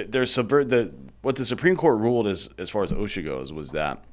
they're 0.04 0.26
subvert 0.26 0.70
the 0.70 0.94
what 1.22 1.36
the 1.36 1.46
Supreme 1.46 1.76
Court 1.76 2.00
ruled 2.00 2.28
as 2.28 2.50
as 2.58 2.70
far 2.70 2.84
as 2.84 2.92
OSHA 2.92 3.26
goes 3.26 3.52
was 3.52 3.72
that 3.72 4.04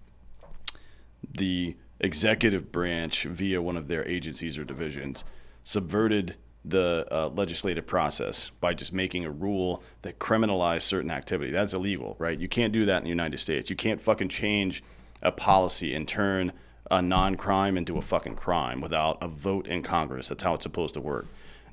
the 1.33 1.77
executive 2.01 2.73
branch 2.73 3.25
via 3.25 3.62
one 3.62 3.77
of 3.77 3.88
their 3.88 4.07
agencies 4.07 4.59
or 4.59 4.64
divisions 4.64 5.25
subverted 5.62 6.37
the 6.64 7.07
uh, 7.11 7.29
legislative 7.29 7.87
process 7.87 8.51
by 8.61 8.73
just 8.73 8.93
making 8.93 9.25
a 9.25 9.31
rule 9.31 9.83
that 10.03 10.19
criminalized 10.19 10.83
certain 10.83 11.11
activity. 11.11 11.51
That's 11.51 11.75
illegal, 11.75 12.17
right? 12.19 12.38
You 12.38 12.49
can't 12.49 12.73
do 12.73 12.87
that 12.87 12.99
in 12.99 13.05
the 13.05 13.11
United 13.11 13.38
States. 13.38 13.69
You 13.69 13.77
can't 13.77 14.01
fucking 14.01 14.31
change 14.31 14.83
a 15.23 15.31
policy 15.31 15.95
and 15.95 16.09
turn 16.09 16.53
a 16.90 17.01
non-crime 17.01 17.77
into 17.77 17.97
a 17.97 18.03
fucking 18.03 18.37
crime 18.37 18.81
without 18.81 19.18
a 19.23 19.29
vote 19.29 19.66
in 19.66 19.83
Congress. 19.83 20.29
That's 20.29 20.42
how 20.42 20.55
it's 20.55 20.62
supposed 20.62 20.94
to 20.94 21.01
work. 21.01 21.27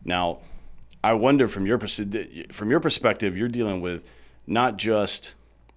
Now, 0.06 0.40
I 1.04 1.14
wonder 1.14 1.48
from 1.48 1.66
your 1.66 1.80
from 1.80 2.70
your 2.70 2.80
perspective, 2.80 3.38
you're 3.38 3.48
dealing 3.48 3.82
with 3.82 4.06
not 4.48 4.78
just 4.78 5.36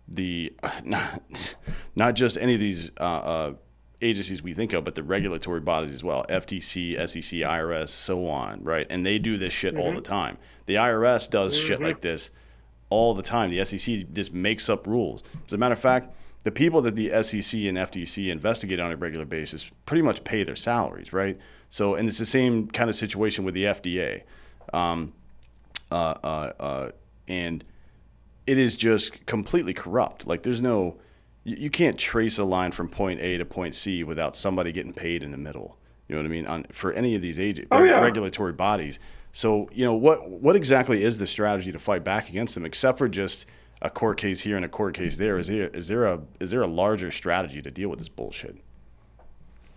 the 0.08 0.52
not, 0.84 1.56
not 1.96 2.14
just 2.14 2.36
any 2.38 2.54
of 2.54 2.60
these 2.60 2.90
uh, 3.00 3.02
uh, 3.02 3.54
agencies 4.02 4.42
we 4.42 4.52
think 4.52 4.72
of, 4.72 4.84
but 4.84 4.94
the 4.94 5.02
regulatory 5.02 5.60
bodies 5.60 5.94
as 5.94 6.04
well 6.04 6.24
FTC, 6.28 6.96
SEC, 7.08 7.40
IRS, 7.40 7.88
so 7.88 8.26
on, 8.26 8.62
right? 8.62 8.86
And 8.90 9.04
they 9.04 9.18
do 9.18 9.36
this 9.36 9.52
shit 9.52 9.74
mm-hmm. 9.74 9.82
all 9.82 9.92
the 9.92 10.02
time. 10.02 10.38
The 10.66 10.76
IRS 10.76 11.28
does 11.28 11.56
mm-hmm. 11.56 11.66
shit 11.66 11.80
like 11.80 12.00
this 12.00 12.30
all 12.90 13.14
the 13.14 13.22
time. 13.22 13.50
The 13.50 13.64
SEC 13.64 14.12
just 14.12 14.32
makes 14.32 14.68
up 14.68 14.86
rules. 14.86 15.22
As 15.46 15.52
a 15.52 15.58
matter 15.58 15.72
of 15.72 15.80
fact, 15.80 16.14
the 16.44 16.52
people 16.52 16.82
that 16.82 16.94
the 16.94 17.08
SEC 17.22 17.60
and 17.62 17.76
FTC 17.78 18.30
investigate 18.30 18.78
on 18.78 18.92
a 18.92 18.96
regular 18.96 19.24
basis 19.24 19.68
pretty 19.86 20.02
much 20.02 20.22
pay 20.24 20.44
their 20.44 20.56
salaries, 20.56 21.12
right? 21.12 21.38
So, 21.68 21.94
and 21.94 22.06
it's 22.08 22.18
the 22.18 22.26
same 22.26 22.68
kind 22.68 22.88
of 22.88 22.96
situation 22.96 23.44
with 23.44 23.54
the 23.54 23.64
FDA. 23.64 24.22
Um, 24.72 25.12
uh, 25.90 26.14
uh, 26.22 26.52
uh, 26.60 26.90
and 27.28 27.64
it 28.46 28.58
is 28.58 28.76
just 28.76 29.24
completely 29.26 29.72
corrupt. 29.74 30.26
Like, 30.26 30.42
there's 30.42 30.60
no, 30.60 30.96
you, 31.44 31.56
you 31.58 31.70
can't 31.70 31.98
trace 31.98 32.38
a 32.38 32.44
line 32.44 32.72
from 32.72 32.88
point 32.88 33.20
A 33.20 33.38
to 33.38 33.44
point 33.44 33.74
C 33.74 34.04
without 34.04 34.36
somebody 34.36 34.70
getting 34.70 34.92
paid 34.92 35.22
in 35.22 35.30
the 35.30 35.38
middle. 35.38 35.78
You 36.08 36.16
know 36.16 36.22
what 36.22 36.26
I 36.26 36.30
mean? 36.30 36.46
On 36.46 36.64
for 36.70 36.92
any 36.92 37.14
of 37.14 37.22
these 37.22 37.40
agent 37.40 37.68
Oh, 37.70 37.82
yeah. 37.82 38.00
regulatory 38.00 38.52
bodies. 38.52 39.00
So 39.32 39.68
you 39.72 39.84
know 39.86 39.94
what 39.94 40.28
what 40.30 40.54
exactly 40.54 41.02
is 41.02 41.18
the 41.18 41.26
strategy 41.26 41.72
to 41.72 41.78
fight 41.78 42.04
back 42.04 42.28
against 42.28 42.54
them, 42.54 42.66
except 42.66 42.98
for 42.98 43.08
just 43.08 43.46
a 43.84 43.90
court 43.90 44.16
case 44.16 44.40
here 44.40 44.56
and 44.56 44.64
a 44.64 44.68
court 44.68 44.94
case 44.94 45.18
there? 45.18 45.38
Is 45.38 45.46
there 45.46 45.68
is 45.68 45.88
there 45.88 46.06
a 46.06 46.20
is 46.40 46.50
there 46.50 46.62
a 46.62 46.66
larger 46.66 47.10
strategy 47.10 47.60
to 47.62 47.70
deal 47.70 47.90
with 47.90 47.98
this 47.98 48.08
bullshit? 48.08 48.56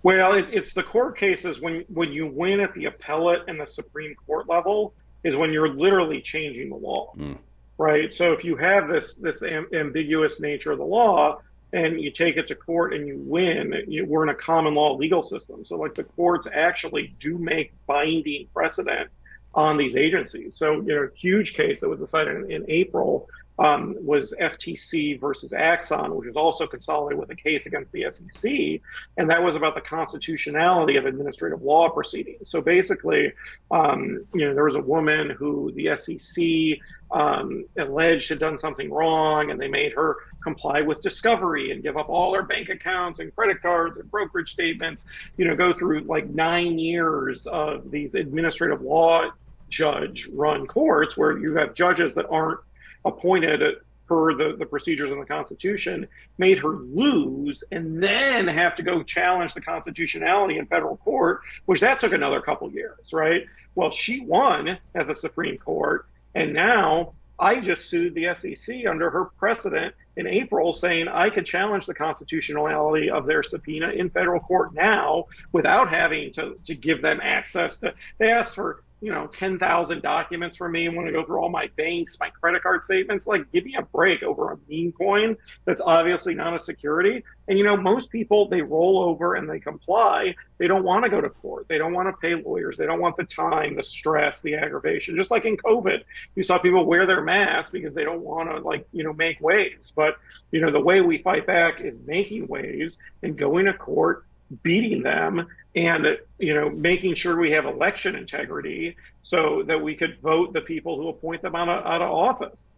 Well, 0.01 0.33
it, 0.33 0.45
it's 0.49 0.73
the 0.73 0.83
court 0.83 1.19
cases 1.19 1.59
when 1.59 1.83
when 1.89 2.13
you 2.13 2.25
win 2.25 2.61
at 2.61 2.73
the 2.73 2.85
appellate 2.85 3.41
and 3.47 3.59
the 3.59 3.67
Supreme 3.67 4.15
Court 4.25 4.47
level 4.47 4.93
is 5.25 5.35
when 5.35 5.51
you're 5.51 5.69
literally 5.69 6.21
changing 6.21 6.69
the 6.69 6.77
law, 6.77 7.11
hmm. 7.15 7.33
right? 7.77 8.13
So 8.13 8.31
if 8.31 8.45
you 8.45 8.55
have 8.55 8.87
this 8.87 9.15
this 9.15 9.43
am, 9.43 9.67
ambiguous 9.73 10.39
nature 10.39 10.71
of 10.71 10.77
the 10.77 10.85
law 10.85 11.39
and 11.73 11.99
you 11.99 12.09
take 12.09 12.37
it 12.37 12.47
to 12.47 12.55
court 12.55 12.93
and 12.93 13.05
you 13.05 13.17
win, 13.17 13.73
you, 13.89 14.05
we're 14.05 14.23
in 14.23 14.29
a 14.29 14.35
common 14.35 14.73
law 14.73 14.95
legal 14.95 15.21
system. 15.21 15.65
So 15.65 15.75
like 15.75 15.95
the 15.95 16.05
courts 16.05 16.47
actually 16.53 17.13
do 17.19 17.37
make 17.37 17.73
binding 17.87 18.47
precedent 18.53 19.09
on 19.53 19.75
these 19.75 19.97
agencies. 19.97 20.55
So 20.55 20.75
you 20.75 20.95
know, 20.95 21.09
a 21.13 21.17
huge 21.17 21.55
case 21.55 21.81
that 21.81 21.89
was 21.89 21.99
decided 21.99 22.37
in, 22.37 22.51
in 22.51 22.65
April 22.69 23.27
um, 23.59 23.95
was 23.99 24.33
FTC 24.39 25.19
versus 25.19 25.51
Axon, 25.51 26.15
which 26.15 26.27
was 26.27 26.35
also 26.35 26.67
consolidated 26.67 27.19
with 27.19 27.29
a 27.31 27.35
case 27.35 27.65
against 27.65 27.91
the 27.91 28.05
SEC, 28.09 28.81
and 29.17 29.29
that 29.29 29.41
was 29.41 29.55
about 29.55 29.75
the 29.75 29.81
constitutionality 29.81 30.95
of 30.97 31.05
administrative 31.05 31.61
law 31.61 31.89
proceedings. 31.89 32.49
So 32.49 32.61
basically, 32.61 33.33
um, 33.71 34.25
you 34.33 34.47
know, 34.47 34.53
there 34.53 34.65
was 34.65 34.75
a 34.75 34.81
woman 34.81 35.31
who 35.31 35.71
the 35.73 35.97
SEC 35.97 36.79
um, 37.09 37.65
alleged 37.77 38.29
had 38.29 38.39
done 38.39 38.57
something 38.57 38.91
wrong, 38.91 39.49
and 39.49 39.59
they 39.59 39.67
made 39.67 39.93
her 39.93 40.17
comply 40.43 40.81
with 40.81 41.01
discovery 41.01 41.71
and 41.71 41.81
give 41.81 41.97
up 41.97 42.09
all 42.09 42.33
her 42.35 42.43
bank 42.43 42.69
accounts 42.69 43.19
and 43.19 43.35
credit 43.35 43.61
cards 43.61 43.97
and 43.97 44.09
brokerage 44.11 44.51
statements. 44.51 45.05
You 45.37 45.47
know, 45.47 45.55
go 45.55 45.73
through 45.73 46.01
like 46.01 46.29
nine 46.29 46.77
years 46.77 47.47
of 47.47 47.89
these 47.89 48.13
administrative 48.13 48.81
law 48.81 49.31
judge-run 49.69 50.65
courts 50.65 51.17
where 51.17 51.37
you 51.37 51.55
have 51.55 51.73
judges 51.73 52.13
that 52.15 52.25
aren't 52.29 52.59
appointed 53.05 53.61
per 54.07 54.33
the, 54.33 54.55
the 54.57 54.65
procedures 54.65 55.09
in 55.09 55.19
the 55.19 55.25
Constitution, 55.25 56.07
made 56.37 56.59
her 56.59 56.69
lose 56.69 57.63
and 57.71 58.01
then 58.01 58.47
have 58.47 58.75
to 58.77 58.83
go 58.83 59.03
challenge 59.03 59.53
the 59.53 59.61
constitutionality 59.61 60.57
in 60.57 60.65
federal 60.65 60.97
court, 60.97 61.41
which 61.65 61.81
that 61.81 61.99
took 61.99 62.13
another 62.13 62.41
couple 62.41 62.71
years, 62.71 63.11
right? 63.11 63.43
Well, 63.75 63.91
she 63.91 64.21
won 64.21 64.77
at 64.95 65.07
the 65.07 65.15
Supreme 65.15 65.57
Court, 65.57 66.07
and 66.33 66.53
now 66.53 67.13
I 67.39 67.59
just 67.59 67.89
sued 67.89 68.15
the 68.15 68.33
SEC 68.33 68.85
under 68.87 69.09
her 69.11 69.25
precedent 69.25 69.93
in 70.15 70.25
April 70.25 70.73
saying 70.73 71.07
I 71.07 71.29
could 71.29 71.45
challenge 71.45 71.85
the 71.85 71.93
constitutionality 71.93 73.09
of 73.09 73.27
their 73.27 73.43
subpoena 73.43 73.89
in 73.89 74.09
federal 74.09 74.39
court 74.39 74.73
now 74.73 75.25
without 75.51 75.89
having 75.89 76.31
to, 76.33 76.57
to 76.65 76.73
give 76.73 77.03
them 77.03 77.19
access 77.21 77.77
to 77.79 77.93
they 78.17 78.31
asked 78.31 78.55
for 78.55 78.83
you 79.01 79.11
know 79.11 79.27
10,000 79.27 80.01
documents 80.01 80.57
for 80.57 80.67
me 80.67 80.87
and 80.87 80.95
want 80.95 81.07
to 81.07 81.11
go 81.11 81.23
through 81.23 81.37
all 81.37 81.49
my 81.49 81.69
banks, 81.77 82.17
my 82.19 82.29
credit 82.29 82.63
card 82.63 82.83
statements. 82.83 83.27
Like, 83.27 83.51
give 83.51 83.65
me 83.65 83.75
a 83.75 83.83
break 83.83 84.23
over 84.23 84.51
a 84.51 84.57
meme 84.69 84.91
coin 84.93 85.37
that's 85.65 85.81
obviously 85.81 86.33
not 86.33 86.55
a 86.55 86.59
security. 86.59 87.23
And 87.47 87.57
you 87.57 87.63
know, 87.63 87.77
most 87.77 88.09
people 88.09 88.47
they 88.47 88.61
roll 88.61 88.99
over 88.99 89.35
and 89.35 89.49
they 89.49 89.59
comply. 89.59 90.35
They 90.57 90.67
don't 90.67 90.83
want 90.83 91.03
to 91.03 91.09
go 91.09 91.21
to 91.21 91.29
court. 91.29 91.67
They 91.67 91.77
don't 91.77 91.93
want 91.93 92.07
to 92.07 92.13
pay 92.19 92.33
lawyers. 92.35 92.77
They 92.77 92.85
don't 92.85 92.99
want 92.99 93.15
the 93.17 93.25
time, 93.25 93.75
the 93.75 93.83
stress, 93.83 94.41
the 94.41 94.55
aggravation. 94.55 95.15
Just 95.15 95.31
like 95.31 95.45
in 95.45 95.57
COVID, 95.57 96.03
you 96.35 96.43
saw 96.43 96.57
people 96.57 96.85
wear 96.85 97.05
their 97.05 97.21
masks 97.21 97.69
because 97.69 97.93
they 97.93 98.03
don't 98.03 98.21
want 98.21 98.49
to 98.49 98.59
like 98.59 98.87
you 98.91 99.03
know 99.03 99.13
make 99.13 99.39
waves. 99.41 99.93
But 99.95 100.17
you 100.51 100.59
know, 100.59 100.71
the 100.71 100.79
way 100.79 101.01
we 101.01 101.19
fight 101.19 101.45
back 101.45 101.81
is 101.81 101.99
making 101.99 102.47
waves 102.47 102.97
and 103.21 103.37
going 103.37 103.65
to 103.65 103.73
court 103.73 104.25
beating 104.63 105.03
them 105.03 105.45
and 105.75 106.05
you 106.39 106.53
know 106.53 106.69
making 106.69 107.13
sure 107.15 107.37
we 107.37 107.51
have 107.51 107.65
election 107.65 108.15
integrity 108.15 108.95
so 109.21 109.63
that 109.67 109.81
we 109.81 109.95
could 109.95 110.19
vote 110.21 110.53
the 110.53 110.61
people 110.61 110.97
who 110.97 111.09
appoint 111.09 111.41
them 111.41 111.55
out 111.55 111.69
of, 111.69 111.85
out 111.85 112.01
of 112.01 112.09
office 112.09 112.71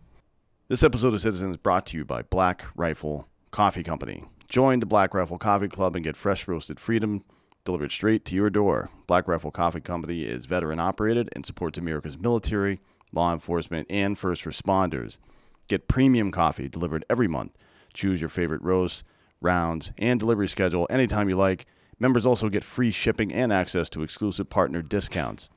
This 0.68 0.84
episode 0.84 1.14
of 1.14 1.22
Citizens 1.22 1.52
is 1.52 1.58
brought 1.58 1.86
to 1.88 1.98
you 1.98 2.06
by 2.06 2.24
Black 2.24 2.66
Rifle 2.76 3.28
Coffee 3.52 3.84
Company. 3.84 4.24
Join 4.48 4.80
the 4.80 4.86
Black 4.86 5.14
Rifle 5.14 5.38
Coffee 5.38 5.68
Club 5.68 5.96
and 5.96 6.04
get 6.04 6.16
fresh 6.16 6.48
roasted 6.48 6.80
freedom 6.80 7.24
delivered 7.66 7.92
straight 7.92 8.26
to 8.26 8.36
your 8.36 8.50
door. 8.50 8.90
Black 9.06 9.28
Rifle 9.28 9.52
Coffee 9.52 9.82
Company 9.82 10.24
is 10.24 10.46
veteran 10.46 10.80
operated 10.80 11.30
and 11.34 11.46
supports 11.46 11.78
America's 11.78 12.18
military, 12.18 12.80
law 13.12 13.32
enforcement, 13.34 13.86
and 13.90 14.18
first 14.18 14.44
responders. 14.44 15.20
Get 15.68 15.88
premium 15.88 16.32
coffee 16.32 16.68
delivered 16.68 17.06
every 17.10 17.28
month. 17.28 17.52
Choose 17.94 18.22
your 18.22 18.30
favorite 18.30 18.62
roast, 18.64 19.04
rounds, 19.42 19.92
and 19.98 20.20
delivery 20.20 20.48
schedule 20.48 20.88
anytime 20.90 21.30
you 21.30 21.36
like. 21.36 21.66
Members 22.00 22.26
also 22.26 22.50
get 22.50 22.64
free 22.64 22.92
shipping 22.92 23.34
and 23.34 23.52
access 23.52 23.90
to 23.92 24.04
exclusive 24.04 24.50
partner 24.50 24.82
discounts. 24.82 25.50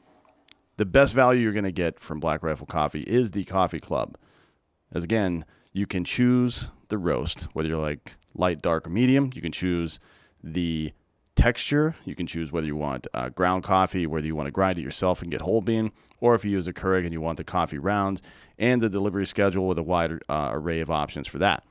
The 0.77 0.87
best 0.87 1.15
value 1.15 1.41
you're 1.41 1.53
going 1.53 1.65
to 1.65 1.73
get 1.73 2.01
from 2.01 2.19
Black 2.19 2.43
Rifle 2.43 2.67
Coffee 2.67 3.03
is 3.03 3.31
the 3.31 3.45
Coffee 3.45 3.81
Club. 3.81 4.17
As 4.93 5.05
again, 5.05 5.45
you 5.73 5.87
can 5.87 6.05
choose 6.05 6.69
the 6.89 6.99
roast, 6.99 7.43
whether 7.53 7.69
you're 7.69 7.79
like 7.79 8.17
light, 8.35 8.63
dark, 8.63 8.87
or 8.87 8.91
medium. 8.91 9.31
You 9.35 9.43
can 9.43 9.53
choose 9.53 10.01
the 10.43 10.93
texture. 11.35 11.95
You 12.05 12.15
can 12.15 12.27
choose 12.27 12.53
whether 12.53 12.67
you 12.67 12.77
want 12.77 13.07
uh, 13.15 13.29
ground 13.31 13.65
coffee, 13.65 14.07
whether 14.07 14.27
you 14.27 14.35
want 14.35 14.47
to 14.47 14.53
grind 14.53 14.79
it 14.79 14.83
yourself 14.83 15.23
and 15.23 15.31
get 15.31 15.41
whole 15.41 15.61
bean, 15.61 15.93
or 16.21 16.35
if 16.35 16.45
you 16.45 16.51
use 16.51 16.67
a 16.67 16.73
Keurig 16.73 17.05
and 17.05 17.13
you 17.13 17.21
want 17.21 17.39
the 17.39 17.45
coffee 17.45 17.79
rounds, 17.79 18.23
and 18.59 18.81
the 18.81 18.89
delivery 18.89 19.27
schedule 19.27 19.67
with 19.67 19.79
a 19.79 19.83
wide 19.83 20.13
uh, 20.29 20.51
array 20.53 20.81
of 20.81 20.91
options 20.91 21.27
for 21.27 21.39
that. 21.39 21.65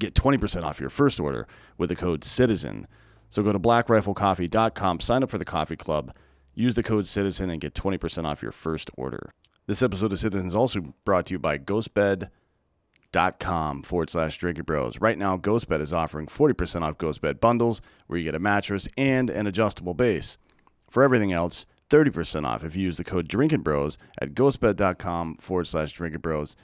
Get 0.00 0.14
20% 0.14 0.64
off 0.64 0.80
your 0.80 0.90
first 0.90 1.20
order 1.20 1.46
with 1.78 1.90
the 1.90 1.96
code 1.96 2.22
CITIZEN. 2.22 2.86
So 3.28 3.44
go 3.44 3.52
to 3.52 3.60
blackriflecoffee.com, 3.60 4.98
sign 4.98 5.22
up 5.22 5.30
for 5.30 5.38
the 5.38 5.44
coffee 5.44 5.76
club, 5.76 6.12
use 6.54 6.74
the 6.74 6.82
code 6.82 7.04
CITIZEN, 7.04 7.50
and 7.50 7.60
get 7.60 7.74
20% 7.74 8.24
off 8.24 8.42
your 8.42 8.50
first 8.50 8.90
order. 8.96 9.30
This 9.70 9.82
episode 9.84 10.12
of 10.12 10.18
Citizen 10.18 10.48
is 10.48 10.54
also 10.56 10.94
brought 11.04 11.26
to 11.26 11.34
you 11.34 11.38
by 11.38 11.56
ghostbed.com 11.58 12.32
forward 13.84 14.10
slash 14.10 14.36
drinking 14.36 14.64
bros. 14.64 15.00
Right 15.00 15.16
now, 15.16 15.36
Ghostbed 15.36 15.80
is 15.80 15.92
offering 15.92 16.26
40% 16.26 16.82
off 16.82 16.98
Ghostbed 16.98 17.38
bundles 17.38 17.80
where 18.08 18.18
you 18.18 18.24
get 18.24 18.34
a 18.34 18.40
mattress 18.40 18.88
and 18.96 19.30
an 19.30 19.46
adjustable 19.46 19.94
base. 19.94 20.38
For 20.88 21.04
everything 21.04 21.32
else, 21.32 21.66
30% 21.88 22.44
off 22.44 22.64
if 22.64 22.74
you 22.74 22.82
use 22.82 22.96
the 22.96 23.04
code 23.04 23.28
drinking 23.28 23.60
bros 23.60 23.96
at 24.20 24.34
ghostbed.com 24.34 25.36
forward 25.36 25.68
slash 25.68 25.92
drinking 25.92 26.22
bros. 26.22 26.56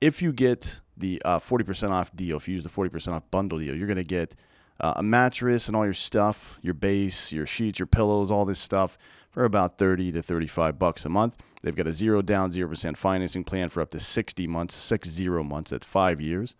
If 0.00 0.22
you 0.22 0.32
get 0.32 0.80
the 0.96 1.20
uh, 1.24 1.38
40% 1.38 1.90
off 1.90 2.14
deal, 2.14 2.36
if 2.36 2.48
you 2.48 2.54
use 2.54 2.64
the 2.64 2.70
40% 2.70 3.12
off 3.12 3.22
bundle 3.30 3.58
deal, 3.58 3.74
you're 3.74 3.86
going 3.86 3.96
to 3.96 4.04
get 4.04 4.34
uh, 4.80 4.94
a 4.96 5.02
mattress 5.02 5.66
and 5.66 5.76
all 5.76 5.84
your 5.84 5.94
stuff, 5.94 6.58
your 6.62 6.74
base, 6.74 7.32
your 7.32 7.46
sheets, 7.46 7.78
your 7.78 7.86
pillows, 7.86 8.30
all 8.30 8.44
this 8.44 8.60
stuff 8.60 8.96
for 9.30 9.44
about 9.44 9.78
30 9.78 10.12
to 10.12 10.22
35 10.22 10.78
bucks 10.78 11.04
a 11.04 11.08
month. 11.08 11.36
They've 11.62 11.74
got 11.74 11.86
a 11.86 11.92
zero 11.92 12.22
down, 12.22 12.52
0% 12.52 12.96
financing 12.96 13.44
plan 13.44 13.68
for 13.68 13.80
up 13.80 13.90
to 13.90 14.00
60 14.00 14.46
months, 14.46 14.74
six 14.74 15.08
zero 15.08 15.42
months, 15.42 15.72
that's 15.72 15.86
five 15.86 16.20
years. 16.20 16.56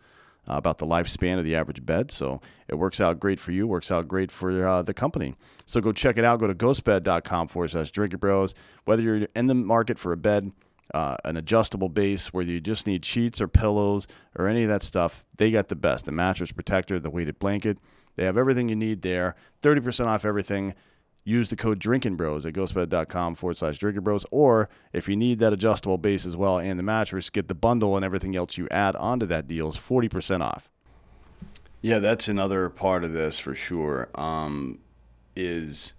Uh, 0.50 0.56
about 0.56 0.78
the 0.78 0.86
lifespan 0.86 1.36
of 1.36 1.44
the 1.44 1.54
average 1.54 1.84
bed. 1.84 2.10
So 2.10 2.40
it 2.68 2.76
works 2.76 3.02
out 3.02 3.20
great 3.20 3.38
for 3.38 3.52
you, 3.52 3.66
works 3.66 3.90
out 3.90 4.08
great 4.08 4.30
for 4.30 4.66
uh, 4.66 4.82
the 4.82 4.94
company. 4.94 5.34
So 5.66 5.82
go 5.82 5.92
check 5.92 6.16
it 6.16 6.24
out. 6.24 6.40
Go 6.40 6.46
to 6.46 6.54
ghostbed.com 6.54 7.48
forward 7.48 7.68
slash 7.68 7.90
drinking 7.90 8.20
bros. 8.20 8.54
Whether 8.86 9.02
you're 9.02 9.28
in 9.36 9.46
the 9.46 9.54
market 9.54 9.98
for 9.98 10.10
a 10.10 10.16
bed, 10.16 10.52
uh, 10.94 11.16
an 11.24 11.36
adjustable 11.36 11.88
base, 11.88 12.32
whether 12.32 12.50
you 12.50 12.60
just 12.60 12.86
need 12.86 13.04
sheets 13.04 13.40
or 13.40 13.48
pillows 13.48 14.06
or 14.36 14.48
any 14.48 14.62
of 14.62 14.68
that 14.68 14.82
stuff, 14.82 15.24
they 15.36 15.50
got 15.50 15.68
the 15.68 15.76
best. 15.76 16.06
The 16.06 16.12
mattress 16.12 16.52
protector, 16.52 16.98
the 16.98 17.10
weighted 17.10 17.38
blanket, 17.38 17.78
they 18.16 18.24
have 18.24 18.36
everything 18.36 18.68
you 18.68 18.76
need 18.76 19.02
there. 19.02 19.34
30% 19.62 20.06
off 20.06 20.24
everything. 20.24 20.74
Use 21.24 21.50
the 21.50 21.56
code 21.56 21.78
Drinking 21.78 22.16
Bros 22.16 22.46
at 22.46 22.54
ghostbed.com 22.54 23.34
forward 23.34 23.56
slash 23.58 23.78
Drinking 23.78 24.02
Bros. 24.02 24.24
Or 24.30 24.70
if 24.92 25.08
you 25.08 25.16
need 25.16 25.40
that 25.40 25.52
adjustable 25.52 25.98
base 25.98 26.24
as 26.24 26.36
well 26.36 26.58
and 26.58 26.78
the 26.78 26.82
mattress, 26.82 27.28
get 27.28 27.48
the 27.48 27.54
bundle 27.54 27.96
and 27.96 28.04
everything 28.04 28.34
else 28.34 28.56
you 28.56 28.66
add 28.70 28.96
onto 28.96 29.26
that 29.26 29.46
deal 29.46 29.68
is 29.68 29.76
40% 29.76 30.40
off. 30.40 30.70
Yeah, 31.80 31.98
that's 31.98 32.28
another 32.28 32.68
part 32.70 33.04
of 33.04 33.12
this 33.12 33.38
for 33.38 33.54
sure. 33.54 34.08
Um, 34.14 34.80
is 35.36 35.94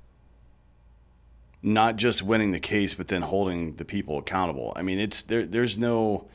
not 1.61 1.97
just 1.97 2.21
winning 2.21 2.51
the 2.51 2.59
case, 2.59 2.93
but 2.93 3.07
then 3.07 3.21
holding 3.21 3.75
the 3.75 3.85
people 3.85 4.17
accountable. 4.17 4.73
I 4.75 4.81
mean, 4.81 4.99
it's 4.99 5.23
there. 5.23 5.45
There's 5.45 5.77
no 5.77 6.27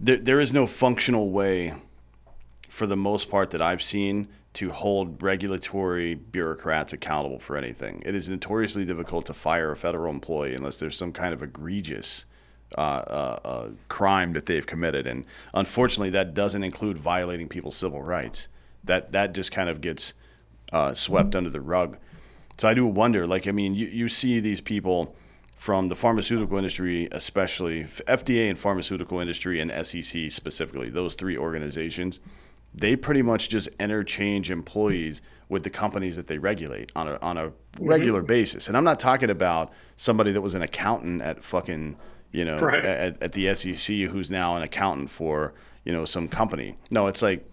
there, 0.00 0.16
there 0.16 0.40
is 0.40 0.52
no 0.52 0.66
functional 0.66 1.30
way, 1.30 1.74
for 2.68 2.86
the 2.86 2.96
most 2.96 3.30
part 3.30 3.50
that 3.50 3.62
I've 3.62 3.82
seen, 3.82 4.28
to 4.54 4.70
hold 4.70 5.20
regulatory 5.22 6.14
bureaucrats 6.14 6.92
accountable 6.92 7.40
for 7.40 7.56
anything. 7.56 8.02
It 8.06 8.14
is 8.14 8.28
notoriously 8.28 8.84
difficult 8.84 9.26
to 9.26 9.34
fire 9.34 9.72
a 9.72 9.76
federal 9.76 10.12
employee 10.12 10.54
unless 10.54 10.78
there's 10.78 10.96
some 10.96 11.12
kind 11.12 11.34
of 11.34 11.42
egregious 11.42 12.26
uh, 12.78 12.80
uh, 12.80 13.38
uh, 13.44 13.68
crime 13.88 14.32
that 14.32 14.46
they've 14.46 14.66
committed, 14.66 15.06
and 15.06 15.24
unfortunately, 15.54 16.10
that 16.10 16.34
doesn't 16.34 16.62
include 16.62 16.98
violating 16.98 17.48
people's 17.48 17.76
civil 17.76 18.02
rights. 18.02 18.48
That 18.84 19.12
that 19.12 19.32
just 19.32 19.50
kind 19.50 19.68
of 19.68 19.80
gets 19.80 20.14
uh, 20.72 20.94
swept 20.94 21.34
under 21.34 21.50
the 21.50 21.60
rug. 21.60 21.98
So 22.56 22.68
I 22.68 22.74
do 22.74 22.86
wonder, 22.86 23.26
like, 23.26 23.46
I 23.46 23.52
mean, 23.52 23.74
you, 23.74 23.86
you 23.86 24.08
see 24.08 24.40
these 24.40 24.60
people 24.60 25.16
from 25.56 25.88
the 25.88 25.96
pharmaceutical 25.96 26.56
industry, 26.56 27.08
especially 27.10 27.84
FDA 27.84 28.48
and 28.48 28.58
pharmaceutical 28.58 29.18
industry 29.20 29.60
and 29.60 29.72
SEC 29.86 30.30
specifically, 30.30 30.90
those 30.90 31.14
three 31.14 31.38
organizations, 31.38 32.20
they 32.74 32.96
pretty 32.96 33.22
much 33.22 33.48
just 33.48 33.68
interchange 33.80 34.50
employees 34.50 35.22
with 35.48 35.62
the 35.62 35.70
companies 35.70 36.16
that 36.16 36.26
they 36.26 36.38
regulate 36.38 36.90
on 36.96 37.08
a 37.08 37.18
on 37.22 37.38
a 37.38 37.46
mm-hmm. 37.46 37.86
regular 37.86 38.22
basis. 38.22 38.68
And 38.68 38.76
I'm 38.76 38.84
not 38.84 38.98
talking 38.98 39.30
about 39.30 39.72
somebody 39.96 40.32
that 40.32 40.40
was 40.40 40.54
an 40.54 40.62
accountant 40.62 41.22
at 41.22 41.42
fucking 41.42 41.96
you 42.32 42.44
know 42.44 42.60
Right. 42.60 42.84
at, 42.84 43.22
at 43.22 43.32
the 43.32 43.54
SEC 43.54 43.96
who's 43.96 44.30
now 44.30 44.56
an 44.56 44.62
accountant 44.62 45.10
for 45.10 45.54
you 45.84 45.92
know 45.92 46.04
some 46.04 46.28
company. 46.28 46.76
No, 46.90 47.06
it's 47.06 47.22
like 47.22 47.48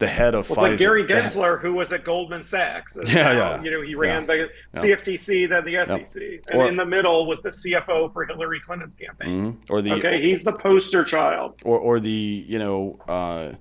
the 0.00 0.06
head 0.08 0.34
of 0.34 0.48
Well, 0.50 0.58
Pfizer. 0.58 0.70
like 0.70 0.78
Gary 0.78 1.04
Gensler, 1.06 1.60
who 1.60 1.74
was 1.74 1.92
at 1.92 2.04
Goldman 2.04 2.42
Sachs. 2.42 2.96
Yeah, 3.04 3.22
now, 3.22 3.32
yeah. 3.32 3.62
You 3.62 3.70
know, 3.70 3.82
he 3.82 3.94
ran 3.94 4.26
Yeah. 4.28 4.46
the 4.72 4.80
CFTC, 4.80 5.46
then 5.46 5.64
the 5.64 5.76
SEC, 5.76 6.40
and 6.50 6.60
Or- 6.60 6.66
in 6.68 6.76
the 6.76 6.86
middle 6.86 7.26
was 7.26 7.40
the 7.42 7.50
CFO 7.52 8.08
for 8.12 8.24
Hillary 8.24 8.60
Clinton's 8.60 8.96
campaign. 8.96 9.28
Mhm. 9.52 9.70
or 9.70 9.82
the 9.82 9.92
Okay, 9.92 10.20
he's 10.22 10.42
the 10.42 10.52
poster 10.52 11.04
child. 11.04 11.54
or 11.64 11.78
or 11.78 12.00
the 12.00 12.44
you 12.48 12.58
know 12.58 12.98
uh, 13.08 13.52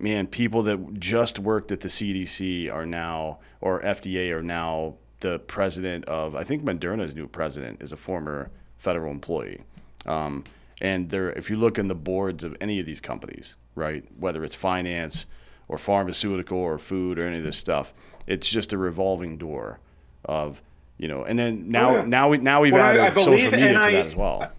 man 0.00 0.26
people 0.26 0.62
that 0.64 1.00
just 1.00 1.38
worked 1.38 1.72
at 1.72 1.80
the 1.80 1.88
CDC 1.88 2.70
are 2.72 2.86
now 2.86 3.38
or 3.60 3.80
FDA 3.82 4.30
are 4.32 4.42
now 4.42 4.94
the 5.20 5.38
president 5.40 6.04
of 6.04 6.36
I 6.36 6.44
think 6.44 6.62
Moderna's 6.62 7.16
new 7.16 7.26
president 7.26 7.82
is 7.82 7.90
a 7.92 7.96
former 7.96 8.50
federal 8.76 9.10
employee. 9.10 9.62
Um, 10.06 10.44
and 10.80 11.10
there, 11.10 11.30
if 11.32 11.50
you 11.50 11.56
look 11.56 11.78
in 11.78 11.88
the 11.88 11.94
boards 11.94 12.44
of 12.44 12.56
any 12.60 12.78
of 12.78 12.86
these 12.86 13.00
companies, 13.00 13.56
right, 13.78 14.04
whether 14.18 14.44
it's 14.44 14.54
finance 14.54 15.26
or 15.68 15.78
pharmaceutical 15.78 16.58
or 16.58 16.78
food 16.78 17.18
or 17.18 17.26
any 17.26 17.38
of 17.38 17.44
this 17.44 17.56
stuff, 17.56 17.94
it's 18.26 18.48
just 18.48 18.72
a 18.72 18.78
revolving 18.78 19.38
door 19.38 19.78
of 20.24 20.60
you 20.98 21.06
know. 21.08 21.22
And 21.24 21.38
then 21.38 21.64
oh, 21.66 21.70
now, 21.70 21.90
Oh, 21.90 21.94
yeah. 21.96 22.04
now 22.06 22.28
we 22.28 22.38
now 22.38 22.60
we've 22.60 22.72
Well, 22.72 22.82
added 22.82 23.00
I 23.00 23.10
believe- 23.10 23.24
social 23.40 23.52
media 23.52 23.72
to 23.74 23.78
I- 23.88 23.92
that 23.92 24.06
as 24.06 24.16
well, 24.16 24.50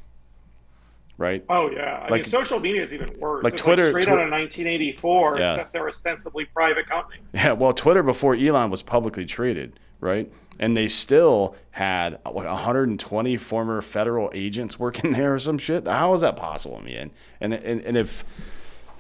right? 1.18 1.44
Oh 1.50 1.70
yeah, 1.70 2.00
I 2.06 2.08
Like- 2.10 2.24
mean, 2.24 2.32
social 2.32 2.60
media 2.60 2.84
is 2.84 2.94
even 2.94 3.10
worse. 3.20 3.44
like 3.44 3.54
It's 3.54 3.62
Twitter- 3.62 3.90
straight 3.90 4.06
Twi- 4.06 4.14
out 4.14 4.20
of 4.22 4.30
1984, 4.30 5.36
Yeah. 5.38 5.52
except 5.54 5.74
they're 5.74 5.90
ostensibly 5.90 6.46
private 6.46 6.88
company. 6.88 7.20
Yeah, 7.34 7.52
well, 7.54 7.74
Twitter 7.74 8.04
before 8.04 8.36
Elon 8.36 8.70
was 8.72 8.82
publicly 8.82 9.26
traded, 9.26 9.74
right? 10.00 10.32
And 10.62 10.76
they 10.76 10.88
still 10.88 11.56
had 11.72 12.20
like 12.26 12.46
120 12.48 13.38
former 13.38 13.82
federal 13.82 14.30
agents 14.34 14.80
working 14.80 15.12
there 15.20 15.34
or 15.36 15.40
some 15.40 15.58
shit. 15.58 15.88
How 15.88 16.14
is 16.14 16.22
that 16.22 16.36
possible, 16.38 16.82
man? 16.84 17.12
And 17.42 17.54
and, 17.54 17.82
and 17.82 17.98
if, 17.98 18.24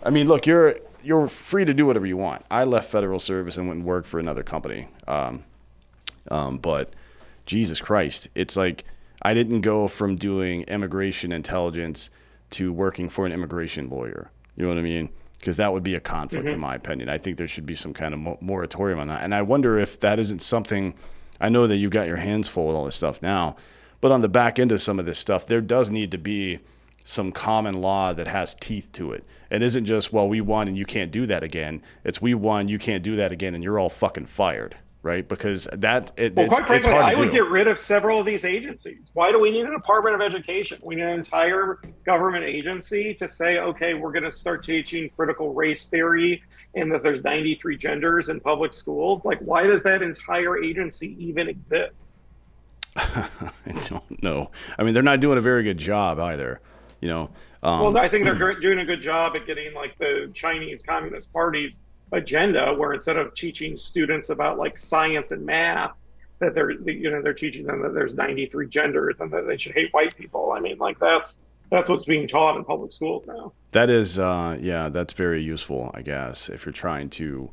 I 0.04 0.10
mean, 0.10 0.28
look, 0.28 0.46
you're 0.46 0.76
you're 1.04 1.28
free 1.28 1.66
to 1.66 1.74
do 1.74 1.86
whatever 1.86 2.06
you 2.06 2.18
want. 2.18 2.44
I 2.52 2.64
left 2.66 2.92
federal 2.92 3.20
service 3.20 3.58
and 3.58 3.68
went 3.68 3.80
and 3.80 3.88
worked 3.88 4.08
for 4.08 4.20
another 4.20 4.44
company. 4.44 4.88
Um, 5.08 5.44
um, 6.30 6.58
but 6.58 6.94
Jesus 7.46 7.82
Christ, 7.82 8.30
it's 8.36 8.58
like 8.58 8.84
I 9.22 9.34
didn't 9.34 9.62
go 9.62 9.88
from 9.88 10.16
doing 10.16 10.64
immigration 10.64 11.32
intelligence 11.32 12.10
to 12.52 12.74
working 12.74 13.10
for 13.10 13.26
an 13.26 13.32
immigration 13.32 13.90
lawyer. 13.90 14.32
You 14.56 14.64
know 14.64 14.70
what 14.70 14.78
I 14.78 14.82
mean? 14.82 15.10
Because 15.40 15.58
that 15.58 15.72
would 15.72 15.84
be 15.84 15.96
a 15.96 16.00
conflict, 16.00 16.50
in 16.50 16.60
my 16.60 16.76
opinion. 16.76 17.08
I 17.08 17.18
think 17.18 17.38
there 17.38 17.48
should 17.48 17.66
be 17.66 17.76
some 17.76 17.94
kind 17.94 18.14
of 18.14 18.20
mo- 18.20 18.38
moratorium 18.42 19.00
on 19.00 19.08
that. 19.08 19.24
And 19.24 19.34
I 19.34 19.42
wonder 19.42 19.80
if 19.80 20.00
that 20.02 20.20
isn't 20.20 20.42
something. 20.42 20.94
I 21.40 21.48
know 21.48 21.66
that 21.68 21.78
you've 21.78 21.92
got 21.92 22.08
your 22.08 22.18
hands 22.18 22.50
full 22.50 22.68
with 22.68 22.76
all 22.76 22.86
this 22.86 22.96
stuff 22.96 23.22
now, 23.22 23.56
but 24.02 24.12
on 24.12 24.22
the 24.22 24.28
back 24.28 24.60
end 24.60 24.74
of 24.74 24.82
some 24.82 25.00
of 25.00 25.06
this 25.06 25.18
stuff, 25.18 25.46
there 25.46 25.62
does 25.62 25.90
need 25.90 26.12
to 26.12 26.18
be 26.18 26.60
some 27.04 27.32
common 27.32 27.82
law 27.82 28.14
that 28.14 28.28
has 28.28 28.56
teeth 28.56 28.92
to 28.94 29.12
it. 29.14 29.24
It 29.50 29.62
isn't 29.62 29.86
just, 29.86 30.14
well, 30.14 30.30
we 30.30 30.42
won 30.42 30.68
and 30.68 30.78
you 30.78 30.86
can't 30.86 31.12
do 31.12 31.26
that 31.26 31.44
again. 31.44 31.82
It's 32.04 32.22
we 32.22 32.34
won, 32.34 32.68
you 32.68 32.78
can't 32.80 33.04
do 33.04 33.16
that 33.16 33.32
again, 33.32 33.56
and 33.56 33.64
you're 33.64 33.80
all 33.80 33.90
fucking 33.90 34.28
fired, 34.28 34.76
right? 35.02 35.28
Because 35.28 35.68
that 35.74 36.12
it, 36.18 36.36
Well, 36.36 36.46
it's, 36.46 36.60
quite 36.60 36.78
it's 36.78 36.86
hard 36.86 37.04
I 37.04 37.20
would 37.20 37.28
do. 37.28 37.32
get 37.32 37.46
rid 37.50 37.68
of 37.68 37.80
several 37.80 38.20
of 38.20 38.26
these 38.28 38.46
agencies. 38.46 39.10
Why 39.14 39.32
do 39.32 39.40
we 39.40 39.50
need 39.50 39.66
a 39.66 39.72
Department 39.72 40.16
of 40.16 40.22
Education? 40.22 40.78
We 40.84 40.96
need 40.96 41.04
an 41.06 41.20
entire 41.20 41.80
government 42.06 42.46
agency 42.46 43.14
to 43.16 43.28
say, 43.28 43.58
okay, 43.58 43.96
we're 43.96 44.12
going 44.12 44.24
to 44.24 44.32
start 44.32 44.64
teaching 44.64 45.10
critical 45.16 45.54
race 45.54 45.88
theory 45.88 46.44
and 46.76 46.92
that 46.92 47.02
there's 47.02 47.24
93 47.24 47.78
genders 47.78 48.30
in 48.30 48.40
public 48.40 48.74
schools. 48.74 49.26
Like, 49.26 49.40
why 49.40 49.64
does 49.64 49.82
that 49.84 50.04
entire 50.04 50.64
agency 50.64 51.16
even 51.18 51.48
exist? 51.50 52.06
I 52.96 53.50
don't 53.88 54.22
know. 54.22 54.52
I 54.78 54.84
mean, 54.84 54.94
they're 54.94 55.02
not 55.02 55.20
doing 55.20 55.38
a 55.40 55.42
very 55.42 55.64
good 55.64 55.78
job 55.80 56.20
either. 56.20 56.62
You 57.02 57.08
know, 57.10 57.30
um, 57.64 57.80
Well, 57.82 57.98
I 57.98 58.10
think 58.10 58.26
they're 58.26 58.54
doing 58.62 58.80
a 58.80 58.86
good 58.86 59.02
job 59.02 59.36
at 59.36 59.46
getting 59.46 59.74
like 59.74 59.98
the 59.98 60.32
Chinese 60.34 60.84
Communist 60.84 61.32
Party's 61.34 61.80
agenda, 62.12 62.74
where 62.74 62.94
instead 62.94 63.18
of 63.18 63.34
teaching 63.34 63.78
students 63.78 64.30
about 64.30 64.58
like 64.58 64.78
science 64.78 65.32
and 65.32 65.46
math, 65.46 65.92
that 66.40 66.56
they're 66.56 66.72
you 66.72 67.12
know 67.12 67.22
they're 67.22 67.34
teaching 67.34 67.66
them 67.66 67.82
that 67.82 67.94
there's 67.94 68.14
93 68.14 68.68
genders 68.68 69.16
and 69.20 69.32
that 69.32 69.46
they 69.48 69.58
should 69.58 69.74
hate 69.74 69.94
white 69.94 70.16
people. 70.18 70.52
I 70.56 70.60
mean, 70.60 70.78
like 70.78 70.98
that's 71.00 71.38
that's 71.70 71.88
what's 71.88 72.06
being 72.06 72.28
taught 72.28 72.58
in 72.58 72.64
public 72.66 72.92
schools 72.94 73.26
now. 73.28 73.52
that 73.72 73.90
is, 73.92 74.18
uh, 74.18 74.58
yeah, 74.60 74.90
that's 74.90 75.14
very 75.14 75.40
useful, 75.42 75.92
I 75.94 76.02
guess, 76.02 76.50
if 76.50 76.66
you're 76.66 76.74
trying 76.74 77.10
to 77.12 77.52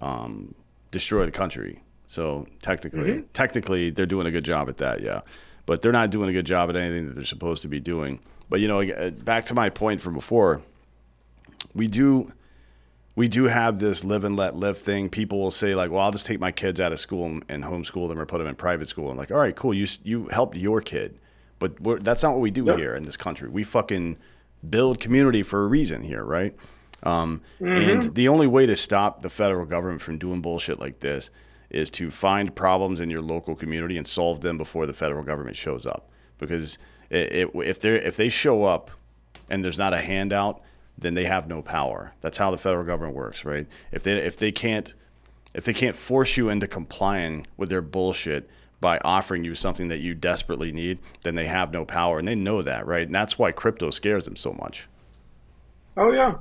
um, 0.00 0.54
destroy 0.90 1.26
the 1.26 1.32
country. 1.32 1.82
So 2.06 2.46
technically, 2.62 3.00
Mm-hmm. 3.10 3.26
technically, 3.34 3.90
they're 3.90 4.06
doing 4.06 4.26
a 4.26 4.30
good 4.30 4.44
job 4.44 4.68
at 4.70 4.78
that, 4.78 5.00
yeah. 5.02 5.20
But 5.66 5.82
they're 5.82 5.92
not 5.92 6.08
doing 6.10 6.28
a 6.30 6.32
good 6.32 6.46
job 6.46 6.70
at 6.70 6.76
anything 6.76 7.06
that 7.08 7.14
they're 7.14 7.24
supposed 7.24 7.62
to 7.62 7.68
be 7.68 7.80
doing. 7.80 8.20
But 8.48 8.60
you 8.60 8.68
know, 8.68 8.82
uh, 8.82 9.10
back 9.10 9.46
to 9.46 9.54
my 9.54 9.70
point 9.70 10.00
from 10.00 10.14
before, 10.14 10.60
we 11.74 11.88
do 11.88 12.30
we 13.16 13.28
do 13.28 13.44
have 13.44 13.78
this 13.78 14.04
live 14.04 14.24
and 14.24 14.36
let 14.36 14.56
live 14.56 14.78
thing. 14.78 15.08
People 15.08 15.40
will 15.40 15.50
say 15.50 15.74
like, 15.74 15.90
"Well, 15.90 16.00
I'll 16.00 16.10
just 16.10 16.26
take 16.26 16.40
my 16.40 16.52
kids 16.52 16.80
out 16.80 16.92
of 16.92 16.98
school 16.98 17.26
and, 17.26 17.44
and 17.48 17.64
homeschool 17.64 18.08
them 18.08 18.18
or 18.18 18.26
put 18.26 18.38
them 18.38 18.46
in 18.46 18.54
private 18.54 18.88
school." 18.88 19.08
And 19.08 19.18
like, 19.18 19.30
all 19.30 19.38
right, 19.38 19.54
cool, 19.54 19.74
you 19.74 19.86
you 20.02 20.26
helped 20.28 20.56
your 20.56 20.80
kid, 20.80 21.18
but 21.58 21.80
we're, 21.80 21.98
that's 21.98 22.22
not 22.22 22.32
what 22.32 22.40
we 22.40 22.50
do 22.50 22.64
here 22.76 22.94
in 22.94 23.04
this 23.04 23.16
country. 23.16 23.48
We 23.48 23.64
fucking 23.64 24.16
build 24.68 25.00
community 25.00 25.42
for 25.42 25.64
a 25.64 25.66
reason 25.66 26.02
here, 26.02 26.24
right? 26.24 26.54
Um, 27.02 27.42
And 27.60 28.14
the 28.14 28.28
only 28.28 28.46
way 28.46 28.66
to 28.66 28.76
stop 28.76 29.22
the 29.22 29.28
federal 29.30 29.66
government 29.66 30.00
from 30.00 30.16
doing 30.18 30.40
bullshit 30.40 30.80
like 30.80 31.00
this 31.00 31.30
is 31.70 31.90
to 31.90 32.10
find 32.10 32.54
problems 32.54 33.00
in 33.00 33.10
your 33.10 33.20
local 33.20 33.54
community 33.54 33.98
and 33.98 34.06
solve 34.06 34.40
them 34.40 34.56
before 34.56 34.86
the 34.86 34.92
federal 34.94 35.22
government 35.22 35.56
shows 35.56 35.86
up. 35.86 36.08
Because 36.38 36.78
it, 37.14 37.50
if 37.54 37.80
they 37.80 37.96
if 37.96 38.16
they 38.16 38.28
show 38.28 38.64
up 38.64 38.90
and 39.48 39.64
there's 39.64 39.78
not 39.78 39.92
a 39.92 39.98
handout, 39.98 40.62
then 40.98 41.14
they 41.14 41.24
have 41.24 41.48
no 41.48 41.62
power. 41.62 42.12
That's 42.20 42.38
how 42.38 42.50
the 42.50 42.58
federal 42.58 42.84
government 42.84 43.16
works, 43.16 43.44
right? 43.44 43.66
If 43.92 44.02
they 44.02 44.12
if 44.18 44.36
they 44.36 44.52
can't 44.52 44.94
if 45.54 45.64
they 45.64 45.72
can't 45.72 45.94
force 45.94 46.36
you 46.36 46.48
into 46.48 46.66
complying 46.66 47.46
with 47.56 47.68
their 47.68 47.82
bullshit 47.82 48.48
by 48.80 48.98
offering 49.04 49.44
you 49.44 49.54
something 49.54 49.88
that 49.88 50.00
you 50.00 50.14
desperately 50.14 50.72
need, 50.72 51.00
then 51.22 51.36
they 51.36 51.46
have 51.46 51.72
no 51.72 51.84
power, 51.84 52.18
and 52.18 52.28
they 52.28 52.34
know 52.34 52.60
that, 52.60 52.86
right? 52.86 53.06
And 53.06 53.14
that's 53.14 53.38
why 53.38 53.52
crypto 53.52 53.90
scares 53.90 54.24
them 54.24 54.36
so 54.36 54.52
much. 54.52 54.88
Oh 55.96 56.12
yeah. 56.12 56.34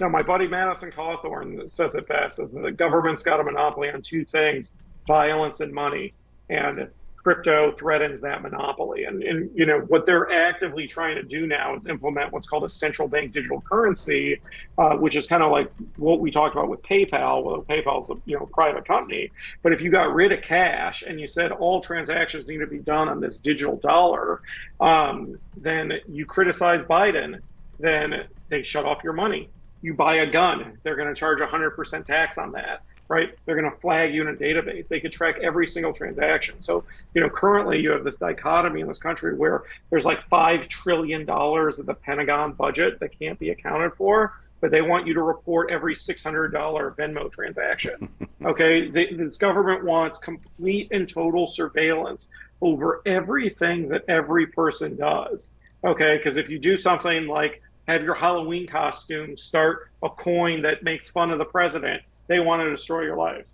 No, 0.00 0.08
my 0.08 0.22
buddy 0.22 0.48
Madison 0.48 0.90
Cawthorn 0.90 1.70
says 1.70 1.94
it 1.94 2.08
best: 2.08 2.38
is 2.38 2.52
the 2.52 2.72
government's 2.72 3.22
got 3.22 3.40
a 3.40 3.44
monopoly 3.44 3.90
on 3.90 4.02
two 4.02 4.24
things: 4.24 4.70
violence 5.06 5.60
and 5.60 5.72
money. 5.72 6.14
And 6.50 6.88
crypto 7.24 7.72
threatens 7.72 8.20
that 8.20 8.42
monopoly. 8.42 9.04
And, 9.04 9.22
and 9.22 9.50
you 9.54 9.64
know 9.64 9.80
what 9.88 10.04
they're 10.04 10.30
actively 10.30 10.86
trying 10.86 11.16
to 11.16 11.22
do 11.22 11.46
now 11.46 11.74
is 11.74 11.86
implement 11.86 12.32
what's 12.32 12.46
called 12.46 12.64
a 12.64 12.68
central 12.68 13.08
bank 13.08 13.32
digital 13.32 13.62
currency, 13.62 14.40
uh, 14.76 14.90
which 14.96 15.16
is 15.16 15.26
kind 15.26 15.42
of 15.42 15.50
like 15.50 15.70
what 15.96 16.20
we 16.20 16.30
talked 16.30 16.54
about 16.54 16.68
with 16.68 16.82
PayPal. 16.82 17.42
Well, 17.42 17.62
PayPal's 17.62 18.10
a 18.10 18.14
you 18.26 18.38
know 18.38 18.46
private 18.52 18.86
company, 18.86 19.32
but 19.62 19.72
if 19.72 19.80
you 19.80 19.90
got 19.90 20.14
rid 20.14 20.32
of 20.32 20.42
cash 20.42 21.02
and 21.02 21.18
you 21.18 21.26
said 21.26 21.50
all 21.50 21.80
transactions 21.80 22.46
need 22.46 22.58
to 22.58 22.66
be 22.66 22.78
done 22.78 23.08
on 23.08 23.20
this 23.20 23.38
digital 23.38 23.76
dollar, 23.76 24.42
um, 24.80 25.38
then 25.56 25.94
you 26.06 26.26
criticize 26.26 26.82
Biden, 26.82 27.40
then 27.80 28.26
they 28.50 28.62
shut 28.62 28.84
off 28.84 29.02
your 29.02 29.14
money. 29.14 29.48
You 29.80 29.94
buy 29.94 30.16
a 30.16 30.30
gun, 30.30 30.78
they're 30.82 30.96
going 30.96 31.08
to 31.08 31.14
charge 31.14 31.40
100% 31.40 32.06
tax 32.06 32.38
on 32.38 32.52
that 32.52 32.82
right? 33.08 33.34
They're 33.44 33.60
going 33.60 33.70
to 33.70 33.78
flag 33.78 34.14
you 34.14 34.22
in 34.22 34.28
a 34.28 34.36
database. 34.36 34.88
They 34.88 35.00
could 35.00 35.12
track 35.12 35.36
every 35.42 35.66
single 35.66 35.92
transaction. 35.92 36.62
So, 36.62 36.84
you 37.14 37.20
know, 37.20 37.28
currently 37.28 37.80
you 37.80 37.90
have 37.90 38.04
this 38.04 38.16
dichotomy 38.16 38.80
in 38.80 38.88
this 38.88 38.98
country 38.98 39.34
where 39.34 39.64
there's 39.90 40.04
like 40.04 40.28
$5 40.30 40.68
trillion 40.68 41.28
of 41.28 41.86
the 41.86 41.94
Pentagon 41.94 42.52
budget 42.52 43.00
that 43.00 43.18
can't 43.18 43.38
be 43.38 43.50
accounted 43.50 43.92
for, 43.94 44.34
but 44.60 44.70
they 44.70 44.80
want 44.80 45.06
you 45.06 45.14
to 45.14 45.22
report 45.22 45.70
every 45.70 45.94
$600 45.94 46.52
Venmo 46.96 47.30
transaction. 47.30 48.08
Okay. 48.44 48.88
They, 48.88 49.06
this 49.06 49.38
government 49.38 49.84
wants 49.84 50.18
complete 50.18 50.88
and 50.90 51.08
total 51.08 51.48
surveillance 51.48 52.28
over 52.60 53.00
everything 53.06 53.88
that 53.88 54.04
every 54.06 54.46
person 54.46 54.96
does. 54.96 55.50
Okay. 55.82 56.18
Because 56.18 56.36
if 56.36 56.50
you 56.50 56.58
do 56.58 56.76
something 56.76 57.26
like 57.26 57.62
have 57.88 58.02
your 58.02 58.14
Halloween 58.14 58.66
costume 58.66 59.34
start 59.36 59.90
a 60.02 60.10
coin 60.10 60.60
that 60.60 60.82
makes 60.82 61.08
fun 61.08 61.30
of 61.30 61.38
the 61.38 61.44
president, 61.46 62.02
they 62.26 62.40
want 62.40 62.62
to 62.62 62.70
destroy 62.70 63.02
your 63.02 63.16
life. 63.16 63.44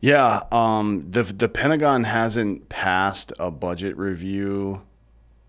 Yeah, 0.00 0.42
um, 0.50 1.06
the 1.10 1.22
the 1.24 1.48
Pentagon 1.48 2.04
hasn't 2.04 2.68
passed 2.68 3.32
a 3.38 3.50
budget 3.50 3.96
review 3.98 4.82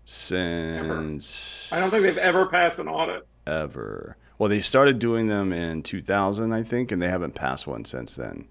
since 0.04 1.72
I 1.72 1.80
don't 1.80 1.90
think 1.90 2.02
they've 2.02 2.18
ever 2.18 2.46
passed 2.46 2.78
an 2.78 2.88
audit. 2.88 3.26
ever. 3.46 4.16
Well, 4.38 4.48
they 4.48 4.60
started 4.60 4.98
doing 4.98 5.28
them 5.28 5.52
in 5.52 5.82
2000, 5.84 6.52
I 6.52 6.62
think, 6.64 6.90
and 6.90 7.00
they 7.00 7.08
haven't 7.08 7.34
passed 7.34 7.66
one 7.66 7.84
since 7.84 8.16
then. 8.16 8.48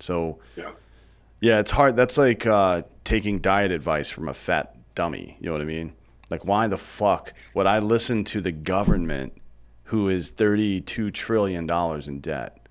So, 0.00 0.38
Yeah. 0.56 0.70
yeah, 1.40 1.60
it's 1.60 1.70
hard. 1.70 1.94
That's 1.96 2.18
like 2.18 2.44
uh, 2.44 2.82
taking 3.04 3.38
diet 3.38 3.70
advice 3.70 4.10
from 4.10 4.28
a 4.28 4.34
fat 4.34 4.74
dummy. 4.96 5.36
You 5.40 5.46
know 5.46 5.52
what 5.52 5.60
I 5.60 5.64
mean? 5.66 5.92
Like, 6.28 6.44
why 6.44 6.66
the 6.66 6.76
fuck 6.76 7.32
would 7.54 7.66
I 7.66 7.78
listen 7.78 8.24
to 8.24 8.40
the 8.40 8.50
government 8.52 9.32
who 9.84 10.08
is 10.08 10.30
thirty-two 10.30 11.10
trillion 11.12 11.66
dollars 11.66 12.08
in 12.08 12.20
debt. 12.20 12.67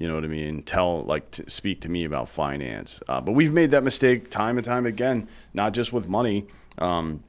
You 0.00 0.08
know 0.08 0.14
what 0.14 0.24
I 0.24 0.28
mean? 0.28 0.62
Tell 0.62 1.02
like 1.02 1.30
to 1.32 1.48
speak 1.50 1.82
to 1.82 1.90
me 1.90 2.04
about 2.04 2.30
finance. 2.30 3.02
Uh, 3.06 3.20
but 3.20 3.32
we've 3.32 3.52
made 3.52 3.70
that 3.72 3.84
mistake 3.84 4.30
time 4.30 4.56
and 4.56 4.64
time 4.64 4.86
again, 4.86 5.28
not 5.52 5.74
just 5.74 5.92
with 5.92 6.08
money. 6.08 6.46
Um, 6.78 7.22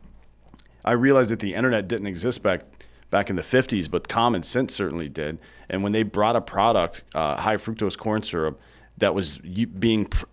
I 0.85 0.93
realized 0.93 1.31
that 1.31 1.39
the 1.39 1.53
internet 1.53 1.89
didn't 1.89 2.07
exist 2.07 2.41
back 2.41 2.61
back 3.09 3.29
in 3.29 3.35
the 3.35 3.41
50s, 3.41 3.91
but 3.91 4.07
common 4.07 4.41
sense 4.41 4.73
certainly 4.73 5.09
did. 5.09 5.37
And 5.69 5.83
when 5.83 5.91
they 5.91 6.03
brought 6.03 6.37
a 6.37 6.41
product, 6.41 7.03
uh, 7.13 7.35
high 7.35 7.57
fructose 7.57 7.97
corn 7.97 8.21
syrup, 8.21 8.57
that 8.99 9.13
was 9.13 9.37
being 9.39 10.05
pr- 10.05 10.25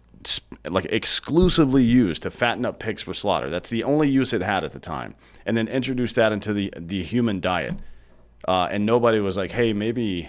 like 0.68 0.84
exclusively 0.86 1.82
used 1.82 2.22
to 2.22 2.30
fatten 2.30 2.64
up 2.64 2.78
pigs 2.78 3.02
for 3.02 3.14
slaughter. 3.14 3.50
That's 3.50 3.68
the 3.68 3.82
only 3.82 4.08
use 4.08 4.32
it 4.32 4.42
had 4.42 4.62
at 4.62 4.70
the 4.70 4.78
time. 4.78 5.16
And 5.44 5.56
then 5.56 5.66
introduced 5.66 6.14
that 6.14 6.30
into 6.30 6.52
the 6.52 6.72
the 6.76 7.02
human 7.02 7.40
diet. 7.40 7.74
Uh, 8.46 8.68
and 8.70 8.86
nobody 8.86 9.18
was 9.18 9.36
like, 9.36 9.50
"Hey, 9.50 9.72
maybe, 9.72 10.28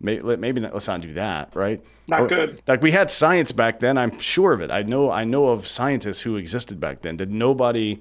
maybe, 0.00 0.36
maybe 0.36 0.60
not, 0.60 0.72
let's 0.74 0.88
not 0.88 1.00
do 1.00 1.14
that." 1.14 1.54
Right? 1.54 1.84
Not 2.08 2.20
or, 2.20 2.26
good. 2.28 2.62
Like 2.66 2.82
we 2.82 2.90
had 2.90 3.10
science 3.10 3.52
back 3.52 3.80
then. 3.80 3.98
I'm 3.98 4.18
sure 4.18 4.52
of 4.52 4.60
it. 4.60 4.70
I 4.70 4.82
know. 4.82 5.10
I 5.10 5.24
know 5.24 5.48
of 5.48 5.66
scientists 5.66 6.20
who 6.22 6.36
existed 6.36 6.80
back 6.80 7.02
then. 7.02 7.16
Did 7.16 7.32
nobody 7.32 8.00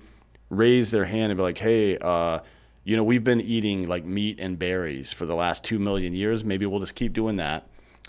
raise 0.50 0.92
their 0.92 1.06
hand 1.06 1.32
and 1.32 1.38
be 1.38 1.44
like, 1.44 1.58
"Hey, 1.58 1.98
uh, 1.98 2.40
you 2.84 2.96
know, 2.96 3.04
we've 3.04 3.24
been 3.24 3.42
eating 3.42 3.88
like 3.88 4.06
meat 4.06 4.40
and 4.40 4.58
berries 4.58 5.14
for 5.14 5.26
the 5.26 5.36
last 5.36 5.64
two 5.64 5.80
million 5.80 6.14
years. 6.14 6.44
Maybe 6.44 6.66
we'll 6.66 6.80
just 6.80 6.96
keep 6.96 7.14
doing 7.14 7.38
that." 7.38 7.68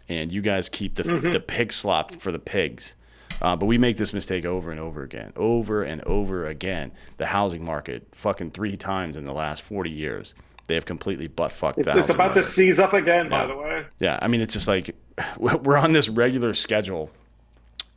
and 0.08 0.32
you 0.32 0.40
guys 0.40 0.68
keep 0.68 0.94
the, 0.94 1.02
mm-hmm. 1.02 1.28
the 1.28 1.40
pig 1.40 1.72
slop 1.72 2.14
for 2.14 2.32
the 2.32 2.38
pigs. 2.38 2.96
Uh, 3.40 3.54
but 3.54 3.66
we 3.66 3.78
make 3.78 3.96
this 3.96 4.12
mistake 4.12 4.44
over 4.44 4.70
and 4.70 4.80
over 4.80 5.02
again, 5.02 5.32
over 5.36 5.82
and 5.82 6.02
over 6.04 6.46
again. 6.46 6.90
The 7.18 7.26
housing 7.26 7.64
market, 7.64 8.08
fucking 8.12 8.50
three 8.50 8.76
times 8.76 9.16
in 9.16 9.24
the 9.24 9.34
last 9.34 9.62
40 9.62 9.90
years, 9.90 10.34
they 10.68 10.74
have 10.74 10.86
completely 10.86 11.26
butt 11.26 11.52
fucked. 11.52 11.78
It's, 11.78 11.88
it's 11.88 12.10
about 12.10 12.34
to 12.34 12.44
seize 12.44 12.78
up 12.78 12.92
again, 12.92 13.26
yeah. 13.26 13.30
by 13.30 13.46
the 13.46 13.56
way. 13.56 13.86
Yeah, 13.98 14.18
I 14.22 14.28
mean, 14.28 14.40
it's 14.40 14.54
just 14.54 14.68
like 14.68 14.94
we're 15.38 15.76
on 15.76 15.92
this 15.92 16.08
regular 16.08 16.54
schedule. 16.54 17.10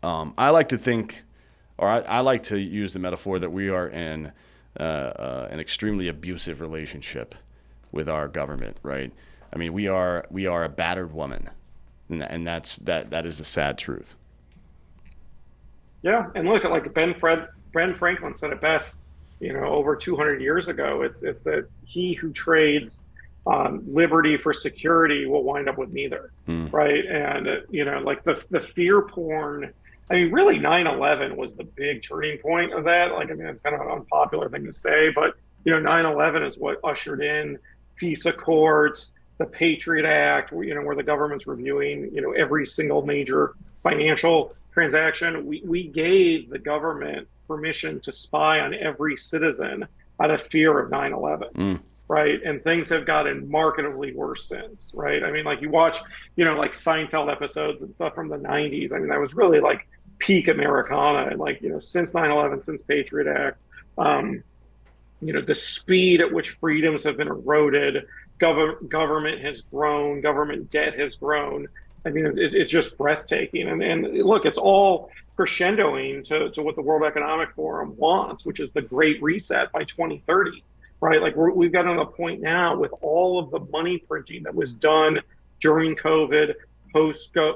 Um, 0.04 0.34
I 0.38 0.50
like 0.50 0.70
to 0.70 0.78
think, 0.80 1.22
or 1.78 1.88
I, 1.88 2.00
I, 2.00 2.20
like 2.22 2.44
to 2.44 2.60
use 2.60 2.94
the 2.94 3.00
metaphor 3.00 3.38
that 3.38 3.52
we 3.52 3.70
are 3.70 3.88
in 3.88 4.32
uh, 4.80 4.84
uh, 4.84 5.48
an 5.52 5.60
extremely 5.60 6.08
abusive 6.08 6.60
relationship 6.60 7.36
with 7.92 8.10
our 8.10 8.28
government, 8.28 8.78
right? 8.82 9.14
I 9.54 9.58
mean, 9.58 9.74
we 9.74 9.88
are 9.88 10.26
we 10.32 10.48
are 10.48 10.64
a 10.64 10.70
battered 10.70 11.14
woman 11.14 11.52
and, 12.12 12.24
and 12.24 12.48
that's 12.48 12.78
that 12.78 13.10
that 13.10 13.26
is 13.26 13.38
the 13.38 13.44
sad 13.44 13.78
truth. 13.78 14.16
Yeah, 16.04 16.30
and 16.36 16.48
look 16.48 16.66
at 16.66 16.72
like 16.72 16.94
Ben 16.94 17.14
Fred 17.14 17.48
Ben 17.74 17.96
Franklin 17.96 18.36
said 18.36 18.52
it 18.52 18.62
best. 18.62 18.98
You 19.42 19.54
know, 19.54 19.66
over 19.66 19.96
200 19.96 20.42
years 20.42 20.68
ago, 20.68 21.02
it's 21.02 21.24
it's 21.24 21.42
that 21.44 21.68
he 21.84 22.14
who 22.14 22.32
trades 22.32 23.02
um, 23.48 23.84
liberty 23.88 24.38
for 24.38 24.54
security 24.54 25.26
will 25.26 25.44
wind 25.44 25.68
up 25.68 25.78
with 25.78 25.92
neither, 25.92 26.32
mm. 26.48 26.72
right? 26.72 27.04
And 27.06 27.48
uh, 27.48 27.56
you 27.70 27.84
know, 27.84 28.00
like 28.00 28.24
the 28.24 28.44
the 28.52 28.62
fear 28.62 29.02
porn. 29.02 29.74
I 30.10 30.16
mean, 30.16 30.32
really, 30.32 30.60
9/11 30.60 31.36
was 31.36 31.56
the 31.56 31.64
big 31.64 32.04
turning 32.04 32.38
point 32.38 32.74
of 32.74 32.84
that. 32.84 33.14
Like, 33.14 33.32
I 33.32 33.34
mean, 33.34 33.48
it's 33.48 33.62
kind 33.62 33.76
of 33.76 33.82
an 33.82 33.88
unpopular 33.88 34.50
thing 34.50 34.66
to 34.66 34.74
say, 34.74 35.10
but 35.10 35.36
you 35.64 35.72
know, 35.72 35.80
9/11 35.80 36.48
is 36.48 36.58
what 36.58 36.80
ushered 36.84 37.22
in 37.22 37.58
peace 37.96 38.26
accords, 38.26 39.12
the 39.38 39.46
Patriot 39.46 40.06
Act, 40.06 40.52
you 40.52 40.76
know, 40.76 40.82
where 40.82 40.96
the 40.96 41.04
government's 41.04 41.48
reviewing, 41.48 42.14
you 42.14 42.22
know, 42.22 42.32
every 42.34 42.66
single 42.66 43.04
major 43.04 43.54
financial 43.82 44.54
transaction. 44.74 45.46
We, 45.46 45.62
we 45.66 45.88
gave 45.88 46.50
the 46.50 46.60
government 46.60 47.28
permission 47.48 48.00
to 48.02 48.12
spy 48.12 48.60
on 48.60 48.74
every 48.74 49.18
citizen 49.18 49.88
out 50.22 50.32
of 50.32 50.42
fear 50.52 50.80
of 50.80 50.90
9 50.90 51.14
11. 51.14 51.48
Mm. 51.56 51.80
Right. 52.08 52.44
And 52.44 52.62
things 52.64 52.90
have 52.90 53.06
gotten 53.06 53.50
markedly 53.50 54.14
worse 54.14 54.48
since. 54.48 54.92
Right. 54.94 55.24
I 55.24 55.32
mean, 55.32 55.46
like 55.46 55.62
you 55.62 55.70
watch, 55.70 55.98
you 56.36 56.44
know, 56.44 56.56
like 56.56 56.74
Seinfeld 56.74 57.32
episodes 57.32 57.84
and 57.84 57.96
stuff 57.96 58.14
from 58.14 58.28
the 58.28 58.38
90s. 58.38 58.92
I 58.92 58.98
mean, 58.98 59.08
that 59.10 59.20
was 59.20 59.34
really 59.34 59.62
like 59.62 59.88
peak 60.20 60.50
Americana. 60.50 61.30
And 61.30 61.40
like, 61.40 61.62
you 61.62 61.70
know, 61.70 61.80
since 61.80 62.14
9 62.14 62.30
11, 62.30 62.62
since 62.62 62.82
Patriot 62.82 63.28
Act, 63.28 63.58
um, 63.98 64.44
you 65.22 65.32
know, 65.34 65.42
the 65.42 65.56
speed 65.56 66.20
at 66.20 66.32
which 66.34 66.58
freedoms 66.60 67.04
have 67.04 67.16
been 67.16 67.28
eroded, 67.28 68.06
Gov- 68.40 68.90
government 68.90 69.42
has 69.42 69.62
grown, 69.62 70.20
government 70.20 70.72
debt 70.72 70.98
has 70.98 71.16
grown. 71.16 71.68
I 72.06 72.10
mean, 72.10 72.26
it, 72.26 72.56
it's 72.56 72.72
just 72.72 72.98
breathtaking. 72.98 73.70
And, 73.70 73.84
and 73.84 74.24
look, 74.24 74.46
it's 74.46 74.58
all 74.58 75.12
crescendoing 75.46 76.24
to, 76.26 76.50
to 76.52 76.62
what 76.62 76.76
the 76.76 76.82
World 76.82 77.04
Economic 77.04 77.52
Forum 77.56 77.96
wants, 77.98 78.46
which 78.46 78.60
is 78.60 78.70
the 78.74 78.82
Great 78.82 79.22
Reset 79.22 79.72
by 79.72 79.84
2030, 79.84 80.64
right? 81.00 81.22
Like 81.22 81.36
we 81.36 81.66
have 81.66 81.74
gotten 81.74 81.98
to 81.98 82.04
the 82.04 82.06
point 82.06 82.42
now 82.42 82.76
with 82.76 82.92
all 83.02 83.40
of 83.40 83.52
the 83.52 83.60
money 83.72 83.98
printing 83.98 84.44
that 84.44 84.56
was 84.56 84.72
done 84.74 85.20
during 85.60 85.96
COVID, 85.96 86.54
post 86.94 87.36
uh, 87.38 87.54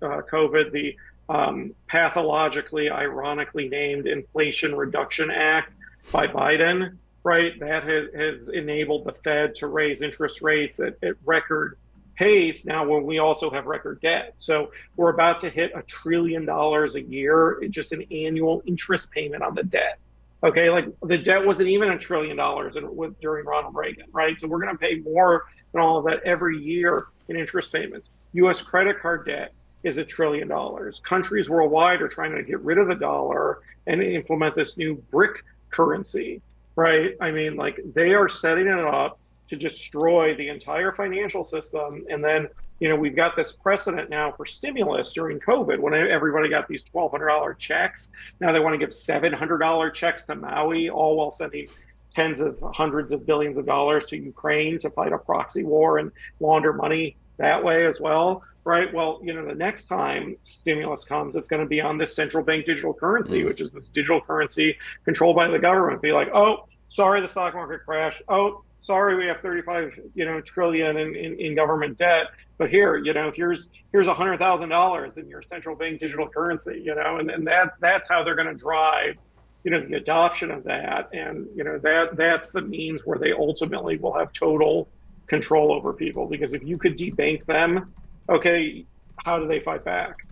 COVID, 0.00 0.72
the 0.72 0.96
um, 1.28 1.74
pathologically, 1.88 2.90
ironically 2.90 3.68
named 3.68 4.06
Inflation 4.06 4.74
Reduction 4.74 5.30
Act 5.30 5.72
by 6.12 6.26
Biden 6.26 6.98
right? 7.24 7.58
That 7.58 7.84
has, 7.84 8.14
has 8.14 8.48
enabled 8.48 9.06
the 9.06 9.12
Fed 9.24 9.54
to 9.56 9.66
raise 9.66 10.02
interest 10.02 10.42
rates 10.42 10.78
at, 10.78 10.96
at 11.02 11.14
record 11.24 11.78
pace 12.16 12.64
now 12.64 12.86
when 12.86 13.04
we 13.04 13.18
also 13.18 13.50
have 13.50 13.66
record 13.66 14.00
debt. 14.00 14.34
So 14.38 14.70
we're 14.96 15.10
about 15.10 15.40
to 15.42 15.50
hit 15.50 15.72
a 15.74 15.82
trillion 15.82 16.44
dollars 16.44 16.94
a 16.94 17.02
year, 17.02 17.60
just 17.70 17.92
an 17.92 18.04
annual 18.10 18.62
interest 18.66 19.10
payment 19.10 19.42
on 19.42 19.54
the 19.54 19.64
debt. 19.64 19.98
Okay, 20.42 20.68
like 20.68 20.86
the 21.02 21.16
debt 21.16 21.44
wasn't 21.44 21.68
even 21.68 21.90
a 21.90 21.98
trillion 21.98 22.36
dollars 22.36 22.76
during 23.20 23.46
Ronald 23.46 23.74
Reagan, 23.74 24.06
right? 24.12 24.38
So 24.40 24.46
we're 24.46 24.60
going 24.60 24.74
to 24.74 24.78
pay 24.78 24.96
more 24.96 25.44
than 25.72 25.80
all 25.80 25.98
of 25.98 26.04
that 26.04 26.22
every 26.24 26.58
year 26.58 27.06
in 27.28 27.36
interest 27.36 27.72
payments. 27.72 28.10
U.S. 28.34 28.60
credit 28.60 29.00
card 29.00 29.26
debt 29.26 29.52
is 29.84 29.96
a 29.96 30.04
trillion 30.04 30.48
dollars. 30.48 31.00
Countries 31.00 31.48
worldwide 31.48 32.02
are 32.02 32.08
trying 32.08 32.34
to 32.34 32.42
get 32.42 32.60
rid 32.60 32.78
of 32.78 32.88
the 32.88 32.94
dollar 32.94 33.60
and 33.86 34.02
implement 34.02 34.54
this 34.54 34.76
new 34.76 35.02
BRICS 35.12 35.38
currency 35.70 36.42
right? 36.76 37.16
I 37.20 37.30
mean, 37.30 37.56
like 37.56 37.80
they 37.94 38.14
are 38.14 38.28
setting 38.28 38.66
it 38.66 38.78
up 38.78 39.18
to 39.48 39.56
destroy 39.56 40.34
the 40.36 40.48
entire 40.48 40.92
financial 40.92 41.44
system. 41.44 42.04
And 42.08 42.24
then, 42.24 42.48
you 42.80 42.88
know, 42.88 42.96
we've 42.96 43.16
got 43.16 43.36
this 43.36 43.52
precedent 43.52 44.10
now 44.10 44.32
for 44.32 44.46
stimulus 44.46 45.12
during 45.12 45.38
COVID 45.40 45.78
when 45.78 45.94
everybody 45.94 46.48
got 46.48 46.68
these 46.68 46.82
$1,200 46.84 47.58
checks. 47.58 48.12
Now 48.40 48.52
they 48.52 48.60
want 48.60 48.74
to 48.74 48.78
give 48.78 48.90
$700 48.90 49.94
checks 49.94 50.24
to 50.24 50.34
Maui, 50.34 50.88
all 50.88 51.16
while 51.16 51.30
sending 51.30 51.68
tens 52.14 52.40
of 52.40 52.58
hundreds 52.74 53.12
of 53.12 53.26
billions 53.26 53.58
of 53.58 53.66
dollars 53.66 54.04
to 54.06 54.16
Ukraine 54.16 54.78
to 54.78 54.90
fight 54.90 55.12
a 55.12 55.18
proxy 55.18 55.64
war 55.64 55.98
and 55.98 56.12
launder 56.40 56.72
money 56.72 57.16
that 57.38 57.62
way 57.64 57.86
as 57.86 58.00
well 58.00 58.44
right? 58.64 58.92
Well, 58.92 59.20
you 59.22 59.34
know, 59.34 59.46
the 59.46 59.54
next 59.54 59.84
time 59.84 60.36
stimulus 60.44 61.04
comes, 61.04 61.36
it's 61.36 61.48
going 61.48 61.62
to 61.62 61.68
be 61.68 61.80
on 61.80 61.98
this 61.98 62.14
central 62.14 62.42
bank 62.42 62.66
digital 62.66 62.94
currency, 62.94 63.42
mm. 63.42 63.46
which 63.46 63.60
is 63.60 63.70
this 63.70 63.88
digital 63.88 64.20
currency 64.20 64.76
controlled 65.04 65.36
by 65.36 65.48
the 65.48 65.58
government. 65.58 66.02
Be 66.02 66.12
like, 66.12 66.28
oh, 66.34 66.66
sorry, 66.88 67.20
the 67.20 67.28
stock 67.28 67.54
market 67.54 67.84
crashed. 67.84 68.22
Oh, 68.28 68.64
sorry, 68.84 69.16
we 69.16 69.26
have 69.26 69.40
35, 69.40 69.98
you 70.14 70.26
know, 70.26 70.42
trillion 70.42 70.98
in, 70.98 71.16
in, 71.16 71.40
in 71.40 71.54
government 71.54 71.96
debt. 71.96 72.26
But 72.58 72.68
here, 72.68 72.96
you 72.96 73.14
know, 73.14 73.32
here's 73.34 73.68
here's 73.90 74.06
hundred 74.06 74.38
thousand 74.38 74.68
dollars 74.68 75.16
in 75.16 75.28
your 75.28 75.42
central 75.42 75.74
bank 75.74 75.98
digital 75.98 76.28
currency, 76.28 76.82
you 76.84 76.94
know, 76.94 77.16
and, 77.16 77.30
and 77.30 77.46
that 77.46 77.74
that's 77.80 78.08
how 78.08 78.22
they're 78.22 78.36
going 78.36 78.46
to 78.46 78.54
drive, 78.54 79.16
you 79.64 79.70
know, 79.72 79.80
the 79.80 79.94
adoption 79.94 80.52
of 80.52 80.62
that, 80.64 81.08
and 81.12 81.48
you 81.56 81.64
know 81.64 81.78
that 81.78 82.16
that's 82.16 82.50
the 82.50 82.60
means 82.60 83.00
where 83.04 83.18
they 83.18 83.32
ultimately 83.32 83.96
will 83.96 84.12
have 84.12 84.32
total 84.32 84.88
control 85.26 85.72
over 85.72 85.92
people. 85.92 86.26
Because 86.26 86.52
if 86.52 86.62
you 86.62 86.78
could 86.78 86.96
debank 86.96 87.44
them 87.46 87.92
okay, 88.28 88.84
how 89.24 89.38
do 89.38 89.46
they 89.46 89.60
fight 89.60 89.84
back? 89.84 90.26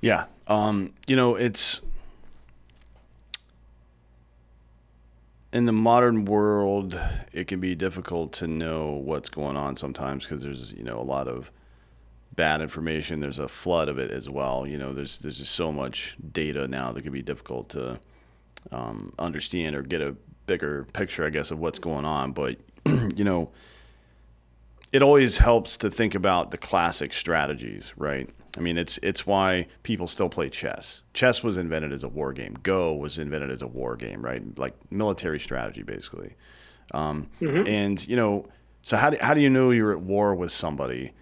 Yeah. 0.00 0.24
Um, 0.46 0.92
you 1.06 1.16
know, 1.16 1.36
it's 1.36 1.80
in 5.54 5.66
the 5.66 5.72
modern 5.72 6.24
world, 6.24 7.00
it 7.32 7.46
can 7.46 7.60
be 7.60 7.76
difficult 7.76 8.32
to 8.34 8.48
know 8.48 8.90
what's 8.90 9.28
going 9.28 9.56
on 9.56 9.76
sometimes 9.76 10.24
because 10.24 10.42
there's, 10.42 10.72
you 10.72 10.82
know, 10.82 10.98
a 10.98 11.02
lot 11.02 11.28
of 11.28 11.52
bad 12.34 12.60
information. 12.60 13.20
There's 13.20 13.38
a 13.38 13.46
flood 13.46 13.88
of 13.88 13.98
it 13.98 14.10
as 14.10 14.28
well. 14.28 14.66
You 14.66 14.78
know, 14.78 14.92
there's 14.92 15.20
there's 15.20 15.38
just 15.38 15.54
so 15.54 15.70
much 15.70 16.16
data 16.32 16.66
now 16.66 16.90
that 16.90 17.02
can 17.02 17.12
be 17.12 17.22
difficult 17.22 17.68
to 17.70 18.00
um, 18.72 19.14
understand 19.16 19.76
or 19.76 19.82
get 19.82 20.00
a 20.00 20.16
bigger 20.46 20.86
picture, 20.92 21.24
I 21.24 21.30
guess, 21.30 21.52
of 21.52 21.60
what's 21.60 21.78
going 21.78 22.04
on. 22.04 22.32
But 22.32 22.58
you 23.14 23.22
know, 23.22 23.52
it 24.92 25.02
always 25.02 25.38
helps 25.38 25.76
to 25.78 25.90
think 25.90 26.16
about 26.16 26.50
the 26.50 26.58
classic 26.58 27.12
strategies, 27.12 27.94
right? 27.96 28.28
I 28.56 28.60
mean, 28.60 28.78
it's 28.78 28.98
it's 29.02 29.26
why 29.26 29.66
people 29.82 30.06
still 30.06 30.28
play 30.28 30.48
chess. 30.48 31.02
Chess 31.12 31.42
was 31.42 31.56
invented 31.56 31.92
as 31.92 32.02
a 32.04 32.08
war 32.08 32.32
game. 32.32 32.54
Go 32.62 32.94
was 32.94 33.18
invented 33.18 33.50
as 33.50 33.62
a 33.62 33.66
war 33.66 33.96
game, 33.96 34.22
right? 34.22 34.42
Like 34.58 34.74
military 34.92 35.40
strategy, 35.40 35.82
basically. 35.82 36.34
Um, 36.92 37.28
mm-hmm. 37.40 37.66
And 37.66 38.06
you 38.06 38.16
know, 38.16 38.46
so 38.82 38.96
how 38.96 39.10
do, 39.10 39.16
how 39.20 39.34
do 39.34 39.40
you 39.40 39.50
know 39.50 39.70
you're 39.70 39.92
at 39.92 40.00
war 40.00 40.34
with 40.34 40.52
somebody? 40.52 41.12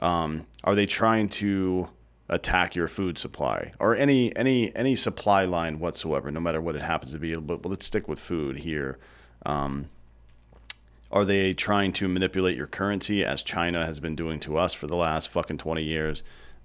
Um, 0.00 0.46
are 0.64 0.74
they 0.74 0.86
trying 0.86 1.28
to 1.30 1.88
attack 2.28 2.74
your 2.74 2.88
food 2.88 3.16
supply 3.18 3.72
or 3.78 3.94
any 3.94 4.34
any 4.36 4.74
any 4.74 4.94
supply 4.96 5.44
line 5.44 5.78
whatsoever, 5.78 6.30
no 6.30 6.40
matter 6.40 6.60
what 6.60 6.76
it 6.76 6.82
happens 6.82 7.12
to 7.12 7.18
be? 7.18 7.34
But, 7.34 7.62
but 7.62 7.68
let's 7.68 7.86
stick 7.86 8.08
with 8.08 8.18
food 8.18 8.58
here. 8.58 8.98
Um, 9.46 9.88
Are 11.10 11.24
they 11.24 11.54
trying 11.54 11.92
to 11.94 12.08
manipulate 12.08 12.56
your 12.56 12.66
currency 12.66 13.24
as 13.24 13.42
China 13.42 13.86
has 13.86 14.00
been 14.00 14.16
doing 14.16 14.40
to 14.40 14.56
us 14.58 14.74
for 14.74 14.86
the 14.86 14.96
last 14.96 15.28
fucking 15.28 15.58
20 15.58 15.82
years? 15.82 16.24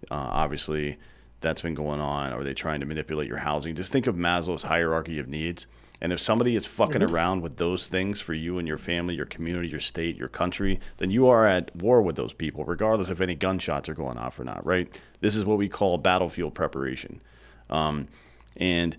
Uh, 0.10 0.16
obviously, 0.16 0.98
that's 1.42 1.62
been 1.62 1.74
going 1.74 2.02
on. 2.02 2.34
Are 2.34 2.44
they 2.44 2.54
trying 2.54 2.80
to 2.82 2.86
manipulate 2.86 3.28
your 3.28 3.38
housing? 3.38 3.76
Just 3.76 3.92
think 3.92 4.08
of 4.08 4.16
Maslow's 4.16 4.64
hierarchy 4.64 5.20
of 5.20 5.28
needs. 5.28 5.68
And 6.02 6.14
if 6.14 6.20
somebody 6.22 6.56
is 6.56 6.66
fucking 6.66 7.02
mm-hmm. 7.02 7.14
around 7.14 7.42
with 7.42 7.58
those 7.58 7.90
things 7.90 8.22
for 8.22 8.34
you 8.34 8.58
and 8.58 8.68
your 8.68 8.78
family, 8.78 9.16
your 9.16 9.26
community, 9.26 9.68
your 9.68 9.82
state, 9.82 10.16
your 10.16 10.30
country, 10.30 10.80
then 10.98 11.12
you 11.12 11.28
are 11.28 11.46
at 11.46 11.76
war 11.76 12.02
with 12.02 12.16
those 12.16 12.32
people, 12.32 12.64
regardless 12.64 13.10
if 13.10 13.20
any 13.20 13.36
gunshots 13.36 13.90
are 13.90 13.94
going 13.94 14.18
off 14.18 14.40
or 14.40 14.46
not, 14.46 14.66
right? 14.66 15.00
This 15.20 15.36
is 15.36 15.44
what 15.44 15.58
we 15.58 15.68
call 15.68 15.98
battlefield 15.98 16.56
preparation. 16.56 17.22
Um, 17.70 18.08
and, 18.56 18.96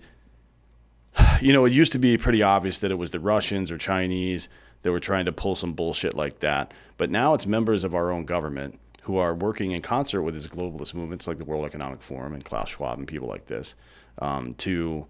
you 1.41 1.53
know, 1.53 1.65
it 1.65 1.73
used 1.73 1.91
to 1.93 1.99
be 1.99 2.17
pretty 2.17 2.43
obvious 2.43 2.79
that 2.79 2.91
it 2.91 2.95
was 2.95 3.09
the 3.11 3.19
Russians 3.19 3.71
or 3.71 3.77
Chinese 3.77 4.47
that 4.83 4.91
were 4.91 4.99
trying 4.99 5.25
to 5.25 5.31
pull 5.31 5.55
some 5.55 5.73
bullshit 5.73 6.15
like 6.15 6.39
that. 6.39 6.71
But 6.97 7.09
now 7.09 7.33
it's 7.33 7.47
members 7.47 7.83
of 7.83 7.95
our 7.95 8.11
own 8.11 8.25
government 8.25 8.79
who 9.01 9.17
are 9.17 9.33
working 9.33 9.71
in 9.71 9.81
concert 9.81 10.21
with 10.21 10.33
these 10.33 10.47
globalist 10.47 10.93
movements 10.93 11.27
like 11.27 11.37
the 11.37 11.45
World 11.45 11.65
Economic 11.65 12.01
Forum 12.01 12.33
and 12.33 12.45
Klaus 12.45 12.69
Schwab 12.69 12.99
and 12.99 13.07
people 13.07 13.27
like 13.27 13.47
this 13.47 13.75
um, 14.19 14.53
to 14.55 15.05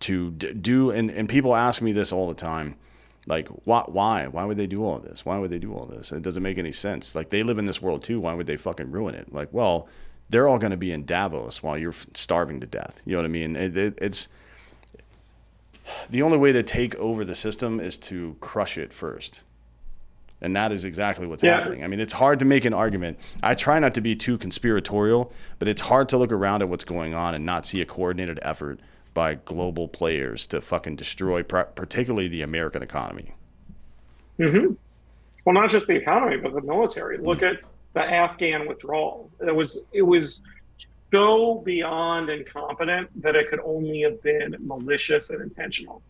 to 0.00 0.32
do 0.32 0.90
and, 0.90 1.10
and 1.10 1.28
people 1.28 1.54
ask 1.54 1.80
me 1.80 1.92
this 1.92 2.12
all 2.12 2.26
the 2.26 2.34
time 2.34 2.76
like 3.26 3.48
why 3.64 3.84
why 3.86 4.26
why 4.26 4.44
would 4.44 4.56
they 4.56 4.66
do 4.66 4.84
all 4.84 4.98
this? 4.98 5.24
Why 5.24 5.38
would 5.38 5.50
they 5.50 5.58
do 5.58 5.72
all 5.72 5.86
this? 5.86 6.10
It 6.10 6.22
doesn't 6.22 6.42
make 6.42 6.58
any 6.58 6.72
sense. 6.72 7.14
Like 7.14 7.30
they 7.30 7.42
live 7.42 7.58
in 7.58 7.66
this 7.66 7.80
world 7.80 8.02
too. 8.02 8.20
Why 8.20 8.34
would 8.34 8.46
they 8.46 8.56
fucking 8.56 8.90
ruin 8.90 9.14
it? 9.14 9.32
Like 9.32 9.48
well 9.52 9.88
they're 10.28 10.48
all 10.48 10.58
going 10.58 10.70
to 10.70 10.76
be 10.76 10.92
in 10.92 11.04
davos 11.04 11.62
while 11.62 11.76
you're 11.76 11.94
starving 12.14 12.58
to 12.60 12.66
death. 12.66 13.02
You 13.04 13.12
know 13.12 13.18
what 13.18 13.26
i 13.26 13.28
mean? 13.28 13.54
It, 13.54 13.76
it, 13.76 13.98
it's 14.00 14.28
the 16.08 16.22
only 16.22 16.38
way 16.38 16.52
to 16.52 16.62
take 16.62 16.94
over 16.96 17.24
the 17.24 17.34
system 17.34 17.80
is 17.80 17.98
to 17.98 18.36
crush 18.40 18.78
it 18.78 18.92
first 18.92 19.42
and 20.42 20.54
that 20.56 20.72
is 20.72 20.84
exactly 20.84 21.26
what's 21.26 21.42
yeah. 21.42 21.58
happening. 21.58 21.82
I 21.82 21.86
mean, 21.86 22.00
it's 22.00 22.12
hard 22.12 22.40
to 22.40 22.44
make 22.44 22.64
an 22.64 22.74
argument. 22.74 23.18
I 23.42 23.54
try 23.54 23.78
not 23.78 23.94
to 23.94 24.00
be 24.00 24.14
too 24.14 24.36
conspiratorial, 24.36 25.32
but 25.58 25.68
it's 25.68 25.80
hard 25.80 26.08
to 26.10 26.18
look 26.18 26.32
around 26.32 26.62
at 26.62 26.68
what's 26.68 26.84
going 26.84 27.14
on 27.14 27.34
and 27.34 27.46
not 27.46 27.64
see 27.64 27.80
a 27.80 27.86
coordinated 27.86 28.38
effort 28.42 28.80
by 29.14 29.36
global 29.36 29.88
players 29.88 30.46
to 30.48 30.60
fucking 30.60 30.96
destroy, 30.96 31.42
particularly 31.42 32.28
the 32.28 32.42
American 32.42 32.82
economy. 32.82 33.34
Mm-hmm. 34.38 34.74
Well, 35.44 35.54
not 35.54 35.70
just 35.70 35.86
the 35.86 35.94
economy, 35.94 36.36
but 36.38 36.54
the 36.54 36.62
military. 36.62 37.18
Look 37.18 37.38
mm-hmm. 37.38 37.56
at 37.56 37.62
the 37.94 38.00
Afghan 38.00 38.66
withdrawal. 38.66 39.30
It 39.46 39.54
was 39.54 39.78
it 39.92 40.02
was 40.02 40.40
so 41.12 41.62
beyond 41.64 42.30
incompetent 42.30 43.10
that 43.22 43.36
it 43.36 43.50
could 43.50 43.60
only 43.60 44.00
have 44.02 44.22
been 44.22 44.56
malicious 44.60 45.30
and 45.30 45.42
intentional. 45.42 46.02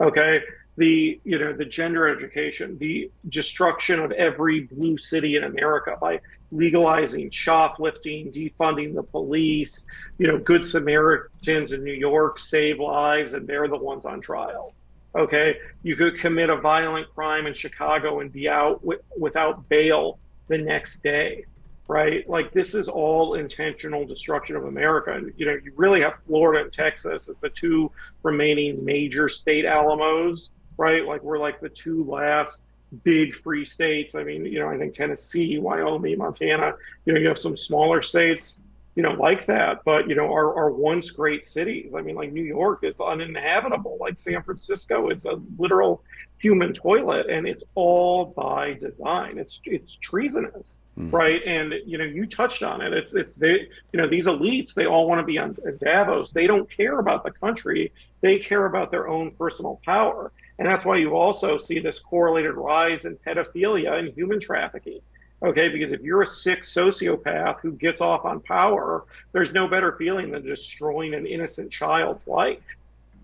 Okay, 0.00 0.42
the 0.76 1.20
you 1.24 1.38
know 1.38 1.52
the 1.52 1.64
gender 1.64 2.08
education, 2.08 2.76
the 2.78 3.10
destruction 3.28 4.00
of 4.00 4.10
every 4.12 4.62
blue 4.62 4.98
city 4.98 5.36
in 5.36 5.44
America 5.44 5.96
by 6.00 6.20
legalizing 6.50 7.30
shoplifting, 7.30 8.32
defunding 8.32 8.94
the 8.94 9.02
police. 9.02 9.84
You 10.18 10.28
know, 10.28 10.38
good 10.38 10.66
Samaritans 10.66 11.72
in 11.72 11.84
New 11.84 11.92
York 11.92 12.38
save 12.38 12.80
lives, 12.80 13.34
and 13.34 13.46
they're 13.46 13.68
the 13.68 13.76
ones 13.76 14.04
on 14.04 14.20
trial. 14.20 14.74
Okay, 15.16 15.56
you 15.84 15.94
could 15.94 16.18
commit 16.18 16.50
a 16.50 16.56
violent 16.56 17.06
crime 17.14 17.46
in 17.46 17.54
Chicago 17.54 18.20
and 18.20 18.32
be 18.32 18.48
out 18.48 18.80
w- 18.80 19.00
without 19.16 19.68
bail 19.68 20.18
the 20.48 20.58
next 20.58 21.04
day, 21.04 21.44
right? 21.88 22.28
Like 22.28 22.52
this 22.52 22.74
is 22.74 22.88
all 22.88 23.34
intentional 23.34 24.04
destruction 24.04 24.56
of 24.56 24.64
America. 24.64 25.12
And 25.12 25.32
you 25.36 25.46
know, 25.46 25.52
you 25.52 25.72
really 25.76 26.00
have 26.02 26.18
Florida 26.26 26.64
and 26.64 26.72
Texas 26.72 27.28
as 27.28 27.36
the 27.40 27.50
two 27.50 27.92
remaining 28.24 28.84
major 28.84 29.28
state 29.28 29.64
Alamos, 29.64 30.50
right? 30.76 31.04
Like 31.04 31.22
we're 31.22 31.38
like 31.38 31.60
the 31.60 31.68
two 31.68 32.04
last 32.04 32.60
big 33.02 33.34
free 33.34 33.64
states. 33.64 34.14
I 34.14 34.22
mean, 34.24 34.44
you 34.44 34.58
know, 34.58 34.68
I 34.68 34.78
think 34.78 34.94
Tennessee, 34.94 35.58
Wyoming, 35.58 36.18
Montana, 36.18 36.74
you 37.04 37.12
know, 37.12 37.20
you 37.20 37.28
have 37.28 37.38
some 37.38 37.56
smaller 37.56 38.02
states, 38.02 38.60
you 38.94 39.02
know, 39.02 39.12
like 39.12 39.46
that. 39.46 39.82
But, 39.84 40.08
you 40.08 40.14
know, 40.14 40.32
our, 40.32 40.54
our 40.54 40.70
once 40.70 41.10
great 41.10 41.44
cities, 41.44 41.92
I 41.96 42.02
mean, 42.02 42.14
like 42.14 42.32
New 42.32 42.44
York 42.44 42.80
is 42.82 43.00
uninhabitable, 43.00 43.98
like 44.00 44.18
San 44.18 44.42
Francisco 44.42 45.10
is 45.10 45.24
a 45.24 45.40
literal 45.58 46.02
human 46.44 46.74
toilet 46.74 47.30
and 47.30 47.46
it's 47.46 47.64
all 47.74 48.26
by 48.26 48.74
design. 48.74 49.38
It's 49.38 49.60
it's 49.64 49.96
treasonous 49.96 50.82
mm. 50.98 51.10
right? 51.10 51.40
And 51.46 51.74
you 51.86 51.96
know 51.96 52.04
you 52.04 52.26
touched 52.26 52.62
on 52.62 52.82
it. 52.82 52.92
It's 52.92 53.14
it's 53.14 53.32
they 53.32 53.68
you 53.92 53.98
know 54.00 54.06
these 54.06 54.26
elites 54.26 54.74
they 54.74 54.86
all 54.86 55.08
want 55.08 55.20
to 55.20 55.26
be 55.26 55.38
on 55.38 55.56
davos. 55.82 56.30
They 56.30 56.46
don't 56.46 56.68
care 56.70 56.98
about 56.98 57.24
the 57.24 57.30
country. 57.30 57.92
They 58.20 58.38
care 58.38 58.66
about 58.66 58.90
their 58.90 59.08
own 59.08 59.30
personal 59.32 59.80
power. 59.84 60.32
And 60.58 60.68
that's 60.68 60.84
why 60.84 60.96
you 60.98 61.16
also 61.16 61.56
see 61.56 61.78
this 61.80 61.98
correlated 61.98 62.54
rise 62.54 63.06
in 63.06 63.16
pedophilia 63.16 63.98
and 63.98 64.12
human 64.14 64.38
trafficking 64.38 65.00
okay? 65.42 65.68
Because 65.68 65.92
if 65.92 66.00
you're 66.00 66.22
a 66.22 66.26
sick 66.26 66.62
sociopath 66.62 67.60
who 67.60 67.72
gets 67.72 68.00
off 68.00 68.24
on 68.24 68.40
power 68.40 69.04
there's 69.32 69.52
no 69.52 69.66
better 69.68 69.92
feeling 69.98 70.30
than 70.30 70.42
destroying 70.46 71.12
an 71.14 71.26
innocent 71.26 71.70
child's 71.70 72.26
life 72.26 72.62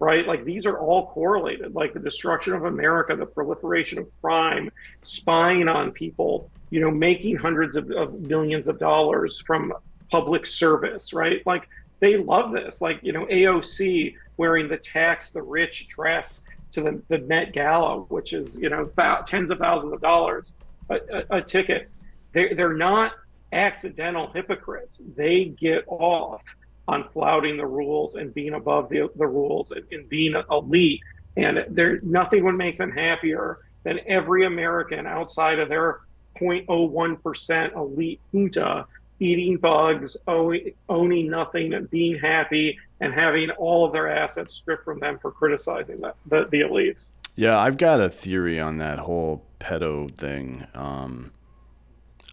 right? 0.00 0.26
Like 0.26 0.44
these 0.44 0.66
are 0.66 0.78
all 0.78 1.06
correlated, 1.08 1.74
like 1.74 1.92
the 1.92 2.00
destruction 2.00 2.54
of 2.54 2.64
America, 2.64 3.14
the 3.14 3.26
proliferation 3.26 3.98
of 3.98 4.08
crime, 4.22 4.70
spying 5.02 5.68
on 5.68 5.92
people, 5.92 6.50
you 6.70 6.80
know, 6.80 6.90
making 6.90 7.36
hundreds 7.36 7.76
of, 7.76 7.90
of 7.90 8.18
millions 8.20 8.66
of 8.66 8.78
dollars 8.78 9.42
from 9.46 9.72
public 10.10 10.46
service, 10.46 11.12
right? 11.12 11.46
Like 11.46 11.68
they 12.00 12.16
love 12.16 12.52
this. 12.52 12.80
Like, 12.80 12.98
you 13.02 13.12
know, 13.12 13.26
AOC 13.26 14.14
wearing 14.38 14.68
the 14.68 14.78
tax 14.78 15.30
the 15.30 15.42
rich 15.42 15.86
dress 15.88 16.40
to 16.72 16.80
the, 16.80 17.02
the 17.08 17.18
Met 17.18 17.52
Gala, 17.52 18.00
which 18.00 18.32
is, 18.32 18.56
you 18.56 18.70
know, 18.70 18.80
about 18.80 19.26
tens 19.26 19.50
of 19.50 19.58
thousands 19.58 19.92
of 19.92 20.00
dollars 20.00 20.52
a, 20.88 20.94
a, 21.12 21.36
a 21.38 21.42
ticket. 21.42 21.90
They're, 22.32 22.54
they're 22.54 22.72
not 22.72 23.12
accidental 23.52 24.30
hypocrites. 24.32 25.02
They 25.14 25.46
get 25.46 25.84
off 25.88 26.42
on 26.88 27.08
flouting 27.12 27.56
the 27.56 27.66
rules 27.66 28.14
and 28.14 28.34
being 28.34 28.54
above 28.54 28.88
the, 28.88 29.08
the 29.16 29.26
rules 29.26 29.70
and, 29.70 29.84
and 29.92 30.08
being 30.08 30.34
elite. 30.50 31.00
And 31.36 31.64
there, 31.68 32.00
nothing 32.02 32.44
would 32.44 32.56
make 32.56 32.78
them 32.78 32.90
happier 32.90 33.58
than 33.84 34.00
every 34.06 34.44
American 34.44 35.06
outside 35.06 35.58
of 35.58 35.68
their 35.68 36.00
0.01% 36.40 37.76
elite 37.76 38.20
junta 38.32 38.86
eating 39.20 39.58
bugs, 39.58 40.16
owning 40.26 41.30
nothing, 41.30 41.74
and 41.74 41.88
being 41.90 42.18
happy, 42.18 42.78
and 43.00 43.12
having 43.12 43.50
all 43.50 43.84
of 43.84 43.92
their 43.92 44.08
assets 44.08 44.54
stripped 44.54 44.84
from 44.84 44.98
them 44.98 45.18
for 45.18 45.30
criticizing 45.30 46.00
the, 46.00 46.14
the, 46.26 46.48
the 46.50 46.60
elites. 46.62 47.12
Yeah, 47.36 47.58
I've 47.58 47.76
got 47.76 48.00
a 48.00 48.08
theory 48.08 48.58
on 48.58 48.78
that 48.78 48.98
whole 48.98 49.44
pedo 49.60 50.14
thing. 50.16 50.66
Um, 50.74 51.32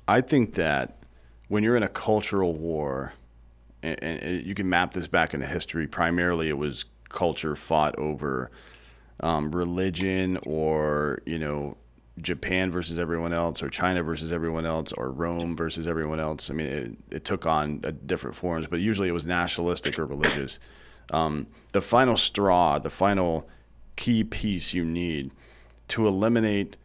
I 0.07 0.21
think 0.21 0.55
that 0.55 0.97
when 1.49 1.63
you're 1.63 1.75
in 1.75 1.83
a 1.83 1.89
cultural 1.89 2.55
war, 2.55 3.13
and, 3.87 4.23
and, 4.23 4.45
you 4.45 4.55
can 4.55 4.69
map 4.69 4.93
this 4.93 5.07
back 5.07 5.33
into 5.33 5.45
history. 5.45 5.87
Primarily, 5.87 6.49
it 6.49 6.57
was 6.57 6.85
culture 7.09 7.55
fought 7.55 7.97
over 7.97 8.51
um, 9.21 9.51
religion, 9.51 10.37
or 10.43 11.19
you 11.25 11.39
know, 11.39 11.77
Japan 12.21 12.71
versus 12.71 12.99
everyone 12.99 13.33
else, 13.33 13.61
or 13.61 13.69
China 13.69 14.03
versus 14.03 14.31
everyone 14.31 14.65
else, 14.65 14.91
or 14.93 15.11
Rome 15.11 15.55
versus 15.55 15.87
everyone 15.87 16.19
else. 16.19 16.49
I 16.49 16.53
mean, 16.53 16.67
it, 16.67 16.91
it 17.11 17.25
took 17.25 17.45
on 17.45 17.81
different 18.05 18.35
forms, 18.35 18.67
but 18.67 18.79
usually 18.79 19.07
it 19.07 19.13
was 19.13 19.25
nationalistic 19.25 19.97
or 19.99 20.05
religious. 20.05 20.59
Um, 21.11 21.47
the 21.71 21.81
final 21.81 22.17
straw, 22.17 22.79
the 22.79 22.89
final 22.89 23.47
key 23.95 24.23
piece 24.23 24.73
you 24.73 24.85
need 24.85 25.31
to 25.89 26.07
eliminate 26.07 26.77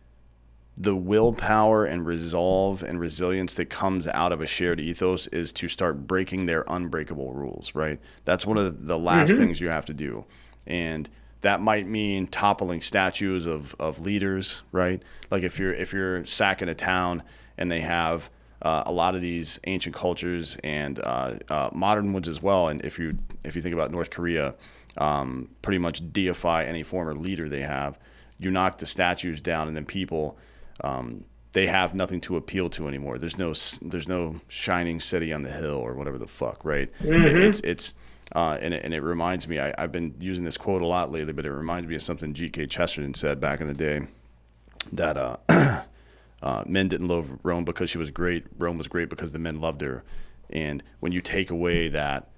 the 0.77 0.97
willpower 0.97 1.85
and 1.85 2.07
resolve 2.07 2.83
and 2.83 2.99
resilience 2.99 3.55
that 3.55 3.67
comes 3.67 4.07
out 4.09 4.33
of 4.33 4.41
a 4.41 4.47
shared 4.47 4.81
ethos 4.81 5.27
is 5.29 5.53
to 5.53 5.69
start 5.69 6.07
breaking 6.07 6.47
their 6.47 6.65
unbreakable 6.69 7.33
rules, 7.35 7.75
right? 7.75 8.01
That's 8.25 8.47
one 8.47 8.57
of 8.57 8.87
the 8.87 8.99
last 8.99 9.31
mm-hmm. 9.31 9.39
things 9.39 9.61
you 9.61 9.69
have 9.69 9.85
to 9.87 9.95
do. 9.95 10.25
And 10.67 11.11
that 11.43 11.61
might 11.61 11.87
mean 11.87 12.27
toppling 12.27 12.81
statues 12.81 13.47
of, 13.47 13.75
of 13.79 14.01
leaders, 14.01 14.63
right? 14.73 15.03
Like 15.31 15.43
if 15.43 15.59
you're 15.59 15.75
if 15.75 15.93
you're 15.93 16.25
sacking 16.25 16.69
a 16.69 16.75
town 16.75 17.23
and 17.59 17.71
they 17.71 17.81
have 17.81 18.31
uh, 18.63 18.85
a 18.87 18.93
lot 18.93 19.15
of 19.15 19.21
these 19.21 19.61
ancient 19.67 19.95
cultures 19.95 20.57
and 20.63 21.01
uh, 21.01 21.35
uh, 21.49 21.71
modern 21.73 22.13
ones 22.13 22.29
as 22.29 22.41
well. 22.41 22.69
And 22.69 22.83
if 22.85 22.99
you 22.99 23.19
if 23.45 23.57
you 23.57 23.61
think 23.61 23.75
about 23.75 23.91
North 23.91 24.11
Korea, 24.11 24.55
um, 24.97 25.49
pretty 25.61 25.79
much 25.79 26.13
deify 26.13 26.65
any 26.65 26.83
former 26.83 27.15
leader 27.15 27.49
they 27.49 27.63
have. 27.63 27.99
You 28.39 28.51
knock 28.51 28.79
the 28.79 28.87
statues 28.87 29.41
down, 29.41 29.69
and 29.69 29.77
then 29.77 29.85
people 29.85 30.39
um, 30.81 31.25
they 31.53 31.67
have 31.67 31.95
nothing 31.95 32.21
to 32.23 32.37
appeal 32.37 32.71
to 32.71 32.89
anymore. 32.89 33.19
There's 33.19 33.39
no 33.39 33.55
there's 33.83 34.09
no 34.09 34.41
shining 34.49 35.01
city 35.01 35.33
on 35.33 35.43
the 35.43 35.51
hill 35.51 35.77
or 35.77 35.95
whatever 35.95 36.19
the 36.19 36.27
fuck, 36.27 36.65
right? 36.65 36.91
Mm-hmm. 37.01 37.43
It's 37.43 37.61
it's 37.61 37.95
uh, 38.35 38.57
and, 38.61 38.73
it, 38.73 38.83
and 38.85 38.95
it 38.95 39.03
reminds 39.03 39.47
me. 39.47 39.59
I, 39.59 39.75
have 39.79 39.93
been 39.93 40.15
using 40.19 40.45
this 40.45 40.57
quote 40.57 40.81
a 40.81 40.87
lot 40.87 41.11
lately, 41.11 41.35
but 41.35 41.45
it 41.45 41.53
reminds 41.53 41.87
me 41.87 41.97
of 41.97 42.03
something 42.03 42.33
G.K. 42.33 42.67
Chesterton 42.67 43.13
said 43.13 43.41
back 43.41 43.61
in 43.61 43.67
the 43.67 43.75
day 43.75 44.07
that 44.93 45.19
uh, 45.19 45.37
uh, 46.43 46.65
men 46.67 46.89
didn't 46.89 47.09
love 47.09 47.29
Rome 47.43 47.65
because 47.65 47.91
she 47.91 47.99
was 47.99 48.11
great. 48.11 48.47
Rome 48.57 48.79
was 48.79 48.89
great 48.89 49.11
because 49.11 49.33
the 49.33 49.39
men 49.39 49.61
loved 49.61 49.83
her. 49.83 50.03
And 50.49 50.83
when 51.01 51.13
you 51.13 51.21
take 51.21 51.51
away 51.51 51.89
that, 51.89 52.29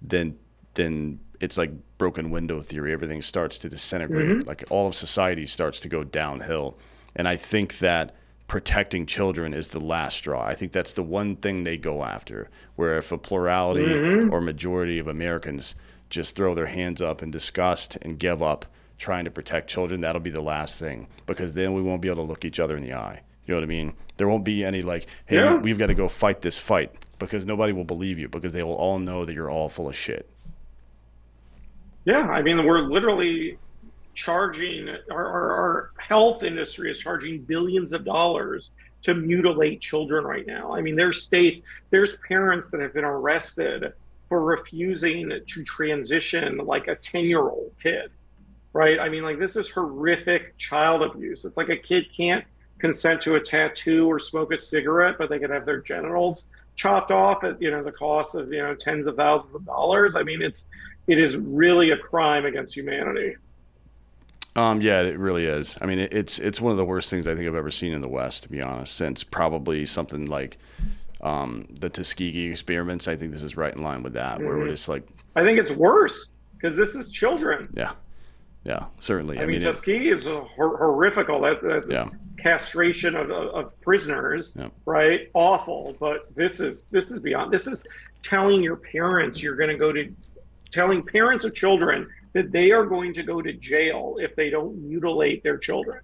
then 0.00 0.38
then 0.74 1.20
it's 1.40 1.58
like 1.58 1.70
broken 1.98 2.30
window 2.30 2.60
theory. 2.60 2.92
Everything 2.92 3.22
starts 3.22 3.58
to 3.58 3.68
disintegrate. 3.68 4.28
Mm-hmm. 4.28 4.48
Like 4.48 4.64
all 4.70 4.86
of 4.86 4.94
society 4.94 5.46
starts 5.46 5.80
to 5.80 5.88
go 5.88 6.04
downhill. 6.04 6.78
And 7.14 7.28
I 7.28 7.36
think 7.36 7.78
that 7.78 8.14
protecting 8.48 9.06
children 9.06 9.52
is 9.52 9.68
the 9.68 9.80
last 9.80 10.16
straw. 10.16 10.44
I 10.44 10.54
think 10.54 10.72
that's 10.72 10.92
the 10.92 11.02
one 11.02 11.36
thing 11.36 11.64
they 11.64 11.76
go 11.76 12.04
after. 12.04 12.48
Where 12.76 12.96
if 12.96 13.12
a 13.12 13.18
plurality 13.18 13.84
mm-hmm. 13.84 14.32
or 14.32 14.40
majority 14.40 14.98
of 14.98 15.08
Americans 15.08 15.74
just 16.10 16.36
throw 16.36 16.54
their 16.54 16.66
hands 16.66 17.02
up 17.02 17.22
in 17.22 17.30
disgust 17.30 17.96
and 18.02 18.18
give 18.18 18.42
up 18.42 18.66
trying 18.98 19.24
to 19.24 19.30
protect 19.30 19.68
children, 19.68 20.00
that'll 20.00 20.20
be 20.20 20.30
the 20.30 20.40
last 20.40 20.78
thing 20.78 21.08
because 21.26 21.54
then 21.54 21.72
we 21.72 21.82
won't 21.82 22.02
be 22.02 22.08
able 22.08 22.24
to 22.24 22.28
look 22.28 22.44
each 22.44 22.60
other 22.60 22.76
in 22.76 22.82
the 22.82 22.94
eye. 22.94 23.20
You 23.46 23.54
know 23.54 23.60
what 23.60 23.64
I 23.64 23.68
mean? 23.68 23.92
There 24.16 24.28
won't 24.28 24.44
be 24.44 24.64
any 24.64 24.82
like, 24.82 25.06
hey, 25.26 25.36
yeah. 25.36 25.56
we've 25.56 25.78
got 25.78 25.86
to 25.86 25.94
go 25.94 26.08
fight 26.08 26.40
this 26.40 26.58
fight 26.58 26.92
because 27.18 27.44
nobody 27.44 27.72
will 27.72 27.84
believe 27.84 28.18
you 28.18 28.28
because 28.28 28.52
they 28.52 28.62
will 28.62 28.74
all 28.74 28.98
know 28.98 29.24
that 29.24 29.34
you're 29.34 29.50
all 29.50 29.68
full 29.68 29.88
of 29.88 29.96
shit. 29.96 30.28
Yeah, 32.06 32.20
I 32.20 32.40
mean, 32.40 32.64
we're 32.64 32.82
literally 32.82 33.58
charging 34.14 34.88
our, 35.10 35.26
our, 35.26 35.52
our, 35.52 35.90
health 35.98 36.44
industry 36.44 36.90
is 36.90 36.98
charging 36.98 37.42
billions 37.42 37.92
of 37.92 38.04
dollars 38.04 38.70
to 39.02 39.12
mutilate 39.12 39.80
children 39.80 40.24
right 40.24 40.46
now. 40.46 40.72
I 40.72 40.80
mean, 40.80 40.94
there's 40.94 41.22
states, 41.22 41.60
there's 41.90 42.16
parents 42.28 42.70
that 42.70 42.80
have 42.80 42.94
been 42.94 43.04
arrested 43.04 43.92
for 44.28 44.42
refusing 44.42 45.28
to 45.30 45.64
transition 45.64 46.58
like 46.58 46.86
a 46.86 46.94
10 46.94 47.24
year 47.24 47.40
old 47.40 47.72
kid, 47.82 48.10
right? 48.72 49.00
I 49.00 49.08
mean, 49.08 49.24
like, 49.24 49.40
this 49.40 49.56
is 49.56 49.68
horrific 49.68 50.56
child 50.58 51.02
abuse. 51.02 51.44
It's 51.44 51.56
like 51.56 51.70
a 51.70 51.76
kid 51.76 52.06
can't 52.16 52.44
consent 52.78 53.20
to 53.22 53.34
a 53.34 53.40
tattoo 53.40 54.06
or 54.06 54.20
smoke 54.20 54.52
a 54.52 54.58
cigarette, 54.58 55.16
but 55.18 55.28
they 55.28 55.40
can 55.40 55.50
have 55.50 55.66
their 55.66 55.80
genitals 55.80 56.44
chopped 56.76 57.10
off 57.10 57.42
at, 57.42 57.60
you 57.60 57.70
know, 57.70 57.82
the 57.82 57.92
cost 57.92 58.36
of, 58.36 58.52
you 58.52 58.62
know, 58.62 58.74
tens 58.74 59.06
of 59.06 59.16
thousands 59.16 59.54
of 59.54 59.66
dollars. 59.66 60.14
I 60.14 60.22
mean, 60.22 60.40
it's, 60.40 60.64
it 61.06 61.18
is 61.18 61.36
really 61.36 61.90
a 61.90 61.96
crime 61.96 62.44
against 62.44 62.74
humanity. 62.74 63.36
Um, 64.56 64.80
yeah, 64.80 65.02
it 65.02 65.18
really 65.18 65.44
is. 65.44 65.76
I 65.82 65.86
mean, 65.86 65.98
it, 65.98 66.14
it's 66.14 66.38
it's 66.38 66.60
one 66.60 66.72
of 66.72 66.78
the 66.78 66.84
worst 66.84 67.10
things 67.10 67.26
I 67.26 67.34
think 67.34 67.46
I've 67.46 67.54
ever 67.54 67.70
seen 67.70 67.92
in 67.92 68.00
the 68.00 68.08
West, 68.08 68.44
to 68.44 68.48
be 68.48 68.62
honest. 68.62 68.94
Since 68.94 69.22
probably 69.22 69.84
something 69.84 70.26
like 70.26 70.56
um, 71.20 71.66
the 71.68 71.90
Tuskegee 71.90 72.50
experiments, 72.50 73.06
I 73.06 73.16
think 73.16 73.32
this 73.32 73.42
is 73.42 73.56
right 73.56 73.74
in 73.74 73.82
line 73.82 74.02
with 74.02 74.14
that, 74.14 74.36
mm-hmm. 74.36 74.46
where 74.46 74.56
we're 74.56 74.62
mm-hmm. 74.62 74.70
just 74.70 74.88
like. 74.88 75.06
I 75.36 75.42
think 75.42 75.58
it's 75.58 75.70
worse 75.70 76.28
because 76.58 76.74
this 76.74 76.96
is 76.96 77.10
children. 77.10 77.68
Yeah, 77.76 77.92
yeah, 78.64 78.86
certainly. 78.98 79.38
I, 79.38 79.42
I 79.42 79.46
mean, 79.46 79.58
mean, 79.58 79.66
Tuskegee 79.66 80.08
it, 80.08 80.18
is 80.18 80.26
a 80.26 80.40
hor- 80.40 80.78
horrifical. 80.78 81.42
That, 81.42 81.62
that's 81.62 81.90
yeah. 81.90 82.08
castration 82.38 83.14
of, 83.14 83.30
of, 83.30 83.48
of 83.48 83.80
prisoners, 83.82 84.54
yeah. 84.56 84.68
right? 84.86 85.30
Awful. 85.34 85.94
But 86.00 86.34
this 86.34 86.60
is 86.60 86.86
this 86.90 87.10
is 87.10 87.20
beyond. 87.20 87.52
This 87.52 87.66
is 87.66 87.84
telling 88.22 88.62
your 88.62 88.76
parents 88.76 89.42
you're 89.42 89.54
going 89.56 89.68
to 89.70 89.76
go 89.76 89.92
to 89.92 90.10
telling 90.72 91.02
parents 91.02 91.44
of 91.44 91.54
children 91.54 92.08
that 92.32 92.52
they 92.52 92.70
are 92.70 92.84
going 92.84 93.14
to 93.14 93.22
go 93.22 93.40
to 93.40 93.52
jail 93.52 94.16
if 94.20 94.36
they 94.36 94.50
don't 94.50 94.76
mutilate 94.76 95.42
their 95.42 95.56
children. 95.56 96.00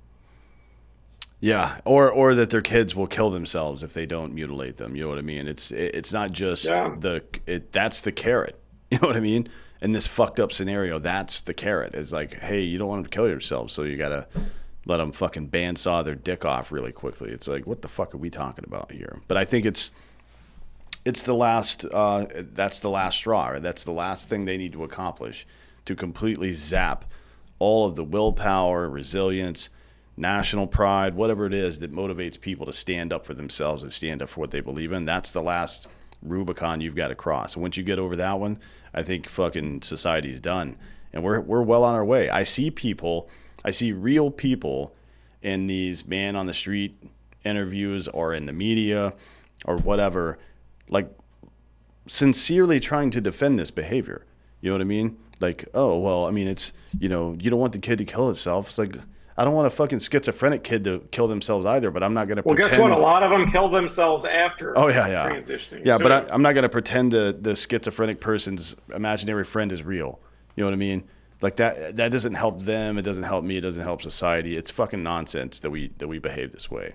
Yeah, 1.40 1.80
or 1.84 2.08
or 2.08 2.34
that 2.36 2.50
their 2.50 2.62
kids 2.62 2.94
will 2.94 3.08
kill 3.08 3.30
themselves 3.30 3.82
if 3.82 3.92
they 3.92 4.06
don't 4.06 4.32
mutilate 4.32 4.76
them. 4.76 4.94
You 4.94 5.02
know 5.02 5.08
what 5.08 5.18
I 5.18 5.22
mean? 5.22 5.48
It's 5.48 5.72
it's 5.72 6.12
not 6.12 6.30
just 6.30 6.66
yeah. 6.66 6.94
the 6.96 7.24
it, 7.46 7.72
that's 7.72 8.00
the 8.02 8.12
carrot. 8.12 8.58
You 8.92 8.98
know 9.00 9.08
what 9.08 9.16
I 9.16 9.20
mean? 9.20 9.48
In 9.80 9.92
this 9.92 10.06
fucked 10.06 10.38
up 10.38 10.52
scenario, 10.52 10.98
that's 10.98 11.40
the 11.40 11.54
carrot. 11.54 11.94
Is 11.94 12.12
like, 12.12 12.34
hey, 12.34 12.60
you 12.60 12.76
don't 12.76 12.88
want 12.88 12.98
them 12.98 13.10
to 13.10 13.16
kill 13.16 13.26
yourself, 13.26 13.70
so 13.70 13.84
you 13.84 13.96
gotta 13.96 14.28
let 14.84 14.98
them 14.98 15.12
fucking 15.12 15.48
bandsaw 15.48 16.04
their 16.04 16.14
dick 16.14 16.44
off 16.44 16.70
really 16.70 16.92
quickly. 16.92 17.30
It's 17.30 17.48
like, 17.48 17.66
what 17.66 17.80
the 17.80 17.88
fuck 17.88 18.14
are 18.14 18.18
we 18.18 18.28
talking 18.28 18.64
about 18.66 18.92
here? 18.92 19.22
But 19.28 19.38
I 19.38 19.46
think 19.46 19.64
it's 19.64 19.92
it's 21.04 21.22
the 21.24 21.34
last 21.34 21.84
uh, 21.92 22.26
that's 22.54 22.80
the 22.80 22.90
last 22.90 23.16
straw 23.16 23.48
right? 23.48 23.62
that's 23.62 23.84
the 23.84 23.92
last 23.92 24.28
thing 24.28 24.44
they 24.44 24.56
need 24.56 24.72
to 24.72 24.84
accomplish 24.84 25.46
to 25.84 25.94
completely 25.94 26.52
zap 26.52 27.04
all 27.58 27.86
of 27.86 27.96
the 27.96 28.04
willpower 28.04 28.88
resilience 28.88 29.70
national 30.16 30.66
pride 30.66 31.14
whatever 31.14 31.46
it 31.46 31.54
is 31.54 31.78
that 31.78 31.92
motivates 31.92 32.40
people 32.40 32.66
to 32.66 32.72
stand 32.72 33.12
up 33.12 33.24
for 33.24 33.34
themselves 33.34 33.82
and 33.82 33.92
stand 33.92 34.22
up 34.22 34.28
for 34.28 34.40
what 34.40 34.50
they 34.50 34.60
believe 34.60 34.92
in. 34.92 35.04
That's 35.04 35.32
the 35.32 35.42
last 35.42 35.88
rubicon 36.22 36.80
you've 36.80 36.94
got 36.94 37.08
to 37.08 37.14
cross. 37.14 37.56
Once 37.56 37.76
you 37.76 37.82
get 37.82 37.98
over 37.98 38.16
that 38.16 38.38
one 38.38 38.58
i 38.94 39.02
think 39.02 39.28
fucking 39.28 39.82
society's 39.82 40.40
done. 40.40 40.76
And 41.14 41.22
we're, 41.22 41.40
we're 41.40 41.62
well 41.62 41.84
on 41.84 41.94
our 41.94 42.04
way. 42.04 42.30
I 42.30 42.42
see 42.44 42.70
people 42.70 43.28
i 43.64 43.70
see 43.70 43.92
real 43.92 44.30
people 44.30 44.94
in 45.40 45.66
these 45.66 46.06
man 46.06 46.36
on 46.36 46.46
the 46.46 46.54
street 46.54 46.96
interviews 47.44 48.06
or 48.08 48.34
in 48.34 48.46
the 48.46 48.52
media 48.52 49.14
or 49.64 49.76
whatever 49.78 50.38
like 50.92 51.10
sincerely 52.06 52.78
trying 52.78 53.10
to 53.10 53.20
defend 53.20 53.58
this 53.58 53.70
behavior. 53.70 54.26
You 54.60 54.70
know 54.70 54.74
what 54.74 54.82
I 54.82 54.84
mean? 54.84 55.16
Like, 55.40 55.66
oh 55.74 55.98
well, 55.98 56.26
I 56.26 56.30
mean, 56.30 56.46
it's 56.46 56.72
you 57.00 57.08
know, 57.08 57.36
you 57.40 57.50
don't 57.50 57.58
want 57.58 57.72
the 57.72 57.80
kid 57.80 57.98
to 57.98 58.04
kill 58.04 58.30
itself. 58.30 58.68
It's 58.68 58.78
like 58.78 58.96
I 59.36 59.44
don't 59.44 59.54
want 59.54 59.66
a 59.66 59.70
fucking 59.70 59.98
schizophrenic 59.98 60.62
kid 60.62 60.84
to 60.84 61.00
kill 61.10 61.26
themselves 61.26 61.66
either, 61.66 61.90
but 61.90 62.02
I'm 62.02 62.14
not 62.14 62.28
going 62.28 62.36
to. 62.36 62.42
Well, 62.44 62.54
pretend... 62.54 62.72
guess 62.72 62.80
what? 62.80 62.92
A 62.92 62.98
lot 62.98 63.22
of 63.22 63.30
them 63.30 63.50
kill 63.50 63.70
themselves 63.70 64.24
after. 64.24 64.78
Oh 64.78 64.88
yeah, 64.88 65.08
yeah, 65.08 65.30
transitioning. 65.30 65.84
Yeah, 65.84 65.96
so... 65.96 66.02
but 66.02 66.30
I, 66.30 66.34
am 66.34 66.42
not 66.42 66.52
going 66.52 66.62
to 66.62 66.68
pretend 66.68 67.12
the 67.12 67.36
the 67.40 67.56
schizophrenic 67.56 68.20
person's 68.20 68.76
imaginary 68.94 69.44
friend 69.44 69.72
is 69.72 69.82
real. 69.82 70.20
You 70.54 70.62
know 70.62 70.68
what 70.68 70.74
I 70.74 70.76
mean? 70.76 71.04
Like 71.40 71.56
that 71.56 71.96
that 71.96 72.12
doesn't 72.12 72.34
help 72.34 72.60
them. 72.60 72.98
It 72.98 73.02
doesn't 73.02 73.24
help 73.24 73.44
me. 73.44 73.56
It 73.56 73.62
doesn't 73.62 73.82
help 73.82 74.02
society. 74.02 74.56
It's 74.56 74.70
fucking 74.70 75.02
nonsense 75.02 75.60
that 75.60 75.70
we 75.70 75.90
that 75.98 76.06
we 76.06 76.18
behave 76.18 76.52
this 76.52 76.70
way. 76.70 76.94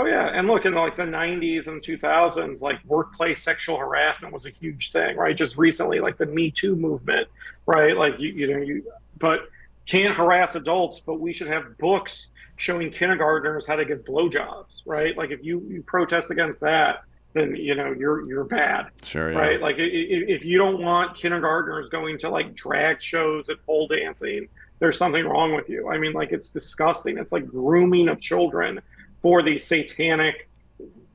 Oh 0.00 0.06
yeah, 0.06 0.30
and 0.32 0.48
look 0.48 0.64
in 0.64 0.72
like 0.72 0.96
the 0.96 1.02
'90s 1.02 1.66
and 1.66 1.82
2000s, 1.82 2.62
like 2.62 2.82
workplace 2.86 3.42
sexual 3.42 3.76
harassment 3.76 4.32
was 4.32 4.46
a 4.46 4.50
huge 4.50 4.92
thing, 4.92 5.16
right? 5.16 5.36
Just 5.36 5.58
recently, 5.58 6.00
like 6.00 6.16
the 6.16 6.24
Me 6.24 6.50
Too 6.50 6.74
movement, 6.74 7.28
right? 7.66 7.94
Like 7.94 8.18
you, 8.18 8.30
you 8.30 8.46
know, 8.50 8.62
you 8.62 8.90
but 9.18 9.40
can't 9.84 10.16
harass 10.16 10.54
adults, 10.54 11.00
but 11.04 11.20
we 11.20 11.34
should 11.34 11.48
have 11.48 11.76
books 11.76 12.28
showing 12.56 12.90
kindergartners 12.90 13.66
how 13.66 13.76
to 13.76 13.84
give 13.84 13.98
blowjobs, 14.04 14.82
right? 14.86 15.14
Like 15.16 15.32
if 15.32 15.44
you, 15.44 15.60
you 15.68 15.82
protest 15.82 16.30
against 16.30 16.60
that, 16.60 17.02
then 17.34 17.54
you 17.54 17.74
know 17.74 17.92
you're 17.92 18.26
you're 18.26 18.44
bad, 18.44 18.86
sure, 19.04 19.32
yeah. 19.32 19.38
right? 19.38 19.60
Like 19.60 19.76
if, 19.78 20.40
if 20.40 20.44
you 20.46 20.56
don't 20.56 20.82
want 20.82 21.18
kindergartners 21.18 21.90
going 21.90 22.16
to 22.20 22.30
like 22.30 22.54
drag 22.54 23.02
shows 23.02 23.50
at 23.50 23.62
pole 23.66 23.86
dancing, 23.86 24.48
there's 24.78 24.96
something 24.96 25.26
wrong 25.26 25.54
with 25.54 25.68
you. 25.68 25.90
I 25.90 25.98
mean, 25.98 26.14
like 26.14 26.32
it's 26.32 26.48
disgusting. 26.48 27.18
It's 27.18 27.32
like 27.32 27.46
grooming 27.46 28.08
of 28.08 28.18
children 28.18 28.80
for 29.22 29.42
these 29.42 29.64
satanic 29.64 30.48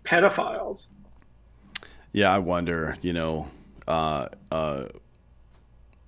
pedophiles. 0.05 0.87
Yeah, 2.11 2.33
I 2.33 2.39
wonder, 2.39 2.95
you 3.01 3.13
know, 3.13 3.49
uh, 3.87 4.27
uh, 4.51 4.85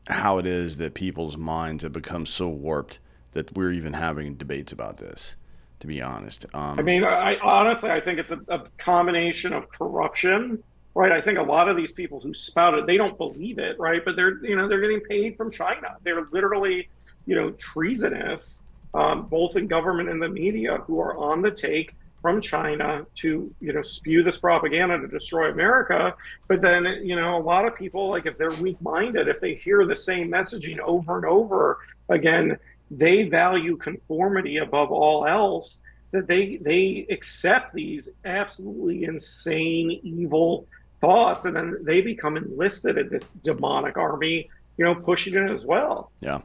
how 0.07 0.37
it 0.37 0.45
is 0.45 0.77
that 0.77 0.93
people's 0.93 1.35
minds 1.35 1.83
have 1.83 1.93
become 1.93 2.25
so 2.25 2.47
warped 2.47 2.99
that 3.33 3.55
we're 3.55 3.71
even 3.71 3.93
having 3.93 4.35
debates 4.35 4.71
about 4.71 4.97
this. 4.97 5.35
To 5.81 5.87
be 5.87 6.01
honest, 6.01 6.47
um, 6.55 6.79
I 6.79 6.81
mean, 6.81 7.03
I 7.03 7.35
honestly, 7.37 7.91
I 7.91 7.99
think 7.99 8.17
it's 8.17 8.31
a, 8.31 8.39
a 8.47 8.63
combination 8.79 9.53
of 9.53 9.69
corruption 9.69 10.63
right? 10.97 11.11
I 11.11 11.21
think 11.21 11.37
a 11.37 11.43
lot 11.43 11.69
of 11.69 11.77
these 11.77 11.91
people 11.91 12.19
who 12.19 12.33
spout 12.33 12.73
it, 12.73 12.87
they 12.87 12.97
don't 12.97 13.19
believe 13.19 13.59
it, 13.59 13.79
right? 13.79 14.01
But 14.03 14.15
they're, 14.15 14.43
you 14.43 14.55
know, 14.55 14.67
they're 14.67 14.81
getting 14.81 15.01
paid 15.01 15.37
from 15.37 15.51
China. 15.51 15.95
They're 16.03 16.25
literally, 16.31 16.89
you 17.27 17.35
know, 17.35 17.51
treasonous 17.51 18.61
um, 18.97 19.27
both 19.27 19.55
in 19.55 19.67
government 19.67 20.09
and 20.09 20.21
the 20.21 20.27
media, 20.27 20.77
who 20.87 20.99
are 20.99 21.15
on 21.15 21.41
the 21.43 21.51
take 21.51 21.93
from 22.21 22.41
China 22.41 23.05
to 23.15 23.53
you 23.59 23.73
know 23.73 23.83
spew 23.83 24.23
this 24.23 24.39
propaganda 24.39 24.97
to 24.97 25.07
destroy 25.07 25.51
America. 25.51 26.15
But 26.47 26.61
then 26.61 26.83
you 27.03 27.15
know 27.15 27.37
a 27.37 27.43
lot 27.43 27.65
of 27.65 27.75
people 27.75 28.09
like 28.09 28.25
if 28.25 28.37
they're 28.39 28.49
weak-minded, 28.49 29.27
if 29.27 29.39
they 29.39 29.53
hear 29.53 29.85
the 29.85 29.95
same 29.95 30.29
messaging 30.29 30.79
over 30.79 31.17
and 31.17 31.25
over 31.25 31.77
again, 32.09 32.57
they 32.89 33.23
value 33.23 33.77
conformity 33.77 34.57
above 34.57 34.91
all 34.91 35.27
else. 35.27 35.81
That 36.11 36.25
they 36.25 36.57
they 36.57 37.05
accept 37.11 37.75
these 37.75 38.09
absolutely 38.25 39.03
insane 39.03 39.99
evil 40.01 40.65
thoughts, 41.01 41.45
and 41.45 41.55
then 41.55 41.77
they 41.83 42.01
become 42.01 42.35
enlisted 42.35 42.97
in 42.97 43.09
this 43.09 43.29
demonic 43.29 43.95
army. 43.95 44.49
You 44.77 44.85
know, 44.85 44.95
pushing 44.95 45.35
it 45.35 45.49
as 45.49 45.63
well. 45.65 46.11
Yeah. 46.21 46.41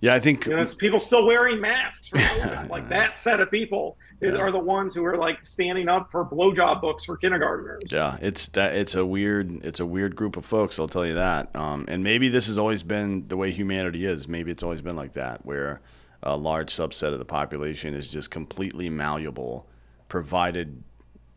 Yeah, 0.00 0.14
I 0.14 0.20
think 0.20 0.46
you 0.46 0.54
know, 0.54 0.64
people 0.64 1.00
still 1.00 1.26
wearing 1.26 1.60
masks. 1.60 2.12
like 2.70 2.88
that 2.88 3.18
set 3.18 3.40
of 3.40 3.50
people 3.50 3.96
yeah. 4.20 4.36
are 4.36 4.52
the 4.52 4.58
ones 4.58 4.94
who 4.94 5.04
are 5.04 5.16
like 5.16 5.44
standing 5.44 5.88
up 5.88 6.10
for 6.12 6.24
blowjob 6.24 6.80
books 6.80 7.04
for 7.04 7.16
kindergartners. 7.16 7.82
Yeah, 7.90 8.16
it's 8.20 8.48
that 8.48 8.74
it's 8.74 8.94
a 8.94 9.04
weird 9.04 9.64
it's 9.64 9.80
a 9.80 9.86
weird 9.86 10.14
group 10.14 10.36
of 10.36 10.44
folks. 10.44 10.78
I'll 10.78 10.88
tell 10.88 11.06
you 11.06 11.14
that. 11.14 11.54
Um, 11.56 11.84
and 11.88 12.04
maybe 12.04 12.28
this 12.28 12.46
has 12.46 12.58
always 12.58 12.82
been 12.82 13.26
the 13.26 13.36
way 13.36 13.50
humanity 13.50 14.04
is. 14.04 14.28
Maybe 14.28 14.52
it's 14.52 14.62
always 14.62 14.82
been 14.82 14.96
like 14.96 15.14
that, 15.14 15.44
where 15.44 15.80
a 16.22 16.36
large 16.36 16.72
subset 16.72 17.12
of 17.12 17.18
the 17.18 17.24
population 17.24 17.94
is 17.94 18.08
just 18.08 18.30
completely 18.30 18.88
malleable, 18.88 19.68
provided 20.08 20.82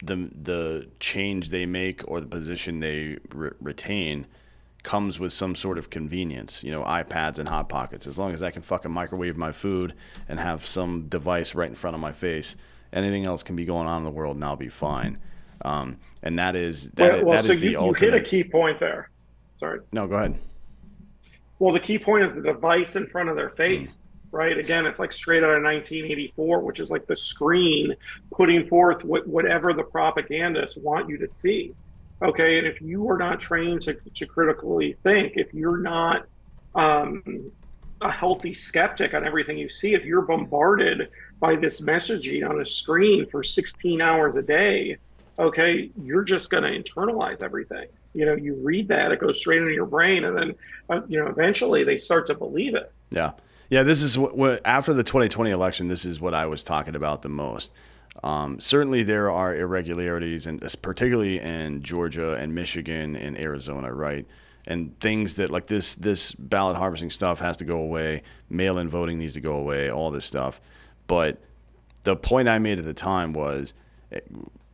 the 0.04 0.30
the 0.40 0.88
change 1.00 1.50
they 1.50 1.66
make 1.66 2.08
or 2.08 2.22
the 2.22 2.28
position 2.28 2.80
they 2.80 3.18
re- 3.34 3.52
retain 3.60 4.28
comes 4.84 5.20
with 5.20 5.32
some 5.32 5.56
sort 5.56 5.78
of 5.78 5.90
convenience, 5.90 6.64
you 6.64 6.72
know, 6.72 6.82
iPads 6.84 7.40
and 7.40 7.48
hot 7.48 7.70
pockets. 7.70 8.08
As 8.08 8.18
long 8.18 8.34
as 8.34 8.42
I 8.42 8.52
can 8.52 8.62
fucking 8.62 8.92
microwave 8.92 9.38
my 9.38 9.52
food 9.52 9.94
and 10.28 10.40
have 10.40 10.66
some 10.66 11.08
device 11.08 11.56
right 11.56 11.70
in 11.70 11.76
front 11.76 11.96
of 11.96 12.02
my 12.02 12.12
face, 12.12 12.56
anything 12.94 13.26
else 13.26 13.44
can 13.44 13.56
be 13.56 13.66
going 13.66 13.88
on 13.88 14.00
in 14.00 14.04
the 14.04 14.12
world 14.12 14.36
and 14.36 14.44
I'll 14.44 14.56
be 14.56 14.70
fine. 14.70 15.18
Um, 15.64 15.98
and 16.24 16.40
that 16.40 16.56
is 16.56 16.90
that, 16.92 17.24
well, 17.24 17.36
that 17.36 17.46
so 17.46 17.52
is 17.52 17.64
you, 17.64 17.72
the 17.72 17.76
ultimate. 17.78 18.02
You 18.02 18.12
hit 18.12 18.26
a 18.26 18.30
key 18.30 18.44
point 18.44 18.80
there. 18.80 19.10
Sorry. 19.60 19.80
No, 19.94 20.08
go 20.08 20.16
ahead. 20.16 20.40
Well, 21.60 21.74
the 21.74 21.80
key 21.80 22.00
point 22.00 22.26
is 22.26 22.36
the 22.36 22.42
device 22.42 22.96
in 22.96 23.08
front 23.08 23.30
of 23.30 23.36
their 23.36 23.52
face. 23.52 23.90
Mm 23.90 23.96
right? 24.32 24.58
Again, 24.58 24.86
it's 24.86 25.00
like 25.00 25.12
straight 25.14 25.44
out 25.44 25.56
of 25.58 25.64
1984, 25.64 26.62
which 26.62 26.80
is 26.80 26.90
like 26.90 27.06
the 27.06 27.18
screen 27.18 27.94
putting 28.32 28.68
forth 28.68 29.04
what, 29.04 29.28
whatever 29.28 29.74
the 29.74 29.84
propagandists 29.84 30.78
want 30.78 31.10
you 31.10 31.18
to 31.18 31.28
see. 31.36 31.76
Okay, 32.22 32.60
and 32.60 32.68
if 32.68 32.82
you 32.82 33.10
are 33.10 33.18
not 33.18 33.42
trained 33.42 33.82
to, 33.84 33.96
to 34.16 34.26
critically 34.26 34.96
think, 35.04 35.34
if 35.38 35.54
you're 35.54 35.80
not 35.80 36.28
um, 36.76 37.52
a 38.02 38.12
healthy 38.12 38.54
skeptic 38.54 39.14
on 39.14 39.26
everything 39.26 39.58
you 39.58 39.70
see, 39.70 39.94
if 39.94 40.06
you're 40.06 40.22
bombarded 40.22 41.10
by 41.40 41.56
this 41.56 41.82
messaging 41.82 42.48
on 42.48 42.62
a 42.62 42.66
screen 42.66 43.26
for 43.28 43.44
16 43.44 44.02
hours 44.02 44.36
a 44.36 44.42
day, 44.44 44.98
okay, 45.40 45.90
you're 46.04 46.24
just 46.24 46.50
going 46.50 46.64
to 46.64 46.70
internalize 46.70 47.42
everything. 47.42 47.88
You 48.14 48.26
know, 48.26 48.36
you 48.36 48.56
read 48.62 48.88
that, 48.90 49.12
it 49.12 49.20
goes 49.20 49.40
straight 49.40 49.62
into 49.62 49.74
your 49.74 49.86
brain, 49.86 50.24
and 50.24 50.38
then, 50.38 50.56
uh, 50.90 51.02
you 51.08 51.20
know, 51.20 51.28
eventually 51.28 51.84
they 51.84 51.98
start 51.98 52.28
to 52.28 52.36
believe 52.36 52.76
it. 52.76 52.92
Yeah. 53.10 53.32
Yeah, 53.70 53.84
this 53.84 54.02
is 54.02 54.18
what, 54.18 54.36
what, 54.36 54.62
after 54.66 54.94
the 54.94 55.04
2020 55.04 55.50
election. 55.50 55.88
This 55.88 56.04
is 56.04 56.20
what 56.20 56.34
I 56.34 56.46
was 56.46 56.62
talking 56.62 56.94
about 56.94 57.22
the 57.22 57.30
most. 57.30 57.72
Um, 58.24 58.60
certainly, 58.60 59.04
there 59.04 59.32
are 59.32 59.56
irregularities, 59.56 60.46
and 60.48 60.62
particularly 60.82 61.40
in 61.40 61.82
Georgia 61.82 62.36
and 62.36 62.54
Michigan 62.54 63.16
and 63.16 63.38
Arizona, 63.40 63.92
right? 63.92 64.26
And 64.68 64.98
things 65.00 65.36
that 65.38 65.50
like 65.50 65.66
this 65.66 65.96
this 65.96 66.34
ballot 66.34 66.78
harvesting 66.78 67.10
stuff 67.10 67.40
has 67.40 67.58
to 67.58 67.66
go 67.66 67.80
away. 67.80 68.22
Mail-in 68.50 68.90
voting 68.90 69.18
needs 69.18 69.34
to 69.34 69.42
go 69.42 69.54
away. 69.54 69.90
All 69.90 70.12
this 70.12 70.26
stuff, 70.26 70.62
but 71.08 71.42
the 72.04 72.16
point 72.16 72.48
I 72.48 72.60
made 72.60 72.80
at 72.80 72.86
the 72.86 72.94
time 72.94 73.34
was 73.34 73.74
eh, 74.12 74.20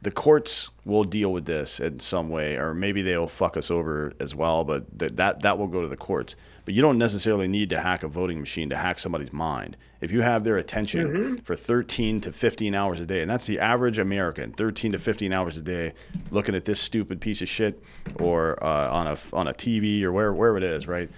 the 0.04 0.12
courts 0.12 0.70
will 0.86 1.04
deal 1.04 1.32
with 1.32 1.46
this 1.46 1.80
in 1.80 2.00
some 2.00 2.30
way, 2.30 2.56
or 2.56 2.74
maybe 2.74 3.02
they'll 3.02 3.28
fuck 3.28 3.58
us 3.58 3.72
over 3.72 4.14
as 4.20 4.36
well. 4.36 4.66
But 4.66 4.86
that 5.00 5.42
that 5.42 5.58
will 5.58 5.68
go 5.68 5.82
to 5.82 5.88
the 5.88 5.98
courts. 5.98 6.36
But 6.68 6.74
you 6.74 6.82
don't 6.82 6.98
necessarily 6.98 7.48
need 7.48 7.70
to 7.70 7.80
hack 7.80 8.04
a 8.04 8.10
voting 8.10 8.42
machine 8.42 8.70
to 8.72 8.76
hack 8.76 9.00
somebody's 9.00 9.32
mind. 9.32 9.78
If 10.02 10.12
you 10.12 10.20
have 10.20 10.44
their 10.44 10.58
attention 10.58 11.08
mm-hmm. 11.08 11.36
for 11.36 11.56
13 11.56 12.20
to 12.20 12.34
15 12.34 12.76
hours 12.76 13.00
a 13.00 13.06
day, 13.06 13.22
and 13.22 13.32
that's 13.32 13.48
the 13.48 13.58
average 13.60 14.00
American, 14.00 14.52
13 14.52 14.92
to 14.92 15.00
15 15.00 15.32
hours 15.32 15.56
a 15.56 15.62
day, 15.62 15.94
looking 16.30 16.56
at 16.56 16.66
this 16.66 16.82
stupid 16.82 17.22
piece 17.22 17.42
of 17.42 17.48
shit, 17.48 17.82
or 18.20 18.62
uh, 18.62 18.92
on 18.92 19.08
a 19.08 19.18
on 19.32 19.48
a 19.48 19.54
TV 19.54 20.04
or 20.04 20.12
where 20.12 20.34
wherever 20.34 20.58
it 20.58 20.64
is, 20.66 20.90
right? 20.90 21.10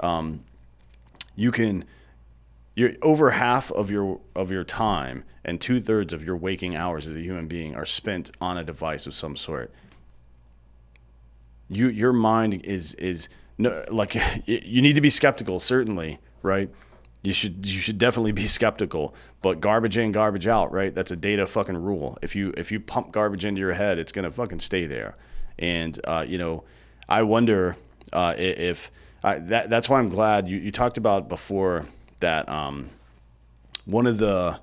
Um, 0.00 0.44
you 1.36 1.52
can 1.52 1.86
you're 2.74 2.92
over 3.00 3.30
half 3.30 3.72
of 3.72 3.90
your 3.90 4.20
of 4.36 4.50
your 4.50 4.64
time 4.64 5.24
and 5.42 5.58
two 5.58 5.80
thirds 5.80 6.12
of 6.12 6.22
your 6.22 6.36
waking 6.36 6.76
hours 6.76 7.06
as 7.06 7.16
a 7.16 7.20
human 7.22 7.48
being 7.48 7.74
are 7.74 7.86
spent 7.86 8.30
on 8.42 8.58
a 8.58 8.62
device 8.62 9.06
of 9.06 9.14
some 9.14 9.36
sort. 9.36 9.72
You 11.70 11.88
your 11.88 12.12
mind 12.12 12.60
is 12.66 12.92
is 12.96 13.30
no 13.58 13.84
like 13.90 14.16
you 14.46 14.80
need 14.80 14.94
to 14.94 15.00
be 15.00 15.10
skeptical 15.10 15.60
certainly 15.60 16.18
right. 16.42 16.70
You 17.22 17.32
should 17.32 17.66
you 17.66 17.80
should 17.80 17.98
definitely 17.98 18.32
be 18.32 18.46
skeptical, 18.58 19.14
but 19.42 19.60
garbage 19.60 19.98
in, 19.98 20.12
garbage 20.12 20.46
out, 20.46 20.72
right? 20.72 20.94
That's 20.94 21.10
a 21.10 21.16
data 21.16 21.46
fucking 21.46 21.76
rule. 21.76 22.18
If 22.22 22.36
you 22.36 22.54
if 22.56 22.70
you 22.72 22.80
pump 22.80 23.12
garbage 23.12 23.44
into 23.44 23.60
your 23.60 23.72
head, 23.72 23.98
it's 23.98 24.12
gonna 24.12 24.30
fucking 24.30 24.60
stay 24.60 24.86
there. 24.86 25.16
And 25.58 25.98
uh, 26.04 26.24
you 26.26 26.38
know, 26.38 26.64
I 27.08 27.22
wonder 27.22 27.76
uh, 28.12 28.34
if 28.36 28.90
uh, 29.24 29.38
that 29.42 29.68
that's 29.68 29.88
why 29.88 29.98
I'm 29.98 30.08
glad 30.08 30.48
you, 30.48 30.58
you 30.58 30.70
talked 30.70 30.96
about 30.96 31.28
before 31.28 31.86
that 32.20 32.48
um, 32.48 32.90
one 33.84 34.06
of 34.06 34.18
the 34.18 34.60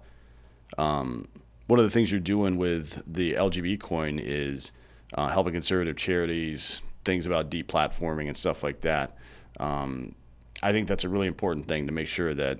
um, 0.78 1.28
one 1.68 1.80
of 1.80 1.86
the 1.86 1.92
things 1.92 2.12
you're 2.12 2.22
doing 2.22 2.58
with 2.58 3.04
the 3.06 3.34
LGB 3.34 3.80
coin 3.80 4.20
is 4.20 4.72
uh, 5.14 5.28
helping 5.28 5.54
conservative 5.54 5.98
charities, 5.98 6.82
things 7.06 7.26
about 7.26 7.50
deplatforming 7.50 8.28
and 8.28 8.36
stuff 8.36 8.64
like 8.64 8.82
that. 8.82 9.18
Um, 9.60 10.16
I 10.62 10.72
think 10.72 10.88
that's 10.88 11.04
a 11.04 11.10
really 11.10 11.28
important 11.28 11.66
thing 11.66 11.86
to 11.88 11.94
make 11.94 12.08
sure 12.08 12.34
that 12.34 12.60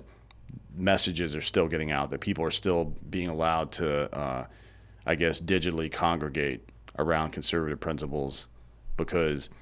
messages 0.76 1.34
are 1.34 1.40
still 1.40 1.68
getting 1.68 1.90
out, 1.90 2.10
that 2.10 2.20
people 2.20 2.44
are 2.44 2.50
still 2.50 2.94
being 3.10 3.28
allowed 3.28 3.72
to, 3.72 4.14
uh, 4.16 4.46
I 5.04 5.14
guess, 5.14 5.40
digitally 5.40 5.90
congregate 5.92 6.68
around 6.98 7.32
conservative 7.32 7.80
principles 7.80 8.48
because– 8.96 9.50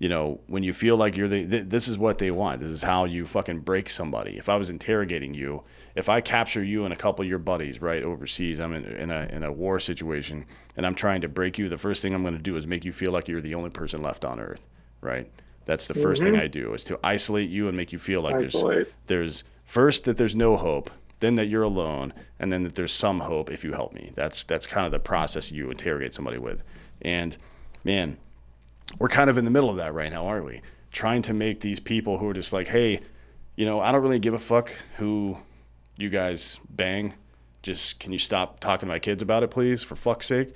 you 0.00 0.08
know, 0.08 0.40
when 0.46 0.62
you 0.62 0.72
feel 0.72 0.96
like 0.96 1.14
you're 1.14 1.28
the, 1.28 1.46
th- 1.46 1.68
this 1.68 1.86
is 1.86 1.98
what 1.98 2.16
they 2.16 2.30
want. 2.30 2.58
This 2.60 2.70
is 2.70 2.82
how 2.82 3.04
you 3.04 3.26
fucking 3.26 3.60
break 3.60 3.90
somebody. 3.90 4.38
If 4.38 4.48
I 4.48 4.56
was 4.56 4.70
interrogating 4.70 5.34
you, 5.34 5.62
if 5.94 6.08
I 6.08 6.22
capture 6.22 6.64
you 6.64 6.84
and 6.84 6.92
a 6.92 6.96
couple 6.96 7.22
of 7.22 7.28
your 7.28 7.38
buddies, 7.38 7.82
right, 7.82 8.02
overseas, 8.02 8.60
I'm 8.60 8.72
in, 8.72 8.84
in 8.86 9.10
a, 9.10 9.28
in 9.30 9.44
a 9.44 9.52
war 9.52 9.78
situation 9.78 10.46
and 10.74 10.86
I'm 10.86 10.94
trying 10.94 11.20
to 11.20 11.28
break 11.28 11.58
you, 11.58 11.68
the 11.68 11.76
first 11.76 12.00
thing 12.00 12.14
I'm 12.14 12.22
going 12.22 12.34
to 12.34 12.42
do 12.42 12.56
is 12.56 12.66
make 12.66 12.82
you 12.82 12.94
feel 12.94 13.12
like 13.12 13.28
you're 13.28 13.42
the 13.42 13.54
only 13.54 13.68
person 13.68 14.02
left 14.02 14.24
on 14.24 14.40
earth, 14.40 14.66
right? 15.02 15.30
That's 15.66 15.86
the 15.86 15.94
1st 15.94 16.02
mm-hmm. 16.02 16.24
thing 16.24 16.36
I 16.36 16.46
do 16.46 16.72
is 16.72 16.82
to 16.84 16.98
isolate 17.04 17.50
you 17.50 17.68
and 17.68 17.76
make 17.76 17.92
you 17.92 17.98
feel 17.98 18.22
like 18.22 18.36
Isolate. 18.36 18.88
there's, 19.06 19.42
there's 19.42 19.44
first 19.64 20.06
that 20.06 20.16
there's 20.16 20.34
no 20.34 20.56
hope, 20.56 20.90
then 21.20 21.34
that 21.34 21.48
you're 21.48 21.62
alone, 21.62 22.14
and 22.38 22.50
then 22.50 22.62
that 22.62 22.74
there's 22.74 22.94
some 22.94 23.20
hope 23.20 23.50
if 23.50 23.64
you 23.64 23.74
help 23.74 23.92
me. 23.92 24.12
That's, 24.14 24.44
that's 24.44 24.66
kind 24.66 24.86
of 24.86 24.92
the 24.92 24.98
process 24.98 25.52
you 25.52 25.70
interrogate 25.70 26.14
somebody 26.14 26.38
with. 26.38 26.64
And 27.02 27.36
man, 27.84 28.16
we're 28.98 29.08
kind 29.08 29.30
of 29.30 29.38
in 29.38 29.44
the 29.44 29.50
middle 29.50 29.70
of 29.70 29.76
that 29.76 29.94
right 29.94 30.12
now, 30.12 30.26
aren't 30.26 30.44
we? 30.44 30.62
Trying 30.90 31.22
to 31.22 31.34
make 31.34 31.60
these 31.60 31.80
people 31.80 32.18
who 32.18 32.28
are 32.28 32.34
just 32.34 32.52
like, 32.52 32.66
hey, 32.66 33.00
you 33.56 33.66
know, 33.66 33.80
I 33.80 33.92
don't 33.92 34.02
really 34.02 34.18
give 34.18 34.34
a 34.34 34.38
fuck 34.38 34.72
who 34.96 35.38
you 35.96 36.08
guys 36.08 36.58
bang. 36.70 37.14
Just 37.62 38.00
can 38.00 38.12
you 38.12 38.18
stop 38.18 38.60
talking 38.60 38.88
to 38.88 38.92
my 38.92 38.98
kids 38.98 39.22
about 39.22 39.42
it, 39.42 39.50
please, 39.50 39.82
for 39.82 39.96
fuck's 39.96 40.26
sake? 40.26 40.54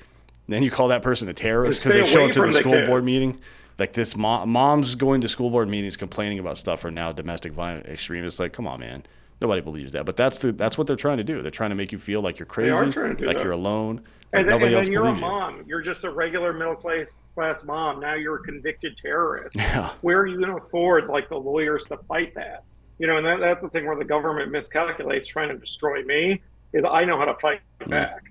then 0.48 0.62
you 0.62 0.70
call 0.70 0.88
that 0.88 1.02
person 1.02 1.28
a 1.28 1.32
terrorist 1.32 1.82
because 1.82 1.94
they 1.94 2.04
show 2.04 2.26
up 2.26 2.32
to 2.32 2.40
the, 2.40 2.46
the 2.46 2.52
school 2.52 2.72
kid. 2.72 2.86
board 2.86 3.04
meeting. 3.04 3.40
Like 3.78 3.92
this, 3.92 4.16
mom, 4.16 4.50
moms 4.50 4.94
going 4.94 5.20
to 5.22 5.28
school 5.28 5.50
board 5.50 5.68
meetings 5.68 5.96
complaining 5.96 6.38
about 6.38 6.58
stuff 6.58 6.84
are 6.84 6.90
now 6.90 7.10
domestic 7.12 7.52
violent 7.52 7.86
extremists. 7.86 8.38
Like, 8.38 8.52
come 8.52 8.66
on, 8.66 8.80
man. 8.80 9.02
Nobody 9.44 9.60
believes 9.60 9.92
that, 9.92 10.06
but 10.06 10.16
that's 10.16 10.38
the 10.38 10.52
that's 10.52 10.78
what 10.78 10.86
they're 10.86 10.96
trying 10.96 11.18
to 11.18 11.22
do. 11.22 11.42
They're 11.42 11.50
trying 11.50 11.68
to 11.68 11.76
make 11.76 11.92
you 11.92 11.98
feel 11.98 12.22
like 12.22 12.38
you're 12.38 12.46
crazy, 12.46 12.72
like 12.72 12.94
that. 12.94 13.42
you're 13.42 13.52
alone. 13.52 14.00
And 14.32 14.48
then, 14.48 14.62
and 14.62 14.74
then 14.74 14.90
you're 14.90 15.06
a 15.06 15.14
mom. 15.14 15.58
You. 15.58 15.64
You're 15.66 15.82
just 15.82 16.02
a 16.04 16.10
regular 16.10 16.54
middle 16.54 16.74
class 16.74 17.14
class 17.34 17.62
mom. 17.62 18.00
Now 18.00 18.14
you're 18.14 18.36
a 18.36 18.42
convicted 18.42 18.96
terrorist. 18.96 19.54
Yeah. 19.54 19.90
Where 20.00 20.18
are 20.20 20.26
you 20.26 20.38
going 20.38 20.48
to 20.48 20.56
afford 20.56 21.08
like 21.08 21.28
the 21.28 21.36
lawyers 21.36 21.84
to 21.90 21.98
fight 22.08 22.34
that? 22.36 22.64
You 22.98 23.06
know, 23.06 23.18
and 23.18 23.26
that, 23.26 23.40
that's 23.40 23.60
the 23.60 23.68
thing 23.68 23.84
where 23.84 23.98
the 23.98 24.04
government 24.06 24.50
miscalculates 24.50 25.28
trying 25.28 25.50
to 25.50 25.58
destroy 25.58 26.02
me. 26.04 26.40
Is 26.72 26.84
I 26.90 27.04
know 27.04 27.18
how 27.18 27.26
to 27.26 27.34
fight 27.34 27.60
mm. 27.80 27.90
back. 27.90 28.22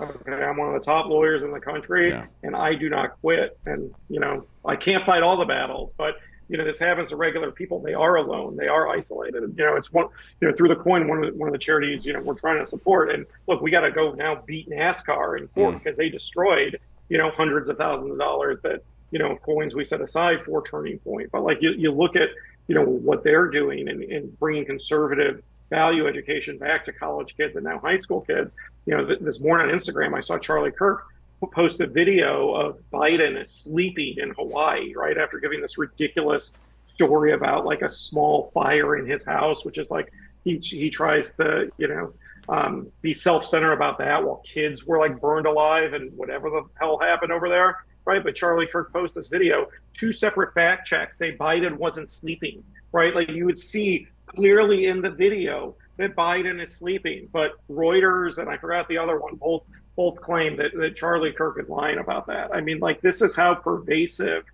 Okay, 0.00 0.32
I'm 0.32 0.56
one 0.56 0.72
of 0.72 0.80
the 0.80 0.86
top 0.86 1.06
lawyers 1.06 1.42
in 1.42 1.50
the 1.50 1.58
country, 1.58 2.10
yeah. 2.10 2.26
and 2.44 2.54
I 2.54 2.76
do 2.76 2.88
not 2.88 3.20
quit. 3.20 3.58
And 3.66 3.92
you 4.08 4.20
know, 4.20 4.46
I 4.64 4.76
can't 4.76 5.04
fight 5.04 5.24
all 5.24 5.36
the 5.36 5.44
battles, 5.44 5.90
but 5.98 6.14
you 6.50 6.56
know, 6.56 6.64
this 6.64 6.80
happens 6.80 7.08
to 7.10 7.16
regular 7.16 7.52
people. 7.52 7.78
They 7.78 7.94
are 7.94 8.16
alone. 8.16 8.56
They 8.56 8.66
are 8.66 8.88
isolated. 8.88 9.54
You 9.56 9.64
know, 9.64 9.76
it's 9.76 9.92
one, 9.92 10.08
you 10.40 10.48
know, 10.48 10.56
through 10.56 10.68
the 10.68 10.76
coin, 10.76 11.06
one 11.06 11.22
of 11.22 11.32
the, 11.32 11.38
one 11.38 11.48
of 11.48 11.52
the 11.52 11.58
charities, 11.58 12.04
you 12.04 12.12
know, 12.12 12.20
we're 12.20 12.34
trying 12.34 12.62
to 12.62 12.68
support. 12.68 13.10
And 13.10 13.24
look, 13.46 13.60
we 13.60 13.70
got 13.70 13.82
to 13.82 13.92
go 13.92 14.12
now 14.12 14.42
beat 14.46 14.68
NASCAR 14.68 15.38
in 15.38 15.46
court 15.48 15.74
because 15.74 15.94
mm. 15.94 15.98
they 15.98 16.08
destroyed, 16.08 16.80
you 17.08 17.18
know, 17.18 17.30
hundreds 17.30 17.68
of 17.68 17.78
thousands 17.78 18.10
of 18.10 18.18
dollars 18.18 18.58
that, 18.64 18.82
you 19.12 19.20
know, 19.20 19.36
coins 19.36 19.76
we 19.76 19.84
set 19.84 20.00
aside 20.00 20.38
for 20.44 20.60
Turning 20.66 20.98
Point. 20.98 21.30
But 21.30 21.44
like 21.44 21.58
you, 21.62 21.70
you 21.70 21.92
look 21.92 22.16
at, 22.16 22.30
you 22.66 22.74
know, 22.74 22.84
what 22.84 23.22
they're 23.22 23.48
doing 23.48 23.88
and, 23.88 24.02
and 24.02 24.36
bringing 24.40 24.66
conservative 24.66 25.44
value 25.70 26.08
education 26.08 26.58
back 26.58 26.84
to 26.86 26.92
college 26.92 27.36
kids 27.36 27.54
and 27.54 27.64
now 27.64 27.78
high 27.78 28.00
school 28.00 28.22
kids. 28.22 28.50
You 28.86 28.96
know, 28.96 29.06
th- 29.06 29.20
this 29.20 29.38
morning 29.38 29.70
on 29.70 29.78
Instagram, 29.78 30.16
I 30.16 30.20
saw 30.20 30.36
Charlie 30.36 30.72
Kirk 30.72 31.06
post 31.48 31.80
a 31.80 31.86
video 31.86 32.52
of 32.54 32.78
Biden 32.92 33.40
is 33.40 33.50
sleeping 33.50 34.16
in 34.18 34.30
Hawaii 34.30 34.92
right 34.94 35.16
after 35.16 35.38
giving 35.38 35.60
this 35.60 35.78
ridiculous 35.78 36.52
story 36.86 37.32
about 37.32 37.64
like 37.64 37.82
a 37.82 37.92
small 37.92 38.50
fire 38.52 38.96
in 38.96 39.06
his 39.06 39.24
house, 39.24 39.64
which 39.64 39.78
is 39.78 39.90
like 39.90 40.12
he 40.44 40.58
he 40.58 40.90
tries 40.90 41.30
to 41.32 41.70
you 41.78 41.88
know 41.88 42.12
um, 42.48 42.88
be 43.00 43.14
self-centered 43.14 43.72
about 43.72 43.98
that 43.98 44.22
while 44.22 44.42
kids 44.52 44.84
were 44.84 44.98
like 44.98 45.20
burned 45.20 45.46
alive 45.46 45.92
and 45.92 46.12
whatever 46.16 46.50
the 46.50 46.64
hell 46.78 46.98
happened 46.98 47.32
over 47.32 47.48
there, 47.48 47.84
right? 48.04 48.22
But 48.22 48.34
Charlie 48.34 48.66
Kirk 48.66 48.92
posts 48.92 49.14
this 49.14 49.28
video. 49.28 49.68
Two 49.94 50.12
separate 50.12 50.52
fact 50.52 50.86
checks 50.86 51.18
say 51.18 51.36
Biden 51.36 51.76
wasn't 51.76 52.10
sleeping, 52.10 52.62
right? 52.92 53.14
Like 53.14 53.28
you 53.28 53.46
would 53.46 53.58
see 53.58 54.08
clearly 54.26 54.86
in 54.86 55.00
the 55.00 55.10
video 55.10 55.74
that 55.96 56.16
Biden 56.16 56.62
is 56.62 56.74
sleeping, 56.74 57.28
but 57.32 57.52
Reuters 57.70 58.38
and 58.38 58.48
I 58.48 58.56
forgot 58.56 58.88
the 58.88 58.98
other 58.98 59.18
one 59.18 59.36
both 59.36 59.62
both 60.00 60.18
claim 60.22 60.56
that, 60.56 60.72
that 60.72 60.96
Charlie 60.96 61.30
Kirk 61.30 61.60
is 61.60 61.68
lying 61.68 61.98
about 61.98 62.26
that. 62.28 62.54
I 62.54 62.62
mean, 62.62 62.78
like 62.78 63.02
this 63.02 63.20
is 63.20 63.34
how 63.34 63.54
pervasive 63.54 64.44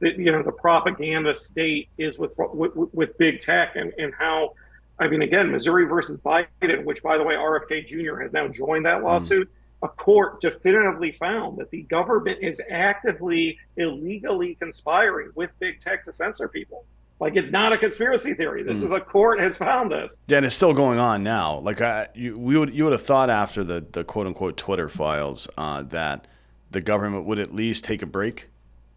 that 0.00 0.18
you 0.18 0.32
know 0.32 0.42
the 0.42 0.50
propaganda 0.50 1.36
state 1.36 1.90
is 1.98 2.18
with 2.18 2.32
with, 2.38 2.72
with 2.74 3.18
big 3.18 3.42
tech 3.42 3.76
and 3.76 3.92
and 3.98 4.14
how. 4.18 4.54
I 4.96 5.08
mean, 5.08 5.22
again, 5.22 5.50
Missouri 5.50 5.86
versus 5.86 6.20
Biden, 6.20 6.84
which, 6.84 7.02
by 7.02 7.18
the 7.18 7.24
way, 7.24 7.34
RFK 7.34 7.84
Jr. 7.88 8.20
has 8.22 8.32
now 8.32 8.46
joined 8.46 8.86
that 8.86 9.00
hmm. 9.00 9.06
lawsuit. 9.06 9.48
Mm. 9.48 9.86
A 9.86 9.88
court 9.88 10.40
definitively 10.40 11.12
found 11.18 11.58
that 11.58 11.68
the 11.70 11.82
government 11.82 12.38
is 12.40 12.60
actively 12.70 13.58
illegally 13.76 14.54
conspiring 14.54 15.32
with 15.34 15.50
big 15.58 15.80
tech 15.80 16.04
to 16.04 16.12
censor 16.12 16.48
people. 16.48 16.84
Like 17.20 17.36
it's 17.36 17.50
not 17.50 17.72
a 17.72 17.78
conspiracy 17.78 18.34
theory. 18.34 18.62
This 18.62 18.80
mm. 18.80 18.84
is 18.84 18.90
a 18.90 19.00
court 19.00 19.40
has 19.40 19.56
found 19.56 19.90
this. 19.90 20.16
Yeah, 20.26 20.38
and 20.38 20.46
it's 20.46 20.56
still 20.56 20.74
going 20.74 20.98
on 20.98 21.22
now. 21.22 21.58
Like 21.60 21.80
I, 21.80 22.08
you, 22.14 22.38
we 22.38 22.58
would 22.58 22.74
you 22.74 22.84
would 22.84 22.92
have 22.92 23.02
thought 23.02 23.30
after 23.30 23.64
the 23.64 23.84
the 23.92 24.04
quote 24.04 24.26
unquote 24.26 24.56
Twitter 24.56 24.88
files 24.88 25.48
uh, 25.56 25.82
that 25.82 26.26
the 26.70 26.80
government 26.80 27.24
would 27.26 27.38
at 27.38 27.54
least 27.54 27.84
take 27.84 28.02
a 28.02 28.06
break 28.06 28.48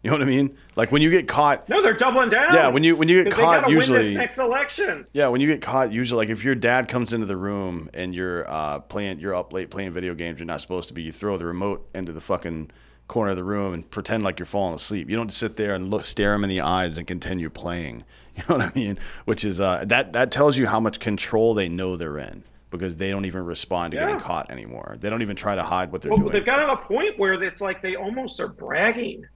You 0.02 0.10
know 0.10 0.14
what 0.14 0.22
I 0.22 0.26
mean? 0.26 0.56
Like 0.76 0.92
when 0.92 1.02
you 1.02 1.10
get 1.10 1.26
caught. 1.26 1.68
No, 1.68 1.82
they're 1.82 1.96
doubling 1.96 2.30
down. 2.30 2.54
Yeah, 2.54 2.68
when 2.68 2.84
you 2.84 2.94
when 2.94 3.08
you 3.08 3.24
get 3.24 3.32
caught, 3.32 3.68
usually 3.68 4.14
next 4.14 4.38
election. 4.38 5.04
Yeah, 5.12 5.26
when 5.26 5.40
you 5.40 5.48
get 5.48 5.60
caught, 5.60 5.92
usually 5.92 6.24
like 6.24 6.32
if 6.32 6.44
your 6.44 6.54
dad 6.54 6.86
comes 6.86 7.12
into 7.12 7.26
the 7.26 7.36
room 7.36 7.90
and 7.92 8.14
you're 8.14 8.48
uh, 8.48 8.78
playing, 8.78 9.18
you're 9.18 9.34
up 9.34 9.52
late 9.52 9.70
playing 9.70 9.90
video 9.90 10.14
games, 10.14 10.38
you're 10.38 10.46
not 10.46 10.60
supposed 10.60 10.86
to 10.88 10.94
be. 10.94 11.02
You 11.02 11.10
throw 11.10 11.36
the 11.36 11.46
remote 11.46 11.88
into 11.96 12.12
the 12.12 12.20
fucking 12.20 12.70
corner 13.08 13.30
of 13.30 13.36
the 13.36 13.44
room 13.44 13.74
and 13.74 13.90
pretend 13.90 14.22
like 14.22 14.38
you're 14.38 14.46
falling 14.46 14.74
asleep. 14.74 15.10
You 15.10 15.16
don't 15.16 15.32
sit 15.32 15.56
there 15.56 15.74
and 15.74 15.90
look, 15.90 16.04
stare 16.04 16.34
him 16.34 16.44
in 16.44 16.50
the 16.50 16.60
eyes 16.60 16.98
and 16.98 17.06
continue 17.06 17.50
playing. 17.50 18.04
You 18.38 18.44
know 18.48 18.58
what 18.58 18.66
I 18.66 18.78
mean? 18.78 18.98
Which 19.24 19.44
is 19.44 19.60
uh, 19.60 19.82
that 19.88 20.12
that 20.12 20.30
tells 20.30 20.56
you 20.56 20.68
how 20.68 20.78
much 20.78 21.00
control 21.00 21.54
they 21.54 21.68
know 21.68 21.96
they're 21.96 22.18
in 22.18 22.44
because 22.70 22.96
they 22.96 23.10
don't 23.10 23.24
even 23.24 23.44
respond 23.44 23.90
to 23.90 23.96
yeah. 23.96 24.04
getting 24.06 24.20
caught 24.20 24.52
anymore. 24.52 24.96
They 25.00 25.10
don't 25.10 25.22
even 25.22 25.34
try 25.34 25.56
to 25.56 25.62
hide 25.64 25.90
what 25.90 26.02
they're 26.02 26.12
well, 26.12 26.20
doing. 26.20 26.34
They've 26.34 26.46
got 26.46 26.58
to 26.58 26.70
a 26.70 26.76
point 26.76 27.18
where 27.18 27.42
it's 27.42 27.60
like 27.60 27.82
they 27.82 27.96
almost 27.96 28.38
are 28.38 28.46
bragging, 28.46 29.26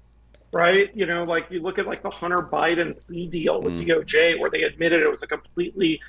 right? 0.53 0.89
You 0.95 1.07
know, 1.07 1.25
like 1.25 1.47
you 1.51 1.61
look 1.63 1.81
at 1.81 1.87
like 1.89 2.05
the 2.05 2.11
Hunter 2.11 2.43
Biden 2.43 2.95
plea 3.09 3.27
deal 3.27 3.61
with 3.61 3.73
mm. 3.73 3.89
DOJ, 3.89 4.39
where 4.39 4.51
they 4.51 4.63
admitted 4.63 5.03
it 5.03 5.11
was 5.11 5.19
a 5.21 5.27
completely 5.27 6.01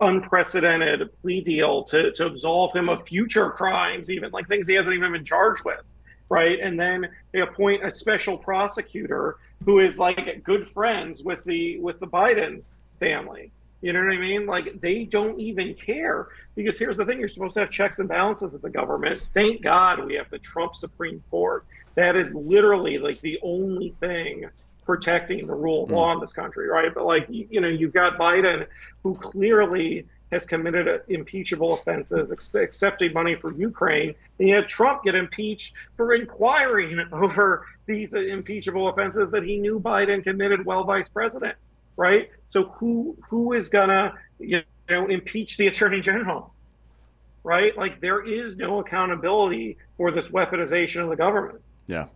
unprecedented 0.00 1.10
plea 1.20 1.40
deal 1.40 1.82
to, 1.86 2.12
to 2.12 2.26
absolve 2.26 2.72
him 2.72 2.88
of 2.88 3.04
future 3.08 3.50
crimes, 3.50 4.08
even 4.10 4.30
like 4.30 4.46
things 4.46 4.68
he 4.68 4.74
hasn't 4.74 4.94
even 4.94 5.10
been 5.10 5.24
charged 5.24 5.64
with 5.64 5.80
right? 6.28 6.58
And 6.60 6.78
then 6.78 7.08
they 7.32 7.40
appoint 7.40 7.84
a 7.84 7.90
special 7.90 8.38
prosecutor 8.38 9.36
who 9.64 9.80
is 9.80 9.98
like 9.98 10.42
good 10.44 10.68
friends 10.72 11.22
with 11.22 11.44
the 11.44 11.78
with 11.78 12.00
the 12.00 12.06
Biden 12.06 12.62
family. 13.00 13.50
You 13.80 13.92
know 13.92 14.00
what 14.00 14.12
I 14.12 14.18
mean? 14.18 14.46
Like 14.46 14.80
they 14.80 15.04
don't 15.04 15.38
even 15.40 15.74
care 15.74 16.28
because 16.54 16.78
here's 16.78 16.96
the 16.96 17.04
thing: 17.04 17.20
you're 17.20 17.28
supposed 17.28 17.54
to 17.54 17.60
have 17.60 17.70
checks 17.70 17.98
and 17.98 18.08
balances 18.08 18.54
of 18.54 18.62
the 18.62 18.70
government. 18.70 19.26
Thank 19.34 19.62
God 19.62 20.04
we 20.04 20.14
have 20.14 20.30
the 20.30 20.38
Trump 20.38 20.74
Supreme 20.74 21.22
Court. 21.30 21.64
That 21.94 22.16
is 22.16 22.32
literally 22.34 22.98
like 22.98 23.20
the 23.20 23.38
only 23.42 23.94
thing 24.00 24.48
protecting 24.84 25.46
the 25.46 25.54
rule 25.54 25.84
of 25.84 25.90
law 25.90 26.12
hmm. 26.12 26.18
in 26.18 26.26
this 26.26 26.32
country, 26.32 26.68
right? 26.68 26.92
But 26.92 27.04
like 27.04 27.26
you 27.28 27.60
know, 27.60 27.68
you've 27.68 27.92
got 27.92 28.18
Biden 28.18 28.66
who 29.02 29.14
clearly 29.14 30.06
has 30.30 30.44
committed 30.44 31.02
impeachable 31.08 31.74
offenses, 31.74 32.30
accepting 32.54 33.12
money 33.12 33.34
for 33.34 33.52
Ukraine. 33.52 34.14
And 34.38 34.48
yet 34.48 34.68
Trump 34.68 35.04
get 35.04 35.14
impeached 35.14 35.74
for 35.96 36.14
inquiring 36.14 36.98
over 37.12 37.66
these 37.86 38.12
impeachable 38.12 38.88
offenses 38.88 39.30
that 39.30 39.42
he 39.42 39.58
knew 39.58 39.80
Biden 39.80 40.22
committed 40.22 40.64
while 40.64 40.84
vice 40.84 41.08
president, 41.08 41.56
right? 41.96 42.30
So 42.48 42.64
who 42.64 43.16
who 43.28 43.54
is 43.54 43.68
gonna 43.68 44.14
you 44.38 44.62
know 44.88 45.06
impeach 45.06 45.56
the 45.56 45.66
attorney 45.66 46.00
general, 46.00 46.52
right? 47.42 47.76
Like 47.76 48.00
there 48.00 48.26
is 48.26 48.56
no 48.56 48.80
accountability 48.80 49.78
for 49.96 50.10
this 50.10 50.28
weaponization 50.28 51.02
of 51.02 51.08
the 51.10 51.16
government. 51.16 51.60
Yeah. 51.86 52.06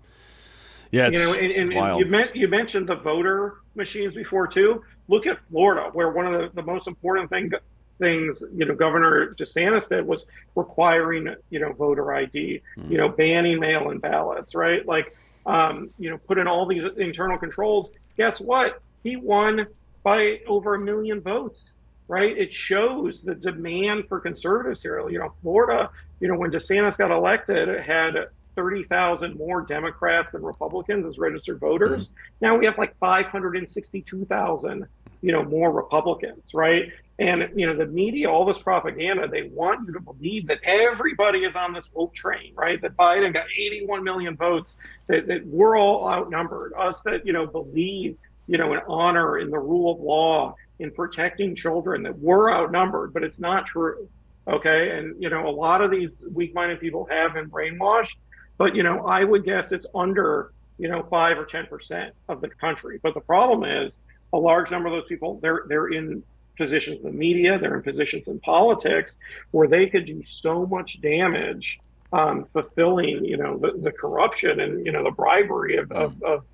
Yeah, 0.93 1.09
you 1.09 1.13
know, 1.15 1.35
and, 1.41 1.53
and, 1.53 1.73
and 1.73 1.99
you, 2.01 2.05
meant, 2.05 2.37
you 2.37 2.49
mentioned 2.49 2.87
the 2.87 2.97
voter 2.97 3.55
machines 3.75 4.15
before 4.15 4.47
too. 4.47 4.85
Look 5.09 5.27
at 5.27 5.39
Florida, 5.49 5.89
where 5.95 6.11
one 6.11 6.27
of 6.27 6.39
the, 6.39 6.61
the 6.61 6.63
most 6.63 6.87
important 6.87 7.31
thing 7.31 7.51
things, 7.99 8.43
you 8.55 8.65
know, 8.65 8.75
Governor 8.75 9.35
DeSantis 9.35 9.89
did 9.89 10.07
was 10.07 10.25
requiring, 10.55 11.35
you 11.51 11.61
know, 11.61 11.73
voter 11.73 12.13
ID, 12.13 12.63
mm. 12.77 12.91
you 12.91 12.99
know, 12.99 13.09
banning 13.09 13.61
mail-in 13.61 13.99
ballots, 13.99 14.55
right? 14.55 14.87
Like, 14.87 15.17
um, 15.47 15.91
you 15.99 16.11
know, 16.11 16.19
put 16.19 16.39
in 16.39 16.47
all 16.47 16.67
these 16.67 16.85
internal 16.97 17.39
controls. 17.39 17.91
Guess 18.17 18.41
what? 18.41 18.81
He 19.03 19.17
won 19.17 19.67
by 20.03 20.41
over 20.47 20.75
a 20.75 20.79
million 20.79 21.21
votes, 21.21 21.73
right? 22.09 22.37
It 22.37 22.53
shows 22.53 23.23
the 23.23 23.35
demand 23.35 24.09
for 24.09 24.21
conservatives 24.21 24.83
here. 24.83 25.09
You 25.09 25.19
know, 25.19 25.33
Florida, 25.43 25.91
you 26.21 26.29
know, 26.29 26.37
when 26.37 26.51
DeSantis 26.51 26.97
got 26.97 27.11
elected, 27.11 27.69
it 27.69 27.83
had 27.83 28.15
30,000 28.55 29.37
more 29.37 29.63
Democrats 29.63 30.33
than 30.33 30.43
Republicans 30.43 31.07
as 31.07 31.19
registered 31.19 31.59
voters. 31.59 32.03
Mm-hmm. 32.03 32.15
Now 32.41 32.57
we 32.57 32.67
have 32.67 32.79
like 32.79 32.97
562,000, 32.99 34.87
you 35.23 35.33
know, 35.33 35.45
more 35.45 35.73
Republicans, 35.73 36.43
right? 36.53 36.93
And 37.23 37.49
you 37.55 37.67
know, 37.67 37.77
the 37.77 37.87
media, 37.87 38.29
all 38.29 38.45
this 38.45 38.59
propaganda, 38.59 39.29
they 39.29 39.45
want 39.55 39.87
you 39.87 39.93
to 39.93 40.01
believe 40.01 40.49
that 40.49 40.59
everybody 40.65 41.45
is 41.45 41.55
on 41.55 41.73
this 41.73 41.87
vote 41.87 42.13
train, 42.13 42.53
right? 42.57 42.83
That 42.83 42.97
Biden 42.97 43.33
got 43.33 43.45
81 43.57 44.03
million 44.03 44.35
votes, 44.35 44.75
that, 45.07 45.29
that 45.29 45.47
we're 45.47 45.79
all 45.79 46.09
outnumbered. 46.09 46.73
Us 46.77 47.01
that 47.03 47.25
you 47.25 47.33
know 47.33 47.47
believe, 47.47 48.17
you 48.49 48.59
know, 48.59 48.73
in 48.73 48.81
honor, 48.89 49.39
in 49.39 49.51
the 49.51 49.59
rule 49.59 49.93
of 49.93 50.01
law, 50.01 50.57
in 50.81 50.91
protecting 50.91 51.55
children, 51.55 52.03
that 52.03 52.19
we're 52.19 52.53
outnumbered, 52.53 53.13
but 53.13 53.23
it's 53.23 53.39
not 53.39 53.67
true. 53.67 54.09
Okay, 54.49 54.99
and 54.99 55.23
you 55.23 55.31
know, 55.31 55.49
a 55.49 55.55
lot 55.55 55.81
of 55.81 55.93
these 55.93 56.17
weak-minded 56.33 56.81
people 56.81 57.07
have 57.09 57.35
been 57.35 57.49
brainwashed, 57.49 58.17
but 58.59 58.75
you 58.75 58.83
know, 58.83 59.07
I 59.07 59.23
would 59.23 59.45
guess 59.45 59.71
it's 59.71 59.87
under 59.95 60.51
you 60.77 60.89
know 60.89 61.07
five 61.09 61.39
or 61.39 61.45
ten 61.45 61.67
percent 61.67 62.15
of 62.29 62.41
the 62.41 62.49
country. 62.49 62.99
But 63.01 63.15
the 63.15 63.21
problem 63.21 63.63
is, 63.63 63.93
a 64.33 64.39
large 64.39 64.73
number 64.73 64.89
of 64.89 64.95
those 64.95 65.09
people 65.09 65.39
they're 65.41 65.63
they're 65.69 65.89
in 65.89 66.25
positions 66.57 66.99
in 66.99 67.05
the 67.05 67.13
media, 67.13 67.59
they're 67.59 67.77
in 67.77 67.83
positions 67.83 68.27
in 68.27 68.39
politics 68.41 69.17
where 69.51 69.69
they 69.69 69.87
could 69.87 70.07
do 70.07 70.23
so 70.23 70.67
much 70.67 71.01
damage 71.01 71.79
um, 72.13 72.47
fulfilling, 72.53 73.25
you 73.25 73.37
know, 73.37 73.59
the, 73.59 73.73
the 73.79 73.91
corruption 73.91 74.61
and, 74.61 74.85
you 74.85 74.93
know, 74.93 75.03
the 75.03 75.11
bribery 75.11 75.77
of, 75.77 75.91
of, 75.93 76.23
of 76.23 76.45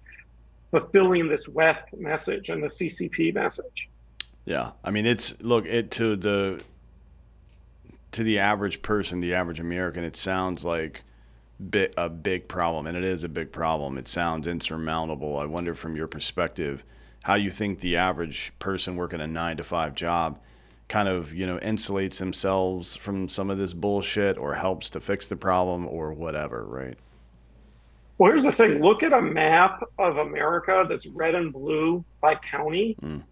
fulfilling 0.71 1.29
this 1.29 1.47
WEF 1.47 1.79
message 1.97 2.49
and 2.49 2.63
the 2.63 2.69
CCP 2.69 3.35
message. 3.35 3.89
Yeah. 4.45 4.71
I 4.85 4.91
mean, 4.91 5.05
it's, 5.05 5.41
look, 5.43 5.67
it 5.67 5.91
to 5.93 6.17
the, 6.17 6.63
to 8.13 8.23
the 8.23 8.39
average 8.39 8.83
person, 8.83 9.21
the 9.21 9.35
average 9.35 9.61
American, 9.61 10.05
it 10.05 10.17
sounds 10.17 10.65
like 10.65 11.03
bit, 11.71 11.93
a 11.97 12.09
big 12.09 12.49
problem, 12.49 12.87
and 12.87 12.97
it 12.97 13.05
is 13.05 13.25
a 13.25 13.29
big 13.29 13.53
problem. 13.53 13.99
It 13.99 14.09
sounds 14.09 14.47
insurmountable. 14.47 15.39
I 15.39 15.45
wonder, 15.45 15.75
from 15.75 15.97
your 15.97 16.07
perspective, 16.07 16.85
how 17.29 17.35
you 17.35 17.51
think 17.51 17.81
the 17.81 17.95
average 17.95 18.55
person 18.59 18.97
working 18.97 19.21
a 19.21 19.27
nine 19.27 19.59
to 19.59 19.63
five 19.63 19.95
job 19.95 20.41
kind 20.89 21.11
of 21.11 21.35
you 21.35 21.47
know 21.47 21.59
insulates 21.59 22.19
themselves 22.19 22.97
from 22.97 23.29
some 23.29 23.51
of 23.51 23.59
this 23.59 23.75
bullshit 23.75 24.39
or 24.39 24.55
helps 24.55 24.89
to 24.89 24.99
fix 24.99 25.29
the 25.29 25.37
problem 25.37 25.87
or 25.87 26.15
whatever 26.15 26.65
right? 26.65 26.97
Well 28.17 28.33
here's 28.33 28.45
the 28.45 28.53
thing. 28.53 28.81
Look 28.81 29.03
at 29.03 29.13
a 29.13 29.21
map 29.21 29.83
of 29.99 30.17
america 30.17 30.87
that's 30.89 31.07
red 31.09 31.35
and 31.35 31.53
blue 31.53 32.03
by 32.23 32.35
county. 32.37 32.97
Mm. 33.03 33.23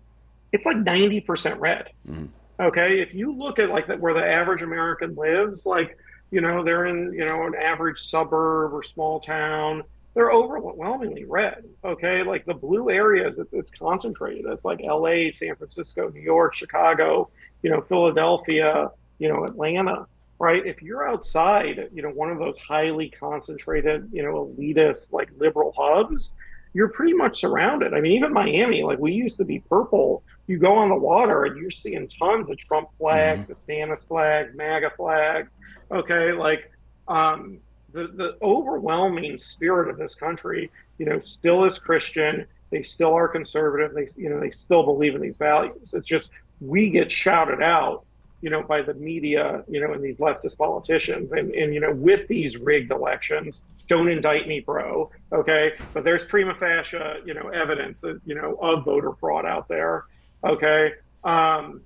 it's 0.53 0.67
like 0.67 0.77
90% 0.77 1.59
red. 1.59 1.89
Mm. 2.07 2.29
okay? 2.61 3.01
If 3.01 3.15
you 3.15 3.35
look 3.35 3.59
at 3.59 3.71
like 3.71 3.89
where 3.97 4.13
the 4.13 4.23
average 4.23 4.61
american 4.61 5.15
lives 5.15 5.65
like 5.65 5.97
you 6.31 6.43
know 6.43 6.63
they're 6.63 6.85
in 6.85 7.15
you 7.15 7.25
know 7.25 7.47
an 7.47 7.55
average 7.55 7.99
suburb 8.03 8.75
or 8.75 8.83
small 8.83 9.21
town 9.21 9.85
they're 10.17 10.33
overwhelmingly 10.33 11.27
red. 11.27 11.64
Okay, 11.85 12.23
like 12.23 12.47
the 12.47 12.55
blue 12.55 12.89
areas, 12.89 13.37
it's, 13.37 13.53
it's 13.53 13.71
concentrated. 13.79 14.47
It's 14.47 14.64
like 14.64 14.81
L.A., 14.83 15.31
San 15.31 15.55
Francisco, 15.57 16.09
New 16.09 16.23
York, 16.23 16.55
Chicago, 16.55 17.29
you 17.62 17.69
know, 17.69 17.83
Philadelphia, 17.83 18.91
you 19.19 19.29
know, 19.29 19.45
Atlanta. 19.45 20.07
Right? 20.39 20.67
If 20.67 20.83
you're 20.83 21.07
outside, 21.07 21.91
you 21.93 22.03
know, 22.03 22.09
one 22.11 22.31
of 22.31 22.39
those 22.39 22.57
highly 22.59 23.11
concentrated, 23.11 24.09
you 24.11 24.23
know, 24.23 24.55
elitist 24.59 25.12
like 25.12 25.29
liberal 25.39 25.75
hubs, 25.77 26.31
you're 26.73 26.89
pretty 26.89 27.14
much 27.14 27.41
surrounded. 27.41 27.93
I 27.93 28.01
mean, 28.01 28.12
even 28.12 28.33
Miami, 28.33 28.83
like 28.83 28.99
we 28.99 29.12
used 29.12 29.37
to 29.37 29.45
be 29.45 29.61
purple. 29.61 30.23
You 30.47 30.59
go 30.59 30.77
on 30.77 30.89
the 30.89 30.97
water 30.97 31.45
and 31.45 31.59
you're 31.59 31.71
seeing 31.71 32.09
tons 32.09 32.49
of 32.51 32.59
Trump 32.59 32.89
flags, 32.99 33.47
mm-hmm. 33.47 33.53
DeSantis 33.53 34.07
flags, 34.07 34.55
MAGA 34.55 34.93
flags. 34.97 35.51
Okay, 35.91 36.33
like 36.33 36.71
um, 37.09 37.61
the, 37.93 38.09
the 38.09 38.37
overwhelming 38.43 39.39
spirit 39.39 39.89
of 39.89 39.97
this 39.99 40.14
country, 40.14 40.70
you 40.99 41.07
know, 41.07 41.20
still 41.20 41.64
is 41.64 41.78
Christian. 41.78 42.47
They 42.70 42.82
still 42.82 43.14
are 43.14 43.28
conservative. 43.28 43.95
They, 43.95 44.09
you 44.20 44.28
know, 44.28 44.41
they 44.41 44.51
still 44.51 44.84
believe 44.84 45.14
in 45.14 45.20
these 45.20 45.37
values. 45.37 45.89
It's 45.93 46.07
just 46.07 46.30
we 46.61 46.91
get 46.91 47.11
shouted 47.11 47.62
out, 47.62 48.05
you 48.41 48.51
know, 48.51 48.62
by 48.62 48.82
the 48.82 48.95
media, 48.95 49.64
you 49.68 49.80
know, 49.80 49.93
and 49.93 50.03
these 50.03 50.16
leftist 50.18 50.57
politicians, 50.57 51.32
and 51.32 51.53
and 51.55 51.72
you 51.74 51.80
know, 51.80 51.93
with 51.93 52.26
these 52.28 52.57
rigged 52.57 52.91
elections, 52.91 53.55
don't 53.89 54.09
indict 54.09 54.49
me, 54.49 54.61
bro. 54.61 55.11
Okay, 55.32 55.72
but 55.95 56.05
there's 56.05 56.24
prima 56.24 56.55
facie, 56.55 56.99
you 57.24 57.34
know, 57.34 57.49
evidence, 57.49 58.03
you 58.24 58.34
know, 58.34 58.57
of 58.61 58.84
voter 58.84 59.12
fraud 59.20 59.47
out 59.47 59.68
there. 59.68 60.05
Okay, 60.45 60.93
um, 61.24 61.82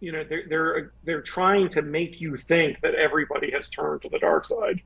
you 0.00 0.12
know, 0.12 0.24
they're 0.24 0.44
they're 0.48 0.92
they're 1.04 1.22
trying 1.22 1.68
to 1.70 1.82
make 1.82 2.20
you 2.20 2.36
think 2.48 2.80
that 2.82 2.94
everybody 2.94 3.50
has 3.52 3.64
turned 3.68 4.02
to 4.02 4.08
the 4.08 4.18
dark 4.18 4.46
side. 4.46 4.82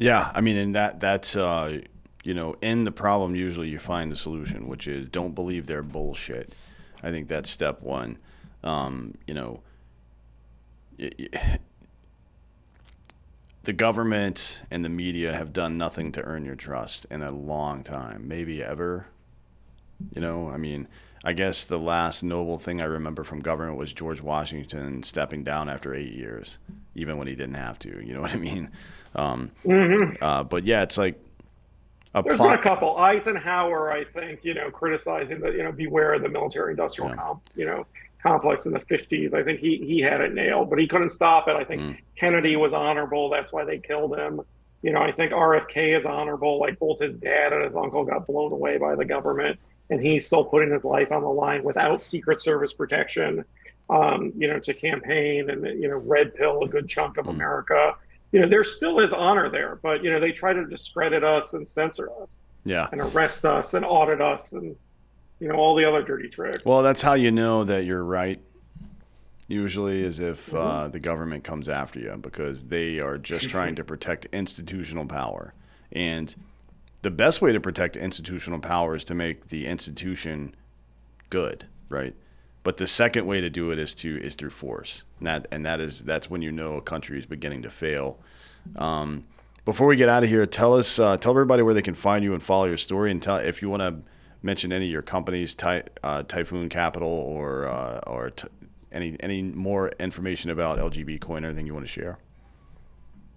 Yeah, 0.00 0.32
I 0.34 0.40
mean, 0.40 0.56
and 0.56 0.74
that 0.76 0.98
that's 0.98 1.36
uh, 1.36 1.82
you 2.24 2.32
know, 2.32 2.54
in 2.62 2.84
the 2.84 2.90
problem 2.90 3.34
usually 3.34 3.68
you 3.68 3.78
find 3.78 4.10
the 4.10 4.16
solution, 4.16 4.66
which 4.66 4.88
is 4.88 5.08
don't 5.08 5.34
believe 5.34 5.66
their 5.66 5.82
bullshit. 5.82 6.54
I 7.02 7.10
think 7.10 7.28
that's 7.28 7.50
step 7.50 7.82
one. 7.82 8.16
Um, 8.64 9.12
you 9.26 9.34
know, 9.34 9.60
the 10.98 11.58
government 13.74 14.62
and 14.70 14.82
the 14.82 14.88
media 14.88 15.34
have 15.34 15.52
done 15.52 15.76
nothing 15.76 16.12
to 16.12 16.22
earn 16.22 16.46
your 16.46 16.56
trust 16.56 17.04
in 17.10 17.22
a 17.22 17.30
long 17.30 17.82
time, 17.82 18.26
maybe 18.26 18.62
ever. 18.62 19.06
You 20.14 20.22
know, 20.22 20.48
I 20.48 20.56
mean, 20.56 20.88
I 21.24 21.32
guess 21.34 21.66
the 21.66 21.78
last 21.78 22.22
noble 22.22 22.56
thing 22.58 22.80
I 22.80 22.84
remember 22.86 23.24
from 23.24 23.40
government 23.40 23.76
was 23.76 23.92
George 23.92 24.22
Washington 24.22 25.02
stepping 25.02 25.44
down 25.44 25.68
after 25.68 25.94
eight 25.94 26.12
years, 26.12 26.58
even 26.94 27.18
when 27.18 27.28
he 27.28 27.34
didn't 27.34 27.56
have 27.56 27.78
to. 27.80 28.04
You 28.04 28.14
know 28.14 28.20
what 28.22 28.32
I 28.32 28.38
mean? 28.38 28.70
Um, 29.14 29.50
mm-hmm. 29.64 30.22
uh, 30.22 30.44
but 30.44 30.64
yeah, 30.64 30.82
it's 30.82 30.96
like 30.96 31.20
a 32.14 32.22
There's 32.22 32.38
been 32.38 32.52
a 32.52 32.62
couple. 32.62 32.96
Eisenhower, 32.96 33.92
I 33.92 34.04
think, 34.04 34.40
you 34.44 34.54
know, 34.54 34.70
criticizing 34.70 35.40
the, 35.40 35.50
you 35.50 35.62
know, 35.62 35.72
beware 35.72 36.14
of 36.14 36.22
the 36.22 36.28
military-industrial 36.28 37.10
Yeah. 37.10 37.16
comp, 37.16 37.42
you 37.54 37.66
know, 37.66 37.86
complex 38.22 38.64
in 38.66 38.72
the 38.72 38.80
50s. 38.80 39.34
I 39.34 39.42
think 39.42 39.60
he 39.60 39.76
he 39.86 40.00
had 40.00 40.20
it 40.20 40.32
nailed, 40.34 40.70
but 40.70 40.78
he 40.78 40.86
couldn't 40.88 41.10
stop 41.12 41.48
it. 41.48 41.56
I 41.56 41.64
think 41.64 41.82
Mm. 41.82 41.98
Kennedy 42.18 42.56
was 42.56 42.72
honorable. 42.72 43.28
That's 43.30 43.52
why 43.52 43.64
they 43.64 43.78
killed 43.78 44.16
him. 44.18 44.40
You 44.82 44.92
know, 44.92 45.00
I 45.02 45.12
think 45.12 45.32
RFK 45.32 45.98
is 45.98 46.06
honorable. 46.06 46.58
Like 46.58 46.78
both 46.78 47.00
his 47.00 47.14
dad 47.16 47.52
and 47.52 47.64
his 47.64 47.74
uncle 47.76 48.04
got 48.04 48.26
blown 48.26 48.52
away 48.52 48.78
by 48.78 48.94
the 48.94 49.04
government, 49.04 49.58
and 49.90 50.00
he's 50.00 50.24
still 50.24 50.44
putting 50.44 50.72
his 50.72 50.84
life 50.84 51.12
on 51.12 51.22
the 51.22 51.28
line 51.28 51.62
without 51.64 52.02
Secret 52.02 52.40
Service 52.42 52.72
protection. 52.72 53.44
Um, 53.90 54.32
you 54.36 54.46
know, 54.46 54.60
to 54.60 54.72
campaign 54.72 55.50
and 55.50 55.64
you 55.82 55.88
know, 55.88 55.96
red 55.96 56.32
pill 56.36 56.62
a 56.62 56.68
good 56.68 56.88
chunk 56.88 57.16
of 57.16 57.26
Mm. 57.26 57.30
America. 57.30 57.94
You 58.30 58.38
know, 58.40 58.48
there 58.48 58.62
still 58.62 59.00
is 59.00 59.12
honor 59.12 59.50
there, 59.50 59.80
but 59.82 60.04
you 60.04 60.10
know, 60.12 60.20
they 60.20 60.30
try 60.30 60.52
to 60.52 60.64
discredit 60.64 61.24
us 61.24 61.52
and 61.54 61.68
censor 61.68 62.08
us 62.22 62.28
Yeah. 62.64 62.86
and 62.92 63.00
arrest 63.00 63.44
us 63.44 63.74
and 63.74 63.84
audit 63.84 64.20
us 64.20 64.52
and 64.52 64.76
you 65.40 65.48
know 65.48 65.56
all 65.56 65.74
the 65.74 65.84
other 65.84 66.02
dirty 66.04 66.28
tricks. 66.28 66.64
Well, 66.64 66.84
that's 66.84 67.02
how 67.02 67.14
you 67.14 67.32
know 67.32 67.64
that 67.64 67.84
you're 67.84 68.04
right. 68.04 68.38
Usually, 69.48 70.00
is 70.04 70.20
if 70.20 70.54
uh, 70.54 70.58
Mm-hmm. 70.58 70.90
the 70.92 71.00
government 71.00 71.42
comes 71.42 71.68
after 71.68 71.98
you 71.98 72.16
because 72.20 72.66
they 72.66 73.00
are 73.00 73.18
just 73.18 73.50
trying 73.50 73.74
to 73.74 73.82
protect 73.84 74.26
institutional 74.26 75.06
power. 75.06 75.52
And 75.90 76.32
the 77.02 77.10
best 77.10 77.40
way 77.40 77.52
to 77.52 77.60
protect 77.60 77.96
institutional 77.96 78.60
power 78.60 78.94
is 78.94 79.04
to 79.04 79.14
make 79.14 79.48
the 79.48 79.66
institution 79.66 80.54
good, 81.30 81.66
right? 81.88 82.14
But 82.62 82.76
the 82.76 82.86
second 82.86 83.26
way 83.26 83.40
to 83.40 83.48
do 83.48 83.70
it 83.70 83.78
is 83.78 83.94
to 83.96 84.20
is 84.22 84.34
through 84.34 84.50
force, 84.50 85.04
and 85.18 85.26
that 85.26 85.48
and 85.50 85.64
that 85.64 85.80
is 85.80 86.02
that's 86.02 86.28
when 86.28 86.42
you 86.42 86.52
know 86.52 86.76
a 86.76 86.82
country 86.82 87.18
is 87.18 87.24
beginning 87.24 87.62
to 87.62 87.70
fail. 87.70 88.20
Um, 88.76 89.24
before 89.64 89.86
we 89.86 89.96
get 89.96 90.08
out 90.08 90.22
of 90.22 90.28
here, 90.28 90.44
tell 90.46 90.74
us, 90.74 90.98
uh, 90.98 91.16
tell 91.16 91.32
everybody 91.32 91.62
where 91.62 91.74
they 91.74 91.82
can 91.82 91.94
find 91.94 92.24
you 92.24 92.34
and 92.34 92.42
follow 92.42 92.66
your 92.66 92.76
story, 92.76 93.10
and 93.10 93.22
tell 93.22 93.36
if 93.36 93.62
you 93.62 93.70
want 93.70 93.82
to 93.82 94.06
mention 94.42 94.72
any 94.72 94.86
of 94.86 94.90
your 94.90 95.02
companies, 95.02 95.54
Ty, 95.54 95.84
uh, 96.02 96.22
Typhon 96.24 96.68
Capital, 96.68 97.08
or 97.08 97.66
uh, 97.66 98.00
or 98.06 98.30
t- 98.30 98.48
any 98.92 99.16
any 99.20 99.42
more 99.42 99.88
information 100.00 100.50
about 100.50 100.78
LGB 100.78 101.20
Coin, 101.20 101.44
anything 101.46 101.66
you 101.66 101.72
want 101.72 101.86
to 101.86 101.92
share. 101.92 102.18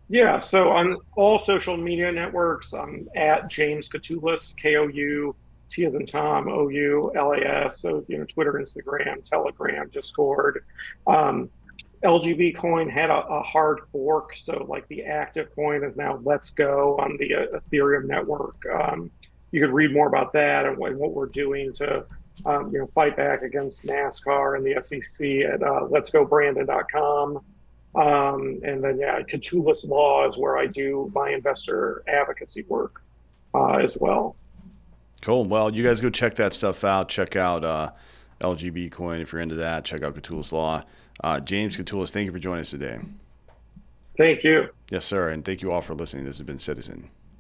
Yeah, 0.10 0.41
so 0.41 0.70
on 0.70 0.97
all 1.16 1.39
social 1.39 1.78
media 1.78 2.12
networks, 2.12 2.74
I'm 2.74 3.08
at 3.16 3.49
James 3.49 3.88
Koutoulas, 3.89 4.56
K 4.58 4.76
O 4.76 4.88
U 4.88 5.36
T 5.72 5.86
as 5.86 5.93
in 5.93 6.06
Tom, 6.06 6.49
O 6.49 6.70
U 6.70 7.12
L 7.16 7.32
A 7.32 7.38
S. 7.38 7.80
So 7.82 8.06
you 8.08 8.18
know, 8.18 8.26
Twitter, 8.26 8.54
Instagram, 8.54 9.24
Telegram, 9.28 9.89
Discord. 9.89 10.64
Um, 11.08 11.49
LGB 12.04 12.58
Coin 12.58 12.89
had 12.89 13.10
a, 13.10 13.26
a 13.28 13.41
hard 13.41 13.80
fork, 13.91 14.36
so 14.36 14.66
like 14.68 14.88
the 14.89 15.04
active 15.04 15.56
coin 15.56 15.84
is 15.84 15.95
now 15.95 16.20
Let's 16.24 16.51
Go 16.51 16.97
on 16.97 17.18
the 17.18 17.34
uh, 17.34 17.60
Ethereum 17.60 18.06
network. 18.06 18.58
Um, 18.66 19.10
you 19.51 19.62
could 19.62 19.72
read 19.72 19.93
more 19.93 20.08
about 20.08 20.34
that 20.34 20.66
and 20.66 20.78
what, 20.78 20.93
what 20.95 21.12
we're 21.12 21.28
doing 21.28 21.72
to 21.74 22.06
um, 22.45 22.72
you 22.74 22.80
know 22.80 22.89
fight 22.93 23.16
back 23.16 23.41
against 23.41 23.84
NASCAR 23.84 24.58
and 24.58 24.66
the 24.66 24.84
SEC 24.84 25.26
at 25.54 25.64
uh, 25.64 25.88
letsgobrandon.com. 25.89 27.39
Um, 27.96 28.60
and 28.64 28.84
then, 28.84 29.00
yeah, 29.00 29.20
Koutoulas 29.22 29.88
Law 29.88 30.28
is 30.28 30.38
where 30.38 30.58
I 30.58 30.66
do 30.66 31.12
my 31.14 31.30
investor 31.30 32.04
advocacy 32.08 32.64
work 32.68 33.02
uh, 33.54 33.78
as 33.78 33.96
well. 34.00 34.36
Cool. 35.22 35.46
Well, 35.46 35.74
you 35.74 35.84
guys 35.84 36.02
go 36.02 36.10
check 36.10 36.36
that 36.36 36.54
stuff 36.54 36.84
out. 36.84 37.08
Check 37.08 37.36
out 37.36 37.64
uh, 37.64 37.91
LGB 38.41 38.91
Coin 38.91 39.22
if 39.22 39.32
you're 39.32 39.41
into 39.41 39.56
that. 39.56 39.86
Check 39.86 40.04
out 40.04 40.16
Koutoulas 40.16 40.52
Law. 40.52 40.84
Uh, 41.24 41.39
James 41.39 41.78
Koutoulas, 41.78 42.10
thank 42.10 42.26
you 42.26 42.32
for 42.32 42.39
joining 42.39 42.62
us 42.62 42.72
today. 42.72 43.00
Thank 44.18 44.44
you. 44.44 44.70
Yes, 44.89 45.06
sir. 45.06 45.30
And 45.30 45.46
thank 45.46 45.62
you 45.62 45.72
all 45.72 45.82
for 45.82 45.94
listening. 45.94 46.26
This 46.26 46.38
has 46.39 46.46
been 46.46 46.60
Citizen. 46.60 47.10